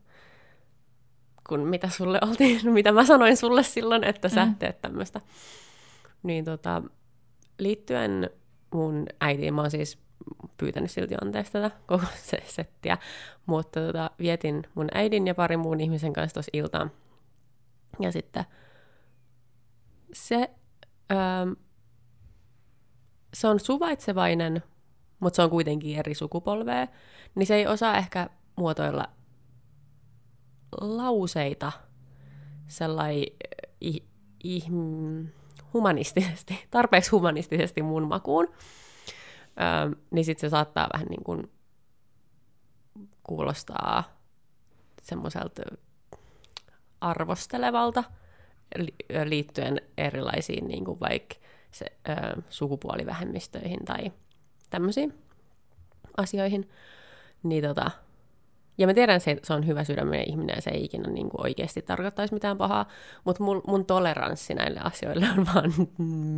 kun 1.49 1.61
mitä 1.61 1.89
sulle 1.89 2.19
oltiin, 2.23 2.61
mitä 2.73 2.93
mä 2.93 3.05
sanoin 3.05 3.37
sulle 3.37 3.63
silloin, 3.63 4.05
että 4.05 4.29
sä 4.29 4.47
mm. 4.47 4.55
teet 4.55 4.83
tämmöistä. 4.83 5.21
Niin 6.23 6.45
tota, 6.45 6.83
liittyen 7.59 8.31
mun 8.75 9.07
äitiin, 9.21 9.55
mä 9.55 9.61
oon 9.61 9.71
siis 9.71 9.99
pyytänyt 10.57 10.91
silti 10.91 11.15
anteeksi 11.23 11.53
tätä 11.53 11.71
koko 11.87 12.05
se 12.17 12.39
settiä, 12.47 12.99
mutta 13.47 13.81
tota, 13.81 14.11
vietin 14.19 14.63
mun 14.75 14.89
äidin 14.95 15.27
ja 15.27 15.35
pari 15.35 15.57
muun 15.57 15.81
ihmisen 15.81 16.13
kanssa 16.13 16.35
tuossa 16.35 16.51
iltaan. 16.53 16.91
Ja 18.01 18.13
sitten 18.13 18.45
se, 20.13 20.51
öö, 21.13 21.55
se 23.35 23.49
on 23.49 23.61
suvaitsevainen, 23.61 24.63
mutta 25.21 25.37
se 25.37 25.43
on 25.43 25.51
kuitenkin 25.51 25.99
eri 25.99 26.15
sukupolvea, 26.15 26.87
niin 27.35 27.47
se 27.47 27.55
ei 27.55 27.67
osaa 27.67 27.97
ehkä 27.97 28.31
muotoilla 28.57 29.09
lauseita 30.81 31.73
sellainen 32.69 33.27
humanistisesti, 35.75 36.65
tarpeeksi 36.71 37.11
humanistisesti 37.11 37.83
mun 37.83 38.09
makuun, 38.09 38.49
öö, 39.61 40.01
niin 40.11 40.25
sitten 40.25 40.41
se 40.41 40.51
saattaa 40.51 40.89
vähän 40.93 41.07
niin 41.07 41.25
kuin 41.25 41.51
kuulostaa 43.23 44.05
semmoiselta 45.03 45.63
arvostelevalta 47.01 48.05
liittyen 49.25 49.81
erilaisiin 49.99 50.69
niin 50.69 50.85
kuin 50.85 51.01
vaikka 51.01 51.35
se, 51.71 51.87
ö, 52.09 52.43
sukupuolivähemmistöihin 52.49 53.85
tai 53.85 54.13
tämmöisiin 54.71 55.15
asioihin. 56.17 56.71
Niin 57.43 57.65
tota, 57.65 57.91
ja 58.79 58.87
mä 58.87 58.95
tiedän, 58.95 59.21
että 59.27 59.47
se 59.47 59.53
on 59.53 59.67
hyvä 59.67 59.85
sydäminen 59.85 60.31
ihminen 60.31 60.57
ja 60.57 60.63
se 60.63 60.71
ei 60.71 60.85
ikinä 60.85 61.11
niin 61.11 61.31
kuin 61.31 61.47
oikeasti 61.47 61.83
tarkoittaisi 61.83 62.35
mitään 62.35 62.59
pahaa, 62.59 62.89
mutta 63.25 63.45
mun, 63.45 63.63
mun 63.67 63.85
toleranssi 63.85 64.55
näille 64.55 64.81
asioille 64.85 65.27
on 65.39 65.47
vaan 65.55 65.73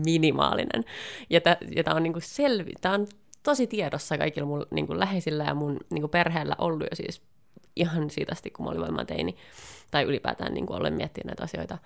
minimaalinen. 0.04 0.84
Ja 1.30 1.40
tämä 1.40 1.96
on, 1.96 2.02
niin 2.02 2.12
kuin 2.12 2.22
selvi, 2.22 2.72
on 2.94 3.06
tosi 3.42 3.66
tiedossa 3.66 4.18
kaikilla 4.18 4.46
mun 4.46 4.66
niin 4.70 4.86
kuin 4.86 4.98
läheisillä 4.98 5.44
ja 5.44 5.54
mun 5.54 5.76
niin 5.90 6.02
kuin 6.02 6.10
perheellä 6.10 6.54
ollut 6.58 6.86
jo 6.90 6.96
siis 6.96 7.22
ihan 7.76 8.10
siitä 8.10 8.32
asti, 8.32 8.50
kun 8.50 8.64
mä 8.64 8.70
olin 8.70 8.80
voimaan 8.80 9.06
teini, 9.06 9.36
tai 9.90 10.04
ylipäätään 10.04 10.54
niin 10.54 10.66
kuin 10.66 10.80
olen 10.80 10.94
miettinyt 10.94 11.26
näitä 11.26 11.44
asioita. 11.44 11.78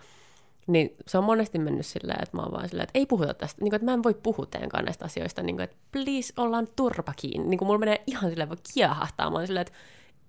Niin 0.67 0.97
se 1.07 1.19
on 1.19 1.25
monesti 1.25 1.59
mennyt 1.59 1.87
silleen, 1.87 2.23
että 2.23 2.37
mä 2.37 2.43
oon 2.43 2.53
vaan 2.53 2.69
silleen, 2.69 2.85
että 2.85 2.99
ei 2.99 3.07
puhuta 3.07 3.35
tästä, 3.35 3.63
niin 3.63 3.71
kuin, 3.71 3.77
että 3.77 3.85
mä 3.85 3.95
en 3.95 4.03
voi 4.03 4.15
puhua 4.15 4.47
teidän 4.47 4.85
näistä 4.85 5.05
asioista, 5.05 5.43
niin 5.43 5.57
kuin, 5.57 5.65
että 5.65 5.77
please, 5.93 6.33
ollaan 6.37 6.69
turpa 6.77 7.13
kiinni. 7.17 7.49
Niin 7.49 7.59
kuin 7.59 7.67
mulla 7.67 7.79
menee 7.79 8.03
ihan 8.07 8.31
silleen, 8.31 8.49
voi 8.49 8.57
kiehahtaa, 8.75 9.31
mä 9.31 9.37
oon 9.37 9.47
silleen, 9.47 9.67
että 9.67 9.79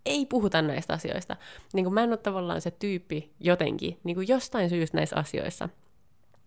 ei 0.06 0.26
puhuta 0.26 0.62
näistä 0.62 0.93
asioista. 0.93 1.36
Niin 1.74 1.86
kuin 1.86 1.93
mä 1.93 2.04
en 2.04 2.10
ole 2.10 2.18
tavallaan 2.18 2.62
se 2.62 2.72
tyyppi 2.72 3.34
jotenkin, 3.39 4.00
niin 4.04 4.16
kuin 4.16 4.28
jostain 4.28 4.70
syystä 4.70 4.97
näissä 4.97 5.16
asioissa, 5.16 5.70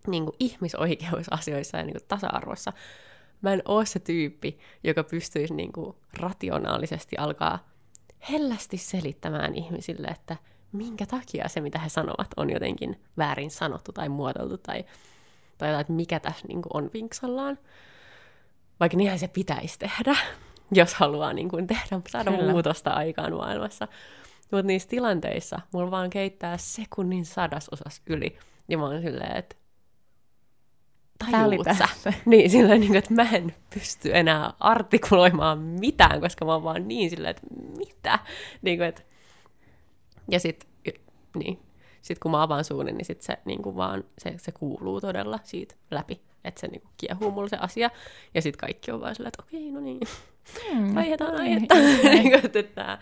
niin 0.07 0.25
kuin 0.25 0.35
ihmisoikeusasioissa 0.39 1.77
ja 1.77 1.83
niin 1.83 1.93
kuin 1.93 2.07
tasa-arvossa, 2.07 2.73
mä 3.41 3.53
en 3.53 3.61
ole 3.65 3.85
se 3.85 3.99
tyyppi, 3.99 4.59
joka 4.83 5.03
pystyisi 5.03 5.53
niin 5.53 5.71
kuin 5.71 5.95
rationaalisesti 6.19 7.17
alkaa 7.17 7.69
hellästi 8.29 8.77
selittämään 8.77 9.55
ihmisille, 9.55 10.07
että 10.07 10.37
minkä 10.71 11.05
takia 11.05 11.49
se, 11.49 11.61
mitä 11.61 11.79
he 11.79 11.89
sanovat, 11.89 12.27
on 12.37 12.49
jotenkin 12.49 13.01
väärin 13.17 13.51
sanottu 13.51 13.91
tai 13.91 14.09
muotoiltu 14.09 14.57
tai, 14.57 14.85
tai 15.57 15.81
että 15.81 15.93
mikä 15.93 16.19
tässä 16.19 16.47
niin 16.47 16.61
kuin 16.61 16.71
on 16.73 16.89
vinksallaan. 16.93 17.59
Vaikka 18.79 18.97
niinhän 18.97 19.19
se 19.19 19.27
pitäisi 19.27 19.79
tehdä 19.79 20.15
jos 20.75 20.93
haluaa 20.93 21.33
niin 21.33 21.49
kuin 21.49 21.67
tehdä, 21.67 22.01
saada 22.09 22.31
Kyllä. 22.31 22.51
muutosta 22.51 22.89
aikaan 22.89 23.33
maailmassa. 23.33 23.87
Mutta 24.51 24.67
niissä 24.67 24.89
tilanteissa 24.89 25.59
mulla 25.73 25.91
vaan 25.91 26.09
keittää 26.09 26.57
sekunnin 26.57 27.25
sadasosas 27.25 28.01
yli. 28.07 28.37
Ja 28.69 28.77
mä 28.77 28.85
oon 28.85 29.01
silleen, 29.01 29.37
että 29.37 29.55
tajuut 31.31 31.67
sä? 31.77 31.87
Niin, 32.25 32.49
silleen, 32.49 32.79
niin 32.79 32.89
kuin, 32.89 32.97
että 32.97 33.13
mä 33.13 33.29
en 33.31 33.55
pysty 33.73 34.09
enää 34.13 34.53
artikuloimaan 34.59 35.59
mitään, 35.59 36.21
koska 36.21 36.45
mä 36.45 36.53
oon 36.53 36.63
vaan 36.63 36.87
niin 36.87 37.09
silleen, 37.09 37.31
että 37.31 37.47
mitä? 37.77 38.19
Niin 38.61 38.77
kuin, 38.77 38.87
että... 38.89 39.01
Ja 40.31 40.39
sit, 40.39 40.67
niin, 41.35 41.59
sit 42.01 42.19
kun 42.19 42.31
mä 42.31 42.41
avaan 42.41 42.63
suuni, 42.63 42.91
niin 42.91 43.05
sit 43.05 43.21
se, 43.21 43.37
niin 43.45 43.61
kuin 43.61 43.75
vaan, 43.75 44.03
se, 44.17 44.33
se 44.37 44.51
kuuluu 44.51 45.01
todella 45.01 45.39
siitä 45.43 45.75
läpi 45.91 46.21
että 46.43 46.61
se 46.61 46.67
niinku 46.67 46.89
kiehuu 46.97 47.31
mulle 47.31 47.49
se 47.49 47.57
asia. 47.57 47.89
Ja 48.33 48.41
sitten 48.41 48.59
kaikki 48.59 48.91
on 48.91 49.01
vaan 49.01 49.15
silleen, 49.15 49.31
että 49.37 49.43
okei, 49.43 49.71
no 49.71 49.79
niin, 49.79 49.99
mm, 50.73 50.95
vaihdetaan 50.95 51.35
aihetta. 51.35 51.75
niin, 51.75 52.33
että, 52.33 52.97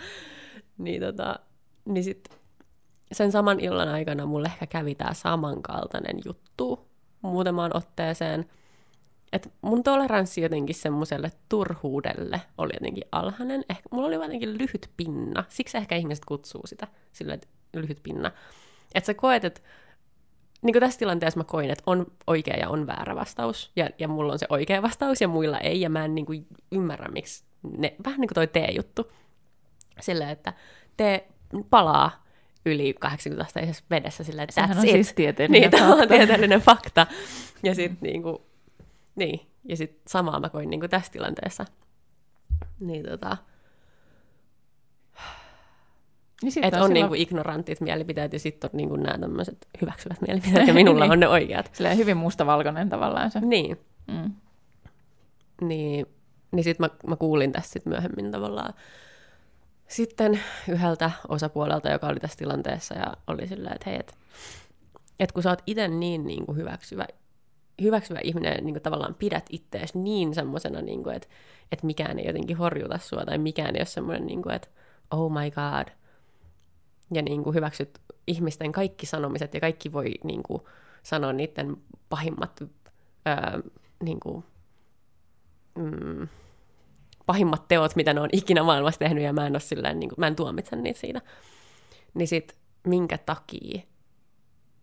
niin, 0.77 1.01
tota, 1.01 1.39
niin 1.85 2.03
sit 2.03 2.29
sen 3.11 3.31
saman 3.31 3.59
illan 3.59 3.89
aikana 3.89 4.25
mulle 4.25 4.47
ehkä 4.47 4.67
kävi 4.67 4.95
tämä 4.95 5.13
samankaltainen 5.13 6.19
juttu 6.25 6.87
muutamaan 7.21 7.77
otteeseen. 7.77 8.45
Että 9.33 9.49
mun 9.61 9.83
toleranssi 9.83 10.41
jotenkin 10.41 10.75
semmoiselle 10.75 11.31
turhuudelle 11.49 12.41
oli 12.57 12.71
jotenkin 12.73 13.03
alhainen. 13.11 13.63
Ehkä 13.69 13.83
mulla 13.91 14.07
oli 14.07 14.15
jotenkin 14.15 14.57
lyhyt 14.57 14.89
pinna. 14.97 15.43
Siksi 15.49 15.77
ehkä 15.77 15.95
ihmiset 15.95 16.25
kutsuu 16.25 16.61
sitä 16.65 16.87
sillä, 17.11 17.33
että 17.33 17.47
lyhyt 17.73 17.99
pinna. 18.03 18.31
Että 18.95 19.05
sä 19.05 19.13
koet, 19.13 19.45
että 19.45 19.61
niin 20.61 20.73
kuin 20.73 20.79
tässä 20.79 20.99
tilanteessa 20.99 21.39
mä 21.39 21.43
koin, 21.43 21.69
että 21.69 21.83
on 21.85 22.05
oikea 22.27 22.57
ja 22.57 22.69
on 22.69 22.87
väärä 22.87 23.15
vastaus, 23.15 23.71
ja, 23.75 23.89
ja 23.99 24.07
mulla 24.07 24.33
on 24.33 24.39
se 24.39 24.45
oikea 24.49 24.81
vastaus, 24.81 25.21
ja 25.21 25.27
muilla 25.27 25.59
ei, 25.59 25.81
ja 25.81 25.89
mä 25.89 26.05
en 26.05 26.15
niin 26.15 26.25
kuin 26.25 26.47
ymmärrä, 26.71 27.07
miksi 27.07 27.43
ne, 27.77 27.95
vähän 28.05 28.19
niin 28.21 28.27
kuin 28.27 28.35
toi 28.35 28.47
tee-juttu, 28.47 29.11
sillä 29.99 30.31
että 30.31 30.53
te 30.97 31.27
palaa 31.69 32.23
yli 32.65 32.93
80 32.99 33.45
asteisessa 33.45 33.83
vedessä 33.89 34.23
sillä, 34.23 34.43
että 34.43 34.53
Sehän 34.53 34.77
on 34.77 34.85
it. 34.85 34.91
siis 34.91 35.13
tieteellinen 35.13 35.71
niin, 35.71 35.81
fakta. 35.81 36.01
on 36.01 36.07
tieteellinen 36.07 36.61
fakta. 36.61 37.07
Ja 37.63 37.75
sitten 37.75 37.97
mm. 38.01 38.03
niin 38.03 38.23
kuin, 38.23 38.37
niin, 39.15 39.41
ja 39.63 39.77
sit 39.77 40.01
samaa 40.07 40.39
mä 40.39 40.49
koin 40.49 40.69
niin 40.69 40.79
kuin 40.79 40.89
tässä 40.89 41.11
tilanteessa. 41.11 41.65
Niin 42.79 43.05
tota, 43.05 43.37
niin 46.43 46.65
että 46.65 46.67
on 46.67 46.73
silloin... 46.73 46.93
niinku 46.93 47.13
ignorantit 47.13 47.81
mielipiteet 47.81 48.33
ja 48.33 48.39
sitten 48.39 48.69
on 48.73 48.77
niinku 48.77 48.95
nämä 48.95 49.17
tämmöiset 49.17 49.67
hyväksyvät 49.81 50.21
mielipiteet 50.21 50.67
ja 50.67 50.73
minulla 50.73 51.05
niin. 51.05 51.11
on 51.13 51.19
ne 51.19 51.27
oikeat. 51.27 51.69
Silleen 51.73 51.97
hyvin 51.97 52.17
mustavalkoinen 52.17 52.89
tavallaan 52.89 53.31
se. 53.31 53.39
Niin. 53.39 53.79
Mm. 54.07 54.31
Niin, 55.61 56.05
niin 56.51 56.63
sitten 56.63 56.85
mä, 56.85 57.09
mä 57.09 57.15
kuulin 57.15 57.51
tässä 57.51 57.71
sit 57.71 57.85
myöhemmin 57.85 58.31
tavallaan 58.31 58.73
sitten 59.87 60.39
yhdeltä 60.69 61.11
osapuolelta, 61.27 61.89
joka 61.89 62.07
oli 62.07 62.19
tässä 62.19 62.37
tilanteessa 62.37 62.95
ja 62.95 63.13
oli 63.27 63.47
silleen, 63.47 63.75
että 63.75 63.89
hei, 63.89 63.99
että 63.99 64.13
et 65.19 65.31
kun 65.31 65.43
sä 65.43 65.49
oot 65.49 65.61
itse 65.67 65.87
niin, 65.87 66.27
niin 66.27 66.45
kuin 66.45 66.57
hyväksyvä, 66.57 67.07
hyväksyvä 67.81 68.19
ihminen, 68.23 68.65
niin 68.65 68.73
kuin 68.73 68.83
tavallaan 68.83 69.15
pidät 69.15 69.45
ittees 69.49 69.95
niin 69.95 70.33
semmoisena, 70.33 70.81
niin 70.81 71.03
kuin, 71.03 71.15
että, 71.15 71.27
että 71.71 71.85
mikään 71.85 72.19
ei 72.19 72.27
jotenkin 72.27 72.57
horjuta 72.57 72.97
sua 72.97 73.25
tai 73.25 73.37
mikään 73.37 73.75
ei 73.75 73.79
ole 73.79 73.85
semmoinen, 73.85 74.25
niin 74.25 74.41
kuin, 74.41 74.55
että 74.55 74.67
oh 75.11 75.31
my 75.31 75.51
god, 75.51 76.00
ja 77.13 77.21
niin 77.21 77.43
kuin 77.43 77.55
hyväksyt 77.55 77.99
ihmisten 78.27 78.71
kaikki 78.71 79.05
sanomiset 79.05 79.53
ja 79.53 79.59
kaikki 79.59 79.91
voi 79.91 80.13
niin 80.23 80.43
kuin, 80.43 80.61
sanoa 81.03 81.33
niiden 81.33 81.77
pahimmat, 82.09 82.63
ää, 83.25 83.59
niin 84.03 84.19
kuin, 84.19 84.43
mm, 85.77 86.27
pahimmat 87.25 87.67
teot, 87.67 87.95
mitä 87.95 88.13
ne 88.13 88.21
on 88.21 88.29
ikinä 88.31 88.63
maailmassa 88.63 88.99
tehnyt, 88.99 89.23
ja 89.23 89.33
mä 89.33 89.47
en, 89.47 89.61
silleen, 89.61 89.99
niin 89.99 90.09
kuin, 90.09 90.19
mä 90.19 90.27
en 90.27 90.35
tuomitse 90.35 90.75
niitä 90.75 90.99
siitä. 90.99 91.21
Niin 92.13 92.27
sit 92.27 92.57
minkä 92.87 93.17
takia, 93.17 93.81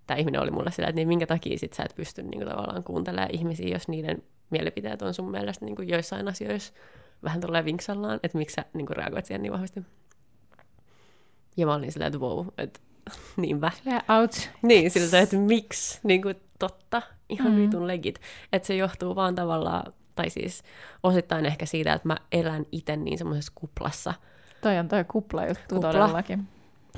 tämä 0.07 0.19
ihminen 0.19 0.41
oli 0.41 0.51
mulle 0.51 0.71
sillä, 0.71 0.89
että 0.89 0.97
niin 0.97 1.09
minkä 1.09 1.27
takia 1.27 1.59
sit 1.59 1.73
sä 1.73 1.83
et 1.83 1.95
pysty 1.97 2.23
niin 2.23 2.41
kuin, 2.41 2.49
tavallaan 2.49 2.85
kuuntelemaan 2.85 3.35
ihmisiä, 3.35 3.69
jos 3.69 3.89
niiden 3.89 4.23
mielipiteet 4.51 5.03
on 5.03 5.15
sun 5.15 5.31
mielestä 5.31 5.65
niin 5.65 5.77
kuin 5.77 5.89
joissain 5.89 6.29
asioissa 6.29 6.73
vähän 7.23 7.41
tulee 7.41 7.65
vinksallaan, 7.65 8.21
että 8.23 8.39
miksi 8.39 8.55
sä 8.55 8.65
niin 8.75 8.87
kuin, 8.87 8.97
reagoit 8.97 9.27
siihen 9.27 9.43
niin 9.43 9.53
vahvasti. 9.53 9.81
Ja 11.59 11.67
mä 11.67 11.75
olin 11.75 11.93
silleen, 11.93 12.07
että 12.07 12.19
wow, 12.19 12.47
että 12.59 12.81
niinpä. 13.37 13.71
Ouch. 14.21 14.49
Niin, 14.63 14.91
siltä, 14.91 15.21
että 15.21 15.37
miksi, 15.37 16.01
niin 16.03 16.23
kuin 16.23 16.35
totta, 16.59 17.03
ihan 17.29 17.53
mm. 17.53 17.63
vitun 17.63 17.87
legit. 17.87 18.21
Että 18.53 18.67
se 18.67 18.77
johtuu 18.77 19.15
vaan 19.15 19.35
tavallaan, 19.35 19.93
tai 20.15 20.31
siis 20.31 20.63
osittain 21.03 21.47
ehkä 21.47 21.67
siitä, 21.67 21.93
että 21.93 22.09
mä 22.09 22.17
elän 22.33 22.67
itse 22.73 22.97
niin 22.97 23.19
semmoisessa 23.19 23.53
kuplassa. 23.55 24.15
Toi 24.61 24.79
on 24.79 24.89
toi 24.89 25.05
kupla-juttu 25.05 25.75
Kupla. 25.75 25.93
todellakin. 25.93 26.49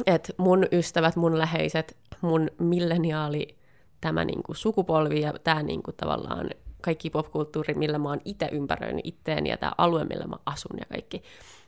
Että 0.06 0.32
mun 0.36 0.66
ystävät, 0.72 1.16
mun 1.16 1.38
läheiset, 1.38 1.96
mun 2.20 2.50
milleniaali, 2.58 3.58
tämä 4.00 4.24
niinku 4.24 4.54
sukupolvi 4.54 5.20
ja 5.20 5.34
tämä 5.44 5.62
niinku 5.62 5.92
tavallaan 5.92 6.50
kaikki 6.80 7.10
popkulttuuri, 7.10 7.74
millä 7.74 7.98
mä 7.98 8.08
oon 8.08 8.20
itse 8.24 8.48
ympäröinyt 8.52 9.06
itteeni 9.06 9.50
ja 9.50 9.56
tämä 9.56 9.72
alue, 9.78 10.04
millä 10.04 10.26
mä 10.26 10.36
asun 10.46 10.78
ja 10.78 10.84
kaikki, 10.86 11.22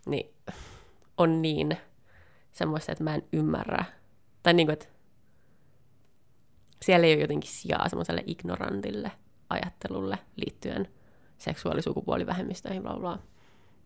niin 0.06 0.34
on 1.18 1.42
niin 1.42 1.76
semmoista, 2.52 2.92
että 2.92 3.04
mä 3.04 3.14
en 3.14 3.22
ymmärrä. 3.32 3.84
Tai 4.42 4.54
niin 4.54 4.66
kuin, 4.66 4.72
että 4.72 4.86
siellä 6.82 7.06
ei 7.06 7.14
ole 7.14 7.20
jotenkin 7.20 7.50
sijaa 7.50 7.88
semmoiselle 7.88 8.24
ignorantille 8.26 9.12
ajattelulle 9.50 10.18
liittyen 10.36 10.88
seksuaalisukupuolivähemmistöihin, 11.38 12.82
bla 12.82 12.96
bla. 13.00 13.18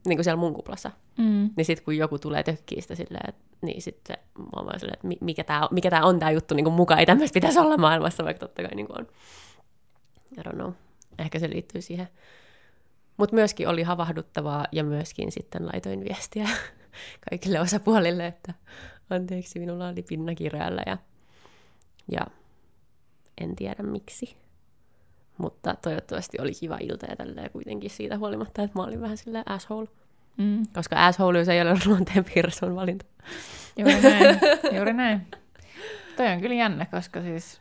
niin 0.07 0.17
kuin 0.17 0.25
siellä 0.25 0.41
mun 0.41 0.55
kuplassa. 0.55 0.91
Mm. 1.19 1.51
Niin 1.57 1.64
sitten 1.64 1.85
kun 1.85 1.97
joku 1.97 2.19
tulee 2.19 2.43
tökkii 2.43 2.83
sitä 2.83 2.95
silleen, 2.95 3.29
että 3.29 3.45
niin 3.62 3.83
sitten 3.83 4.17
mä 4.39 4.45
oon 4.57 4.67
vaan 4.67 4.81
silleen, 4.81 4.99
että 5.05 5.25
mikä 5.25 5.45
tämä 5.45 5.69
mikä 5.71 5.91
tää 5.91 6.05
on 6.05 6.19
tämä 6.19 6.31
juttu 6.31 6.55
niin 6.55 6.64
kuin 6.64 6.75
mukaan, 6.75 7.01
ei 7.01 7.07
tämmöistä 7.07 7.35
pitäisi 7.35 7.59
olla 7.59 7.77
maailmassa, 7.77 8.25
vaikka 8.25 8.41
totta 8.41 8.62
kai 8.62 8.75
niin 8.75 8.87
kuin 8.87 9.01
on. 9.01 9.07
I 10.39 10.41
don't 10.41 10.55
know. 10.55 10.73
Ehkä 11.19 11.39
se 11.39 11.51
liittyy 11.51 11.81
siihen. 11.81 12.09
Mutta 13.17 13.35
myöskin 13.35 13.69
oli 13.69 13.83
havahduttavaa 13.83 14.67
ja 14.73 14.85
myöskin 14.85 15.33
sitten 15.33 15.67
laitoin 15.67 16.05
viestiä 16.05 16.49
kaikille 17.30 17.61
osapuolille, 17.61 18.26
että 18.26 18.55
anteeksi, 19.11 19.59
minulla 19.59 19.88
oli 19.88 20.03
pinna 20.03 20.34
kireällä 20.34 20.82
ja, 20.86 20.99
ja 22.11 22.26
en 23.40 23.57
tiedä 23.57 23.82
miksi. 23.82 24.36
Mutta 25.38 25.74
toivottavasti 25.82 26.40
oli 26.40 26.55
kiva 26.55 26.78
ilta 26.80 27.07
ja 27.07 27.16
tälleen 27.16 27.51
kuitenkin 27.51 27.90
siitä 27.90 28.18
huolimatta, 28.18 28.62
että 28.62 28.78
mä 28.78 28.84
olin 28.84 29.01
vähän 29.01 29.16
silleen 29.16 29.51
asshole. 29.51 29.88
Mm. 30.36 30.62
Koska 30.74 31.07
asshole 31.07 31.44
ei 31.53 31.62
ole 31.62 31.78
luonteen 31.86 32.24
piirre, 32.24 32.51
on 32.62 32.76
valinta. 32.76 33.05
Juuri 33.76 34.01
näin, 34.03 34.38
juuri 34.76 34.92
näin. 34.92 35.26
Toi 36.16 36.26
on 36.26 36.40
kyllä 36.40 36.55
jännä, 36.55 36.86
koska 36.86 37.22
siis, 37.22 37.61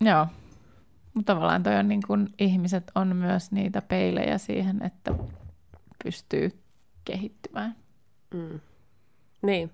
joo, 0.00 0.26
mutta 1.14 1.32
tavallaan 1.32 1.62
toi 1.62 1.76
on 1.76 1.88
niin 1.88 2.02
kuin, 2.06 2.34
ihmiset 2.38 2.92
on 2.94 3.16
myös 3.16 3.52
niitä 3.52 3.82
peilejä 3.82 4.38
siihen, 4.38 4.82
että 4.82 5.14
pystyy 6.04 6.62
kehittymään. 7.04 7.76
Mm. 8.34 8.60
Niin. 9.42 9.70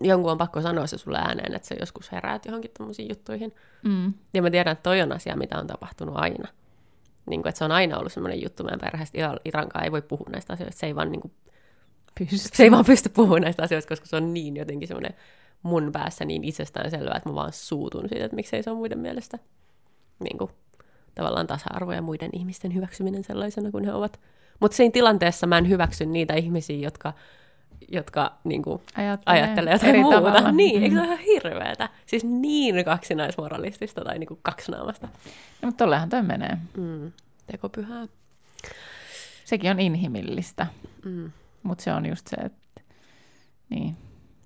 Jonkun 0.00 0.32
on 0.32 0.38
pakko 0.38 0.62
sanoa 0.62 0.86
se 0.86 0.98
sulle 0.98 1.18
ääneen, 1.18 1.54
että 1.54 1.68
sä 1.68 1.74
joskus 1.80 2.12
heräät 2.12 2.44
johonkin 2.44 2.70
tommosiin 2.78 3.08
juttuihin. 3.08 3.54
Mm. 3.84 4.14
Ja 4.34 4.42
mä 4.42 4.50
tiedän, 4.50 4.72
että 4.72 4.82
toi 4.82 5.02
on 5.02 5.12
asia, 5.12 5.36
mitä 5.36 5.58
on 5.58 5.66
tapahtunut 5.66 6.16
aina. 6.16 6.48
Niin 7.26 7.42
kuin, 7.42 7.48
että 7.48 7.58
se 7.58 7.64
on 7.64 7.72
aina 7.72 7.98
ollut 7.98 8.12
semmoinen 8.12 8.42
juttu 8.42 8.64
meidän 8.64 8.80
perheestä. 8.80 9.18
Irankaan 9.44 9.84
ei 9.84 9.92
voi 9.92 10.02
puhua 10.02 10.26
näistä 10.32 10.52
asioista. 10.52 10.80
Se 10.80 10.86
ei 10.86 10.94
vaan, 10.94 11.12
niin 11.12 11.20
kuin, 11.20 11.32
Pysty. 12.18 12.56
se 12.56 12.62
ei 12.62 12.70
vaan 12.70 12.84
pysty 12.84 13.08
puhumaan 13.08 13.42
näistä 13.42 13.62
asioista, 13.62 13.88
koska 13.88 14.06
se 14.06 14.16
on 14.16 14.34
niin 14.34 14.56
jotenkin 14.56 14.88
semmoinen 14.88 15.14
mun 15.62 15.92
päässä 15.92 16.24
niin 16.24 16.44
itsestäänselvää, 16.44 17.16
että 17.16 17.28
mä 17.28 17.34
vaan 17.34 17.52
suutun 17.52 18.08
siitä, 18.08 18.24
että 18.24 18.34
miksei 18.34 18.62
se 18.62 18.70
on 18.70 18.76
muiden 18.76 18.98
mielestä 18.98 19.38
niin 20.20 20.38
kuin, 20.38 20.50
tavallaan 21.14 21.46
tasa-arvo 21.46 21.92
ja 21.92 22.02
muiden 22.02 22.30
ihmisten 22.32 22.74
hyväksyminen 22.74 23.24
sellaisena 23.24 23.70
kuin 23.70 23.84
he 23.84 23.92
ovat. 23.92 24.20
Mutta 24.60 24.76
siinä 24.76 24.92
tilanteessa 24.92 25.46
mä 25.46 25.58
en 25.58 25.68
hyväksy 25.68 26.06
niitä 26.06 26.34
ihmisiä, 26.34 26.76
jotka, 26.76 27.12
jotka 27.88 28.38
niin 28.44 28.62
kuin, 28.62 28.82
Ajattelee, 28.94 29.42
ajattelee 29.42 29.72
jotain 29.72 29.88
eri 29.90 30.00
muuta. 30.02 30.16
tavalla. 30.20 30.52
Niin, 30.52 30.82
eikö 30.82 30.94
se 30.96 31.00
Mm. 31.02 31.06
ole 31.08 31.14
ihan 31.14 31.18
hirveetä? 31.26 31.88
Siis 32.06 32.24
niin 32.24 32.84
kaksinaismoralistista 32.84 34.04
tai 34.04 34.18
niin 34.18 34.26
kuin 34.28 34.40
kaksinaamasta. 34.42 35.06
No, 35.62 35.66
mutta 35.66 35.84
tollehan 35.84 36.08
toi 36.08 36.22
menee. 36.22 36.58
Mm. 36.76 37.12
Tekopyhää. 37.46 38.06
Sekin 39.44 39.70
on 39.70 39.80
inhimillistä, 39.80 40.66
Mm. 41.04 41.30
mutta 41.62 41.84
se 41.84 41.92
on 41.92 42.06
just 42.06 42.26
se, 42.26 42.36
että 42.36 42.80
niin. 43.70 43.96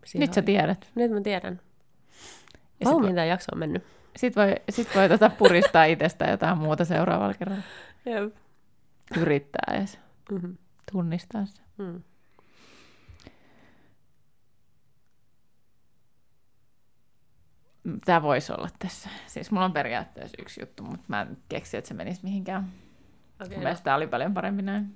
Siinä 0.05 0.25
Nyt 0.27 0.35
sä 0.35 0.41
on- 0.41 0.45
tiedät. 0.45 0.91
Nyt 0.95 1.11
mä 1.11 1.21
tiedän. 1.21 1.61
Ja 2.81 2.91
Vau, 2.91 2.99
mitä 3.01 3.25
jakso 3.25 3.47
on 3.53 3.59
mennyt. 3.59 3.83
sit 4.17 4.37
voi, 4.37 4.55
sit 4.71 4.89
voi 4.95 5.09
tota 5.09 5.31
puristaa 5.31 5.85
itsestä 5.85 6.25
jotain 6.25 6.59
muuta 6.59 6.85
seuraavalla 6.85 7.35
kerralla. 7.35 7.63
Jep. 8.07 8.35
Yrittää 9.21 9.75
edes 9.79 9.99
Mm-hmm. 10.31 10.57
tunnistaa 10.93 11.47
se. 11.47 11.63
Mm. 11.79 12.03
Tämä 18.05 18.23
voisi 18.23 18.53
olla 18.53 18.69
tässä. 18.79 19.09
Siis 19.27 19.51
mulla 19.51 19.65
on 19.65 19.73
periaatteessa 19.73 20.37
yksi 20.43 20.63
juttu, 20.63 20.83
mutta 20.83 21.05
mä 21.09 21.23
en 21.23 21.37
keksi, 21.49 21.77
että 21.77 21.89
se 21.89 21.95
menisi 21.95 22.21
mihinkään. 22.25 22.73
Okei, 23.45 23.59
Mun 23.59 23.67
no, 23.67 23.75
tämä 23.85 23.97
oli 23.97 24.07
paljon 24.07 24.35
parempi 24.35 24.63
näin. 24.63 24.95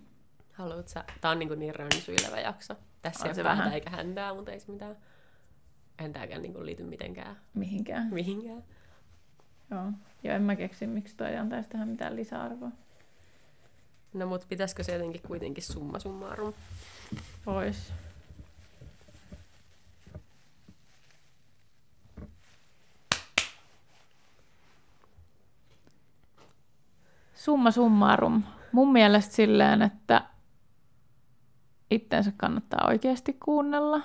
haluat 0.52 0.88
sä? 0.88 1.04
Tää 1.20 1.30
on 1.30 1.38
niin, 1.38 1.58
niin 1.58 1.74
rönsyilevä 1.74 2.40
jakso. 2.40 2.74
Tässä 3.02 3.24
On 3.24 3.28
ei 3.28 3.34
se 3.34 3.44
vähän. 3.44 3.72
eikä 3.72 3.90
häntää, 3.90 4.34
mutta 4.34 4.52
ei 4.52 4.60
se 4.60 4.72
mitään. 4.72 4.96
En 5.98 6.12
tääkään 6.12 6.42
niin 6.42 6.66
liity 6.66 6.82
mitenkään 6.82 7.36
Mihinkään. 7.54 8.08
mihinkään. 8.14 8.62
Joo. 9.70 9.92
Joo, 10.22 10.34
en 10.34 10.42
mä 10.42 10.56
keksi, 10.56 10.86
miksi 10.86 11.16
toi 11.16 11.36
antaisi 11.36 11.68
tähän 11.68 11.88
mitään 11.88 12.16
lisäarvoa. 12.16 12.70
No 14.14 14.26
mut 14.26 14.46
pitäisikö 14.48 14.84
se 14.84 14.92
jotenkin 14.92 15.22
kuitenkin 15.26 15.64
summa 15.64 15.98
summarum? 15.98 16.54
Pois. 17.44 17.92
Summa 27.46 27.70
summarum. 27.70 28.42
Mun 28.72 28.92
mielestä 28.92 29.34
silleen, 29.34 29.82
että 29.82 30.22
itteensä 31.90 32.32
kannattaa 32.36 32.88
oikeasti 32.88 33.32
kuunnella. 33.44 34.00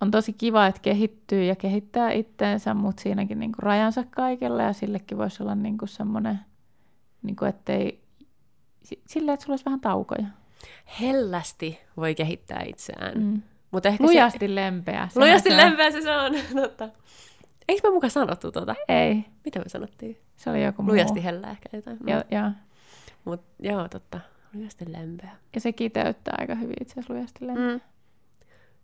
On 0.00 0.10
tosi 0.10 0.32
kiva, 0.32 0.66
että 0.66 0.80
kehittyy 0.80 1.44
ja 1.44 1.56
kehittää 1.56 2.10
itteensä, 2.12 2.74
mutta 2.74 3.02
siinäkin 3.02 3.38
niinku 3.38 3.56
rajansa 3.62 4.04
kaikella 4.10 4.62
ja 4.62 4.72
sillekin 4.72 5.18
voisi 5.18 5.42
olla 5.42 5.54
niinku 5.54 5.86
semmoinen, 5.86 6.40
niinku 7.22 7.44
ettei, 7.44 8.02
si- 8.82 9.02
silleen, 9.06 9.34
että 9.34 9.44
sulla 9.44 9.52
olisi 9.52 9.64
vähän 9.64 9.80
taukoja. 9.80 10.26
Hellästi 11.00 11.80
voi 11.96 12.14
kehittää 12.14 12.62
itseään. 12.66 13.18
Mm. 13.18 13.42
Ehkä 13.84 14.04
Lujasti 14.04 14.54
lempeä. 14.54 15.08
se... 15.08 15.14
sehän 15.14 15.28
Lujasti 15.28 15.50
se 15.50 15.56
lempeä 15.56 15.90
se, 15.90 16.00
se 16.02 16.16
on, 16.16 16.32
totta. 16.62 16.88
Eikö 17.68 17.88
me 17.88 17.94
mukaan 17.94 18.10
sanottu 18.10 18.52
tuota? 18.52 18.74
Ei, 18.88 19.24
Mitä 19.44 19.58
me 19.58 19.68
sanottiin? 19.68 20.18
Se 20.36 20.50
oli 20.50 20.64
joku 20.64 20.82
muu. 20.82 20.92
Lujasti 20.92 21.24
hellä 21.24 21.50
ehkä 21.50 21.68
jotain. 21.76 21.98
Ja, 22.06 22.24
ja, 22.30 22.52
Mut 23.24 23.40
joo, 23.58 23.88
totta. 23.88 24.20
Lujasti 24.54 24.92
lempeä. 24.92 25.30
ja 25.54 25.60
se 25.60 25.72
kiteyttää 25.72 26.34
aika 26.38 26.54
hyvin 26.54 26.76
itse 26.80 26.92
asiassa 26.92 27.14
lujasti 27.14 27.46
lempeä. 27.46 27.74
Mm. 27.74 27.80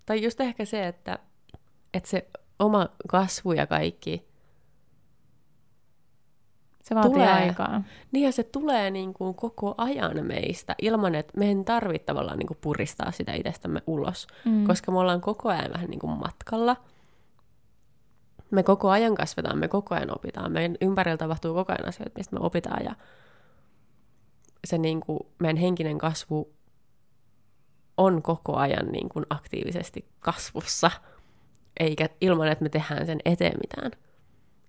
Tai 0.06 0.22
just 0.22 0.40
ehkä 0.40 0.64
se, 0.64 0.86
että, 0.86 1.18
että 1.94 2.08
se 2.10 2.28
oma 2.58 2.88
kasvu 3.08 3.52
ja 3.52 3.66
kaikki, 3.66 4.28
Se 6.82 6.94
vaatii 6.94 7.12
Tulee. 7.12 7.32
aikaa. 7.32 7.82
niin 8.12 8.24
ja 8.24 8.32
se 8.32 8.42
tulee 8.42 8.90
niin 8.90 9.14
kuin 9.14 9.34
koko 9.34 9.74
ajan 9.78 10.26
meistä 10.26 10.74
ilman, 10.82 11.14
että 11.14 11.38
me 11.38 11.50
en 11.50 11.64
tarvitse 11.64 12.06
tavallaan 12.06 12.38
niin 12.38 12.46
kuin 12.46 12.58
puristaa 12.60 13.10
sitä 13.12 13.32
itsestämme 13.32 13.82
ulos, 13.86 14.26
Mm. 14.44 14.66
koska 14.66 14.92
me 14.92 14.98
ollaan 14.98 15.20
koko 15.20 15.48
ajan 15.48 15.72
vähän 15.74 15.90
niin 15.90 16.00
kuin 16.00 16.18
matkalla. 16.18 16.76
Me 18.50 18.62
koko 18.62 18.90
ajan 18.90 19.14
kasvetaan, 19.14 19.58
me 19.58 19.68
koko 19.68 19.94
ajan 19.94 20.16
opitaan. 20.16 20.52
Meidän 20.52 20.76
ympärillä 20.80 21.16
tapahtuu 21.16 21.54
koko 21.54 21.72
ajan 21.72 21.88
asioita, 21.88 22.12
mistä 22.16 22.36
me 22.36 22.46
opitaan 22.46 22.84
ja 22.84 22.94
se 24.66 24.78
niin 24.78 25.00
kuin 25.00 25.20
meidän 25.38 25.56
henkinen 25.56 25.98
kasvu 25.98 26.52
on 27.96 28.22
koko 28.22 28.56
ajan 28.56 28.86
niin 28.92 29.08
kuin 29.08 29.26
aktiivisesti 29.30 30.08
kasvussa, 30.20 30.90
eikä 31.80 32.08
ilman, 32.20 32.48
että 32.48 32.62
me 32.62 32.68
tehdään 32.68 33.06
sen 33.06 33.18
eteen 33.24 33.58
mitään. 33.60 33.90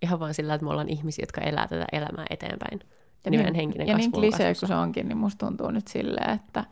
Ihan 0.02 0.20
vaan 0.20 0.34
sillä, 0.34 0.54
että 0.54 0.66
me 0.66 0.72
ollaan 0.72 0.90
ihmisiä, 0.90 1.24
jotka 1.24 1.42
elää 1.42 1.68
tätä 1.68 1.86
elämää 1.92 2.26
eteenpäin. 2.30 2.80
Ja 3.26 3.32
niin 3.32 3.40
meidän 3.40 3.56
henkinen 3.56 3.88
ja 3.88 3.96
kasvu 3.96 4.10
niin 4.10 4.16
on 4.16 4.22
klisee 4.22 4.54
kuin 4.56 4.68
se 4.68 4.76
onkin, 4.76 5.08
niin 5.08 5.18
musta 5.18 5.46
tuntuu 5.46 5.72
nyt 5.72 5.88
silleen, 5.88 6.30
että 6.30 6.64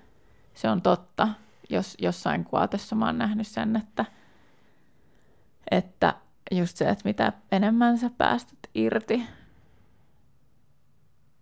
se 0.53 0.69
on 0.69 0.81
totta. 0.81 1.27
Jos 1.69 1.95
jossain 1.99 2.43
kuotessa 2.43 2.95
mä 2.95 3.05
oon 3.05 3.17
nähnyt 3.17 3.47
sen, 3.47 3.75
että, 3.75 4.05
että 5.71 6.13
just 6.51 6.77
se, 6.77 6.89
että 6.89 7.01
mitä 7.05 7.33
enemmän 7.51 7.97
sä 7.97 8.09
päästät 8.17 8.59
irti 8.75 9.23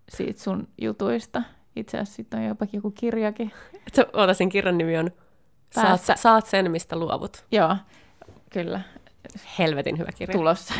siitä 0.09 0.41
sun 0.41 0.67
jutuista. 0.81 1.41
Itse 1.75 1.97
asiassa 1.97 2.15
siitä 2.15 2.37
on 2.37 2.43
jopa 2.43 2.67
joku 2.73 2.91
kirjakin. 2.91 3.51
Se, 3.93 4.05
oota, 4.13 4.33
sen 4.33 4.49
kirjan 4.49 4.77
nimi 4.77 4.97
on 4.97 5.11
saat, 5.71 6.01
saat 6.15 6.45
sen, 6.45 6.71
mistä 6.71 6.95
luovut. 6.95 7.45
Joo, 7.51 7.77
kyllä. 8.49 8.81
Helvetin 9.59 9.97
hyvä 9.97 10.11
kirja. 10.11 10.33
tulossa 10.33 10.73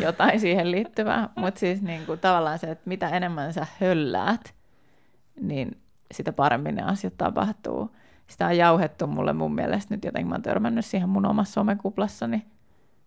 jotain 0.00 0.40
siihen 0.40 0.70
liittyvää. 0.70 1.28
Mutta 1.36 1.60
siis 1.60 1.82
niin 1.82 2.06
kuin, 2.06 2.18
tavallaan 2.20 2.58
se, 2.58 2.70
että 2.70 2.88
mitä 2.88 3.08
enemmän 3.08 3.52
sä 3.52 3.66
hölläät, 3.80 4.54
niin 5.40 5.80
sitä 6.12 6.32
paremmin 6.32 6.74
ne 6.74 6.82
asiat 6.82 7.16
tapahtuu. 7.16 7.96
Sitä 8.26 8.46
on 8.46 8.56
jauhettu 8.56 9.06
mulle 9.06 9.32
mun 9.32 9.54
mielestä 9.54 9.94
nyt 9.94 10.04
jotenkin, 10.04 10.28
mä 10.28 10.34
oon 10.34 10.42
törmännyt 10.42 10.84
siihen 10.84 11.08
mun 11.08 11.26
omassa 11.26 11.52
somekuplassani 11.52 12.46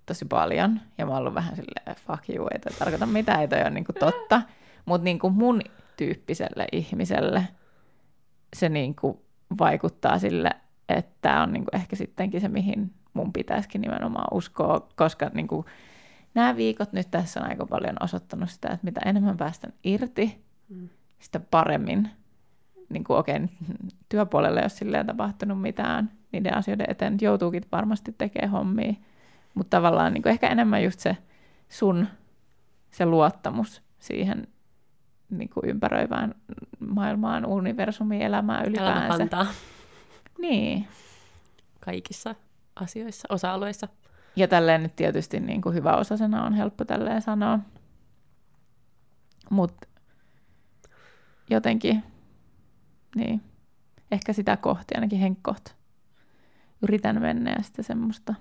tosi 0.05 0.25
paljon. 0.25 0.81
Ja 0.97 1.05
mä 1.05 1.11
oon 1.11 1.19
ollut 1.19 1.33
vähän 1.33 1.55
silleen, 1.55 1.95
fuck 2.07 2.29
you, 2.29 2.47
ei 2.53 2.59
toi 2.59 2.73
tarkoita 2.79 3.05
mitään, 3.05 3.41
ei 3.41 3.47
toi 3.47 3.61
ole 3.61 3.69
niin 3.69 3.85
kuin 3.85 3.95
totta. 3.99 4.41
Mutta 4.85 5.03
niin 5.03 5.19
kuin 5.19 5.33
mun 5.33 5.61
tyyppiselle 5.97 6.67
ihmiselle 6.71 7.47
se 8.55 8.69
niin 8.69 8.95
kuin 8.95 9.17
vaikuttaa 9.59 10.19
sille, 10.19 10.51
että 10.89 11.11
tämä 11.21 11.43
on 11.43 11.53
niin 11.53 11.65
kuin 11.65 11.75
ehkä 11.81 11.95
sittenkin 11.95 12.41
se, 12.41 12.47
mihin 12.47 12.91
mun 13.13 13.33
pitäisikin 13.33 13.81
nimenomaan 13.81 14.27
uskoa, 14.31 14.87
koska 14.95 15.31
niin 15.33 15.47
kuin 15.47 15.65
nämä 16.33 16.55
viikot 16.55 16.93
nyt 16.93 17.11
tässä 17.11 17.39
on 17.39 17.49
aika 17.49 17.65
paljon 17.65 17.95
osoittanut 17.99 18.49
sitä, 18.49 18.67
että 18.67 18.85
mitä 18.85 19.01
enemmän 19.05 19.37
päästän 19.37 19.73
irti, 19.83 20.45
Mm. 20.69 20.89
sitä 21.19 21.39
paremmin. 21.39 22.09
Niin 22.89 23.03
kuin, 23.03 23.17
okei, 23.17 23.39
nyt 23.39 23.51
työpuolelle 24.09 24.59
ei 24.59 24.63
ole 24.63 24.69
silleen 24.69 25.05
tapahtunut 25.05 25.61
mitään 25.61 26.11
niiden 26.31 26.57
asioiden 26.57 26.85
eteen, 26.89 27.17
joutuukin 27.21 27.63
varmasti 27.71 28.15
tekemään 28.17 28.51
hommia, 28.51 28.93
mutta 29.55 29.77
tavallaan 29.77 30.13
niin 30.13 30.21
kuin 30.21 30.31
ehkä 30.31 30.47
enemmän 30.47 30.83
just 30.83 30.99
se 30.99 31.17
sun 31.69 32.07
se 32.91 33.05
luottamus 33.05 33.81
siihen 33.99 34.47
niin 35.29 35.49
kuin 35.49 35.69
ympäröivään 35.69 36.35
maailmaan, 36.79 37.45
universumiin, 37.45 38.21
elämään 38.21 38.65
ylipäänsä. 38.65 39.17
kantaa. 39.17 39.45
Niin. 40.37 40.87
Kaikissa 41.79 42.35
asioissa, 42.75 43.27
osa-alueissa. 43.31 43.87
Ja 44.35 44.47
tälleen 44.47 44.83
nyt 44.83 44.95
tietysti 44.95 45.39
niin 45.39 45.61
kuin 45.61 45.75
hyvä 45.75 45.97
osasena 45.97 46.45
on 46.45 46.53
helppo 46.53 46.85
tälleen 46.85 47.21
sanoa. 47.21 47.59
Mutta 49.49 49.87
jotenkin, 51.49 52.03
niin, 53.15 53.41
ehkä 54.11 54.33
sitä 54.33 54.57
kohti, 54.57 54.95
ainakin 54.95 55.19
henkkoht. 55.19 55.69
Yritän 56.81 57.21
mennä 57.21 57.51
ja 57.51 57.63
sitten 57.63 57.85
semmoista 57.85 58.33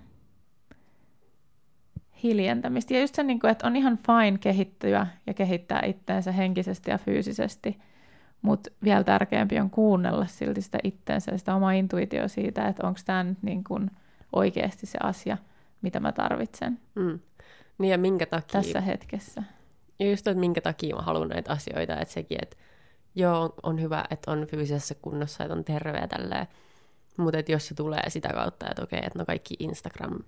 hiljentämistä. 2.22 2.94
Ja 2.94 3.00
just 3.00 3.14
se, 3.14 3.22
niin 3.22 3.40
kuin, 3.40 3.50
että 3.50 3.66
on 3.66 3.76
ihan 3.76 3.98
fine 4.06 4.38
kehittyä 4.38 5.06
ja 5.26 5.34
kehittää 5.34 5.82
itteensä 5.86 6.32
henkisesti 6.32 6.90
ja 6.90 6.98
fyysisesti, 6.98 7.78
mutta 8.42 8.70
vielä 8.84 9.04
tärkeämpi 9.04 9.60
on 9.60 9.70
kuunnella 9.70 10.26
silti 10.26 10.62
sitä 10.62 10.78
itteensä 10.84 11.32
ja 11.32 11.38
sitä 11.38 11.54
omaa 11.54 11.72
intuitio 11.72 12.28
siitä, 12.28 12.68
että 12.68 12.86
onko 12.86 13.00
tämä 13.04 13.24
nyt 13.24 13.42
niin 13.42 13.64
kuin 13.64 13.90
oikeasti 14.32 14.86
se 14.86 14.98
asia, 15.02 15.38
mitä 15.82 16.00
mä 16.00 16.12
tarvitsen. 16.12 16.78
Mm. 16.94 17.18
Niin 17.78 17.90
ja 17.90 17.98
minkä 17.98 18.26
takia... 18.26 18.62
Tässä 18.62 18.80
hetkessä. 18.80 19.42
Ja 19.98 20.10
just, 20.10 20.26
että 20.26 20.40
minkä 20.40 20.60
takia 20.60 20.96
mä 20.96 21.02
haluan 21.02 21.28
näitä 21.28 21.52
asioita, 21.52 22.00
että 22.00 22.14
sekin, 22.14 22.38
että 22.42 22.56
joo, 23.14 23.54
on 23.62 23.80
hyvä, 23.80 24.04
että 24.10 24.30
on 24.30 24.46
fyysisessä 24.50 24.94
kunnossa, 25.02 25.44
että 25.44 25.56
on 25.56 25.64
terve 25.64 25.98
ja 25.98 26.08
tälleen, 26.08 26.46
mutta 27.18 27.52
jos 27.52 27.68
se 27.68 27.74
tulee 27.74 28.10
sitä 28.10 28.28
kautta, 28.28 28.70
että 28.70 28.82
okei, 28.82 29.00
että 29.06 29.18
no 29.18 29.24
kaikki 29.24 29.54
Instagram 29.58 30.18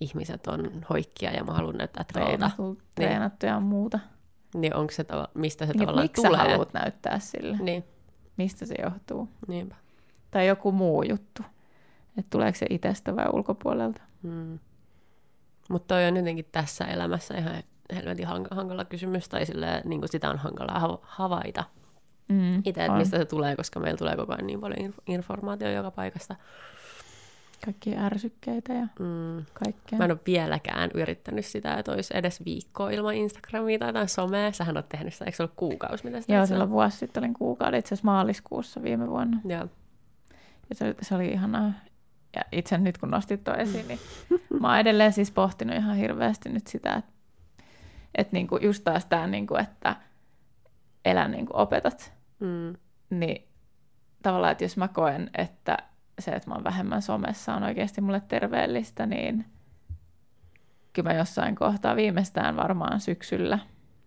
ihmiset 0.00 0.46
on 0.46 0.86
hoikkia 0.90 1.30
ja 1.30 1.44
mä 1.44 1.52
haluan 1.52 1.76
näyttää 1.76 2.04
tuolta. 2.12 2.50
Treenattu 2.94 3.46
niin, 3.46 3.52
ja 3.52 3.60
muuta. 3.60 3.98
Niin 4.54 4.74
onko 4.76 4.92
se 4.92 5.02
tava- 5.02 5.30
mistä 5.34 5.66
se 5.66 5.72
niin, 5.72 5.80
tavallaan 5.80 6.04
miksi 6.04 6.22
tulee? 6.22 6.38
Miksi 6.38 6.50
haluat 6.50 6.72
näyttää 6.72 7.18
sille? 7.18 7.56
Niin. 7.56 7.84
Mistä 8.36 8.66
se 8.66 8.74
johtuu? 8.82 9.28
Niinpä. 9.48 9.74
Tai 10.30 10.46
joku 10.46 10.72
muu 10.72 11.02
juttu. 11.02 11.42
Että 12.18 12.30
tuleeko 12.30 12.58
se 12.58 12.66
itsestä 12.70 13.16
vai 13.16 13.26
ulkopuolelta? 13.32 14.02
Hmm. 14.22 14.58
Mutta 15.70 15.94
toi 15.94 16.04
on 16.06 16.16
jotenkin 16.16 16.48
tässä 16.52 16.84
elämässä 16.84 17.34
ihan 17.38 17.62
helvetin 17.94 18.26
hankala 18.50 18.84
kysymys, 18.84 19.28
tai 19.28 19.46
sille, 19.46 19.82
niin 19.84 20.00
kuin 20.00 20.08
sitä 20.08 20.30
on 20.30 20.38
hankala 20.38 20.98
havaita 21.02 21.64
mm, 22.28 22.58
itse, 22.64 22.84
että 22.84 22.98
mistä 22.98 23.18
se 23.18 23.24
tulee, 23.24 23.56
koska 23.56 23.80
meillä 23.80 23.98
tulee 23.98 24.16
koko 24.16 24.32
ajan 24.32 24.46
niin 24.46 24.60
paljon 24.60 24.94
informaatiota 25.06 25.74
joka 25.74 25.90
paikasta. 25.90 26.36
Kaikki 27.64 27.96
ärsykkeitä 27.96 28.72
ja 28.72 28.86
mm. 28.98 29.44
kaikkea. 29.52 29.98
Mä 29.98 30.04
en 30.04 30.10
ole 30.10 30.20
vieläkään 30.26 30.90
yrittänyt 30.94 31.46
sitä, 31.46 31.74
että 31.74 31.92
olisi 31.92 32.16
edes 32.16 32.44
viikkoa 32.44 32.90
ilman 32.90 33.14
Instagramia 33.14 33.78
tai 33.78 33.88
jotain 33.88 34.08
somea. 34.08 34.52
Sähän 34.52 34.76
oot 34.76 34.88
tehnyt 34.88 35.12
sitä, 35.12 35.24
eikö 35.24 35.36
se 35.36 35.42
ollut 35.42 35.56
kuukausi? 35.56 36.04
Mitä 36.04 36.32
Joo, 36.32 36.46
silloin 36.46 36.70
vuosi 36.70 36.96
sitten 36.96 37.20
olin 37.20 37.34
kuukauden, 37.34 37.78
itse 37.78 37.94
asiassa 37.94 38.04
maaliskuussa 38.04 38.82
viime 38.82 39.10
vuonna. 39.10 39.40
Joo. 39.44 39.68
Ja 40.68 40.74
se, 40.74 40.94
se 41.02 41.14
oli 41.14 41.28
ihanaa. 41.28 41.72
Ja 42.36 42.42
itse 42.52 42.78
nyt 42.78 42.98
kun 42.98 43.10
nostit 43.10 43.44
tuon 43.44 43.60
esiin, 43.60 43.88
niin 43.88 43.98
mä 44.60 44.68
oon 44.68 44.78
edelleen 44.78 45.12
siis 45.12 45.30
pohtinut 45.30 45.76
ihan 45.76 45.96
hirveästi 45.96 46.48
nyt 46.48 46.66
sitä, 46.66 46.94
että, 46.94 47.12
että 48.14 48.32
niinku 48.32 48.58
just 48.62 48.84
taas 48.84 49.04
tämä, 49.04 49.26
niinku, 49.26 49.56
että 49.56 49.96
elä 51.04 51.28
niin 51.28 51.46
kuin 51.46 51.56
opetat. 51.56 52.12
Mm. 52.40 52.74
Niin 53.10 53.48
tavallaan, 54.22 54.52
että 54.52 54.64
jos 54.64 54.76
mä 54.76 54.88
koen, 54.88 55.30
että 55.38 55.78
se, 56.18 56.30
että 56.30 56.50
mä 56.50 56.54
oon 56.54 56.64
vähemmän 56.64 57.02
somessa 57.02 57.54
on 57.54 57.62
oikeasti 57.62 58.00
mulle 58.00 58.22
terveellistä, 58.28 59.06
niin 59.06 59.44
kyllä 60.92 61.10
mä 61.10 61.18
jossain 61.18 61.54
kohtaa 61.54 61.96
viimeistään 61.96 62.56
varmaan 62.56 63.00
syksyllä 63.00 63.58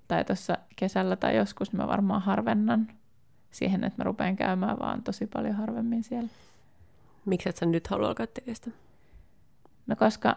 tai 0.08 0.26
tuossa 0.26 0.58
kesällä 0.76 1.16
tai 1.16 1.36
joskus 1.36 1.72
niin 1.72 1.82
mä 1.82 1.88
varmaan 1.88 2.22
harvennan 2.22 2.88
siihen, 3.51 3.84
että 3.84 3.99
mä 3.99 4.03
rupean 4.03 4.36
käymään 4.36 4.80
vaan 4.80 5.03
tosi 5.03 5.28
paljon 5.28 5.55
harvemmin 5.55 6.03
siellä. 6.03 6.30
Miksi 7.26 7.49
et 7.49 7.58
sä 7.58 7.66
nyt 7.66 7.88
halua 7.88 8.08
alkaa 8.08 8.28
tekemään 8.28 8.78
No 9.88 9.95
koska 9.95 10.36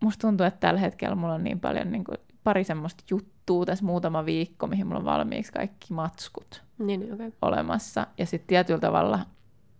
musta 0.00 0.28
tuntuu, 0.28 0.46
että 0.46 0.60
tällä 0.60 0.80
hetkellä 0.80 1.16
mulla 1.16 1.34
on 1.34 1.44
niin 1.44 1.60
paljon 1.60 1.92
niin 1.92 2.04
kuin, 2.04 2.18
pari 2.44 2.64
semmoista 2.64 3.04
juttua 3.10 3.66
tässä 3.66 3.84
muutama 3.84 4.26
viikko, 4.26 4.66
mihin 4.66 4.86
mulla 4.86 4.98
on 4.98 5.04
valmiiksi 5.04 5.52
kaikki 5.52 5.92
matskut 5.92 6.62
niin, 6.78 7.00
niin 7.00 7.14
okay. 7.14 7.32
olemassa. 7.42 8.06
Ja 8.18 8.26
sitten 8.26 8.48
tietyllä 8.48 8.80
tavalla 8.80 9.18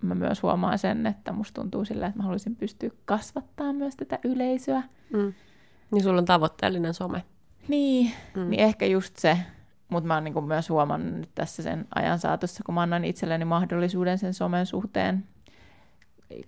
mä 0.07 0.15
myös 0.15 0.43
huomaan 0.43 0.79
sen, 0.79 1.07
että 1.07 1.33
musta 1.33 1.61
tuntuu 1.61 1.85
sillä, 1.85 2.07
että 2.07 2.19
mä 2.19 2.23
haluaisin 2.23 2.57
pystyä 2.57 2.91
kasvattaa 3.05 3.73
myös 3.73 3.97
tätä 3.97 4.19
yleisöä. 4.25 4.83
Mm. 5.13 5.33
Niin 5.93 6.03
sulla 6.03 6.19
on 6.19 6.25
tavoitteellinen 6.25 6.95
some. 6.95 7.25
Niin, 7.69 8.13
mm. 8.37 8.51
niin 8.51 8.61
ehkä 8.61 8.87
just 8.87 9.17
se. 9.17 9.39
Mutta 9.89 10.07
mä 10.07 10.15
oon 10.15 10.25
niinku 10.25 10.41
myös 10.41 10.69
huomannut 10.69 11.15
nyt 11.15 11.31
tässä 11.35 11.63
sen 11.63 11.87
ajan 11.95 12.19
saatossa, 12.19 12.63
kun 12.67 12.75
mä 12.75 12.83
annan 12.83 13.05
itselleni 13.05 13.45
mahdollisuuden 13.45 14.19
sen 14.19 14.35
somen 14.35 14.67
suhteen. 14.67 15.25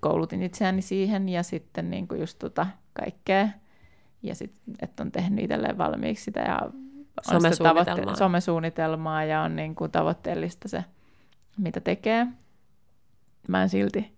Koulutin 0.01 0.43
itseäni 0.43 0.83
siihen 0.83 1.29
ja 1.29 1.43
sitten 1.43 1.91
niinku 1.91 2.15
just 2.15 2.39
tota 2.39 2.67
kaikkea. 2.93 3.49
Ja 4.23 4.35
sitten, 4.35 4.75
että 4.83 5.03
on 5.03 5.13
tehnyt 5.13 5.45
itselleen 5.45 5.79
valmiiksi 5.79 6.25
sitä 6.25 6.41
ja 6.41 6.61
somesuunnitelmaa. 7.23 7.85
Tavoitte- 7.85 8.19
somesuunnitelmaa 8.19 9.25
ja 9.25 9.41
on 9.41 9.57
niin 9.57 9.75
kuin 9.75 9.91
tavoitteellista 9.91 10.69
se, 10.69 10.85
mitä 11.59 11.81
tekee. 11.81 12.27
Mä 13.49 13.63
en 13.63 13.69
silti 13.69 14.17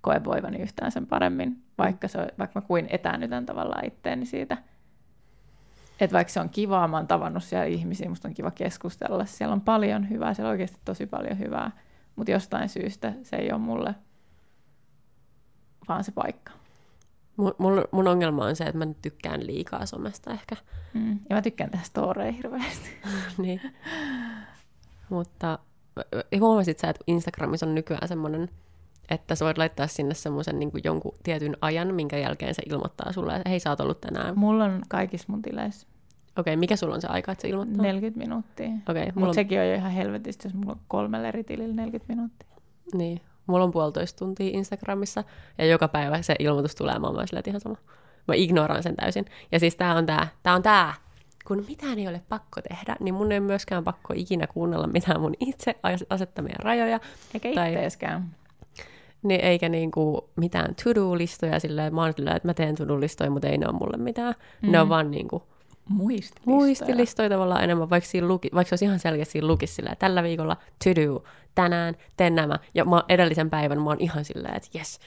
koe 0.00 0.24
voivani 0.24 0.58
yhtään 0.58 0.92
sen 0.92 1.06
paremmin, 1.06 1.62
vaikka, 1.78 2.08
se, 2.08 2.18
vaikka 2.38 2.60
mä 2.60 2.66
kuin 2.66 2.86
etäännytän 2.90 3.46
tavallaan 3.46 3.86
itteeni 3.86 4.26
siitä. 4.26 4.58
Että 6.00 6.14
vaikka 6.14 6.32
se 6.32 6.40
on 6.40 6.50
kivaa, 6.50 6.88
mä 6.88 6.96
oon 6.96 7.06
tavannut 7.06 7.44
siellä 7.44 7.64
ihmisiä, 7.64 8.08
musta 8.08 8.28
on 8.28 8.34
kiva 8.34 8.50
keskustella. 8.50 9.24
Siellä 9.26 9.52
on 9.52 9.60
paljon 9.60 10.10
hyvää, 10.10 10.34
siellä 10.34 10.48
on 10.48 10.52
oikeasti 10.52 10.78
tosi 10.84 11.06
paljon 11.06 11.38
hyvää, 11.38 11.70
mutta 12.16 12.30
jostain 12.30 12.68
syystä 12.68 13.12
se 13.22 13.36
ei 13.36 13.52
ole 13.52 13.60
mulle 13.60 13.94
vaan 15.88 16.04
se 16.04 16.12
paikka. 16.12 16.52
Mun, 17.36 17.54
mun, 17.92 18.08
ongelma 18.08 18.44
on 18.44 18.56
se, 18.56 18.64
että 18.64 18.78
mä 18.78 18.84
nyt 18.84 19.02
tykkään 19.02 19.46
liikaa 19.46 19.86
somesta 19.86 20.30
ehkä. 20.30 20.56
Mm. 20.94 21.10
Ja 21.30 21.36
mä 21.36 21.42
tykkään 21.42 21.70
tehdä 21.70 21.84
storeja 21.84 22.32
hirveästi. 22.32 22.88
niin. 23.42 23.60
Mutta 25.08 25.58
huomasit 26.40 26.78
sä, 26.78 26.88
että 26.88 27.04
Instagramissa 27.06 27.66
on 27.66 27.74
nykyään 27.74 28.08
semmoinen, 28.08 28.48
että 29.10 29.34
sä 29.34 29.44
voit 29.44 29.58
laittaa 29.58 29.86
sinne 29.86 30.14
semmoisen 30.14 30.58
niin 30.58 30.70
jonkun 30.84 31.14
tietyn 31.22 31.56
ajan, 31.60 31.94
minkä 31.94 32.18
jälkeen 32.18 32.54
se 32.54 32.62
ilmoittaa 32.70 33.12
sulle, 33.12 33.36
että 33.36 33.48
hei, 33.48 33.60
sä 33.60 33.70
oot 33.70 33.80
ollut 33.80 34.00
tänään. 34.00 34.38
Mulla 34.38 34.64
on 34.64 34.82
kaikissa 34.88 35.26
mun 35.30 35.42
tileissä. 35.42 35.86
Okei, 36.38 36.52
okay, 36.52 36.56
mikä 36.60 36.76
sulla 36.76 36.94
on 36.94 37.00
se 37.00 37.08
aika, 37.08 37.32
että 37.32 37.42
se 37.42 37.48
ilmoittaa? 37.48 37.82
40 37.82 38.18
minuuttia. 38.18 38.68
Okay, 38.88 39.04
Mutta 39.14 39.28
on... 39.28 39.34
sekin 39.34 39.60
on 39.60 39.68
jo 39.68 39.74
ihan 39.74 39.92
helvetistä, 39.92 40.48
jos 40.48 40.54
mulla 40.54 40.72
on 40.72 40.80
kolmella 40.88 41.28
eri 41.28 41.44
tilillä 41.44 41.74
40 41.74 42.12
minuuttia. 42.12 42.48
Niin, 42.94 43.20
Mulla 43.46 43.64
on 43.64 43.70
puolitoista 43.70 44.18
tuntia 44.18 44.50
Instagramissa 44.52 45.24
ja 45.58 45.66
joka 45.66 45.88
päivä 45.88 46.22
se 46.22 46.36
ilmoitus 46.38 46.74
tulee, 46.74 46.98
mä 46.98 47.06
oon 47.06 47.26
ihan 47.46 47.60
sama. 47.60 47.76
Mä 48.28 48.34
ignoraan 48.34 48.82
sen 48.82 48.96
täysin. 48.96 49.24
Ja 49.52 49.60
siis 49.60 49.76
tää 49.76 49.94
on 49.94 50.06
tää, 50.06 50.28
tää 50.42 50.54
on 50.54 50.62
tää, 50.62 50.94
kun 51.46 51.64
mitään 51.68 51.98
ei 51.98 52.08
ole 52.08 52.22
pakko 52.28 52.60
tehdä, 52.68 52.96
niin 53.00 53.14
mun 53.14 53.32
ei 53.32 53.40
myöskään 53.40 53.84
pakko 53.84 54.14
ikinä 54.16 54.46
kuunnella 54.46 54.86
mitään 54.86 55.20
mun 55.20 55.34
itse 55.40 55.74
asettamia 56.10 56.56
rajoja. 56.58 57.00
Eikä 57.34 57.52
tai, 57.54 57.72
itteeskään. 57.72 58.36
Niin, 59.22 59.40
eikä 59.40 59.68
niinku 59.68 60.30
mitään 60.36 60.74
to-do-listoja 60.84 61.60
silleen, 61.60 61.94
mä 61.94 62.02
oon 62.02 62.12
silleen, 62.16 62.36
että 62.36 62.48
mä 62.48 62.54
teen 62.54 62.74
to-do-listoja, 62.74 63.30
mutta 63.30 63.48
ei 63.48 63.58
ne 63.58 63.66
ole 63.66 63.78
mulle 63.78 63.96
mitään. 63.96 64.34
Mm. 64.62 64.70
Ne 64.70 64.80
on 64.80 64.86
mm. 64.86 64.90
vaan 64.90 65.10
niinku 65.10 65.42
muistilistoja. 65.88 66.56
muistilistoja 66.56 67.28
tavallaan 67.28 67.64
enemmän, 67.64 67.90
vaikka, 67.90 68.10
siinä 68.10 68.28
luki, 68.28 68.50
vaikka 68.54 68.68
se 68.68 68.72
olisi 68.72 68.84
ihan 68.84 68.98
selkeästi 68.98 69.32
siinä 69.32 69.46
lukisi 69.46 69.74
silleen, 69.74 69.96
tällä 69.96 70.22
viikolla 70.22 70.56
to 70.84 70.90
do, 70.90 71.24
tänään 71.54 71.94
teen 72.16 72.34
nämä. 72.34 72.58
Ja 72.74 72.84
mä, 72.84 73.02
edellisen 73.08 73.50
päivän 73.50 73.82
mä 73.82 73.90
oon 73.90 74.00
ihan 74.00 74.24
silleen, 74.24 74.56
että 74.56 74.68
jes, 74.78 75.00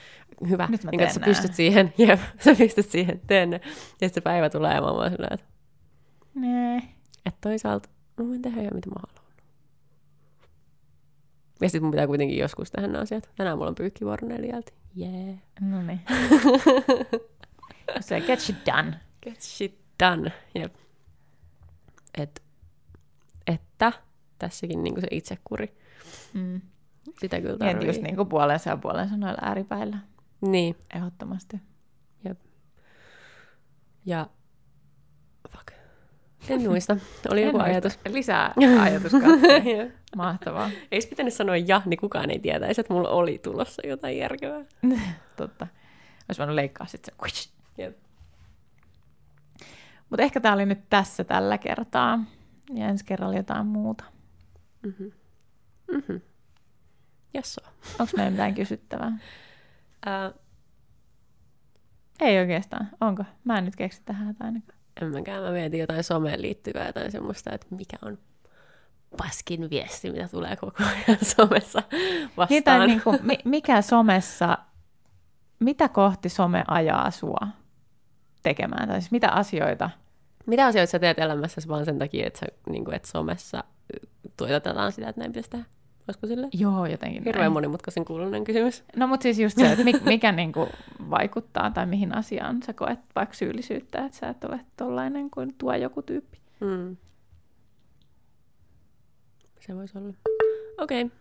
hyvä. 0.48 0.68
Nyt 0.70 0.84
mä 0.84 0.90
niin, 0.90 1.00
että 1.00 1.14
sä 1.14 1.20
pystyt 1.20 1.54
siihen, 1.54 1.92
jep, 1.98 2.20
sä 2.38 2.54
pystyt 2.54 2.90
siihen, 2.90 3.20
teen 3.26 3.50
ne. 3.50 3.60
Ja 3.64 3.68
sitten 3.90 4.14
se 4.14 4.20
päivä 4.20 4.50
tulee 4.50 4.74
ja 4.74 4.80
mä 4.80 4.86
oon 4.86 5.10
silleen, 5.10 5.34
että... 5.34 5.46
Nee. 6.36 6.82
Että 7.26 7.38
toisaalta 7.40 7.88
mä 8.16 8.28
voin 8.28 8.42
tehdä 8.42 8.62
jo 8.62 8.70
mitä 8.70 8.90
mä 8.90 8.94
haluan. 9.08 9.26
Ja 11.60 11.68
sitten 11.68 11.82
mun 11.82 11.90
pitää 11.90 12.06
kuitenkin 12.06 12.38
joskus 12.38 12.70
tehdä 12.70 12.88
nämä 12.88 13.02
asiat. 13.02 13.30
Tänään 13.36 13.58
mulla 13.58 13.68
on 13.68 13.74
pyykkivuoro 13.74 14.28
neljältä. 14.28 14.72
Yeah. 14.98 15.38
No 15.60 15.82
niin. 15.82 16.00
se 18.00 18.20
get 18.20 18.40
shit 18.40 18.56
done. 18.66 19.00
Get 19.22 19.42
shit 19.42 19.78
done, 20.02 20.32
jep. 20.54 20.74
Et, 22.18 22.42
että 23.46 23.92
tässäkin 24.38 24.84
niin 24.84 25.00
se 25.00 25.06
itsekuri. 25.10 25.76
Mm. 26.34 26.60
Sitä 27.20 27.40
kyllä 27.40 27.58
tarvii. 27.58 27.82
Ja 27.82 27.86
just 27.86 28.02
niin 28.02 28.16
kuin 28.16 28.28
puolensa 28.28 28.70
ja 28.70 28.76
puolensa 28.76 29.16
noilla 29.16 29.38
ääripäillä. 29.42 29.98
Niin. 30.40 30.76
Ehdottomasti. 30.94 31.56
Jep. 32.24 32.40
Ja. 34.06 34.26
En 36.48 36.62
muista. 36.62 36.96
Oli 37.30 37.42
joku 37.42 37.58
muista. 37.58 37.70
ajatus. 37.72 37.98
Lisää 38.08 38.54
ajatus 38.80 39.12
Mahtavaa. 40.16 40.70
Ei 40.92 41.00
pitänyt 41.10 41.34
sanoa 41.34 41.56
ja, 41.56 41.82
niin 41.86 42.00
kukaan 42.00 42.30
ei 42.30 42.38
tietäisi, 42.38 42.80
että 42.80 42.92
mulla 42.94 43.08
oli 43.08 43.38
tulossa 43.38 43.86
jotain 43.86 44.18
järkevää. 44.18 44.64
Totta. 45.36 45.66
Olisi 46.28 46.38
voinut 46.38 46.54
leikkaa 46.54 46.86
sitten 46.86 47.14
se. 47.32 47.94
Mutta 50.10 50.22
ehkä 50.22 50.40
tämä 50.40 50.54
oli 50.54 50.66
nyt 50.66 50.80
tässä 50.90 51.24
tällä 51.24 51.58
kertaa. 51.58 52.24
Ja 52.74 52.88
ensi 52.88 53.04
kerralla 53.04 53.36
jotain 53.36 53.66
muuta. 53.66 54.04
Mm-hmm. 54.82 55.12
Mm-hmm. 55.92 56.20
Jasso. 57.34 57.60
Onko 57.98 58.12
meillä 58.16 58.30
mitään 58.30 58.54
kysyttävää? 58.54 59.12
Uh, 60.06 60.40
Ei 62.20 62.38
oikeastaan. 62.38 62.88
Onko? 63.00 63.24
Mä 63.44 63.58
en 63.58 63.64
nyt 63.64 63.76
keksi 63.76 64.02
tähän 64.04 64.36
ainakaan. 64.40 64.75
En 65.02 65.12
mäkään. 65.12 65.42
Mä 65.42 65.50
mietin 65.50 65.80
jotain 65.80 66.04
someen 66.04 66.42
liittyvää 66.42 66.86
jotain 66.86 67.12
semmoista, 67.12 67.52
että 67.52 67.66
mikä 67.70 67.96
on 68.02 68.18
paskin 69.18 69.70
viesti, 69.70 70.10
mitä 70.10 70.28
tulee 70.28 70.56
koko 70.56 70.84
ajan 70.84 71.18
somessa 71.36 71.82
vastaan. 72.36 72.48
Niitä, 72.50 72.86
niin 72.86 73.02
kuin, 73.02 73.18
mikä 73.44 73.82
somessa, 73.82 74.58
mitä 75.58 75.88
kohti 75.88 76.28
some 76.28 76.64
ajaa 76.68 77.10
sua 77.10 77.48
tekemään? 78.42 78.88
Tai 78.88 79.00
siis 79.00 79.10
mitä 79.10 79.30
asioita? 79.30 79.90
Mitä 80.46 80.66
asioita 80.66 80.90
sä 80.90 80.98
teet 80.98 81.18
elämässäsi 81.18 81.68
vaan 81.68 81.84
sen 81.84 81.98
takia, 81.98 82.26
että, 82.26 82.38
sä, 82.38 82.46
niin 82.70 82.84
kuin, 82.84 82.94
että 82.94 83.08
somessa 83.08 83.64
tuotetaan 84.36 84.92
sitä, 84.92 85.08
että 85.08 85.20
näin 85.20 85.32
pitäisi 85.32 85.50
tehdä? 85.50 85.64
Olisiko 86.08 86.26
sille? 86.26 86.48
Joo, 86.52 86.86
jotenkin 86.86 87.24
Hirveän 87.24 87.42
näin. 87.42 87.52
monimutkaisen 87.52 88.04
kuulunen 88.04 88.44
kysymys. 88.44 88.84
No 88.96 89.06
mutta 89.06 89.22
siis 89.22 89.38
just 89.38 89.58
se, 89.58 89.72
että 89.72 89.84
mikä 90.04 90.32
niin 90.32 90.52
kuin 90.52 90.68
vaikuttaa 91.10 91.70
tai 91.70 91.86
mihin 91.86 92.14
asiaan 92.14 92.62
sä 92.62 92.72
koet 92.72 92.98
vaikka 93.16 93.34
syyllisyyttä, 93.34 94.04
että 94.04 94.18
sä 94.18 94.28
et 94.28 94.44
ole 94.44 94.60
tollainen 94.76 95.30
kuin 95.30 95.54
tuo 95.58 95.74
joku 95.74 96.02
tyyppi. 96.02 96.38
Mm. 96.60 96.96
Se 99.60 99.74
voisi 99.74 99.98
olla. 99.98 100.14
Okei. 100.78 101.02
Okay. 101.02 101.16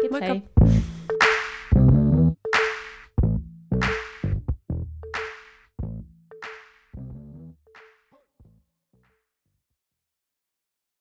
Kiitos, 0.00 0.20
Moikka. 0.20 0.64
Hei. 0.70 0.81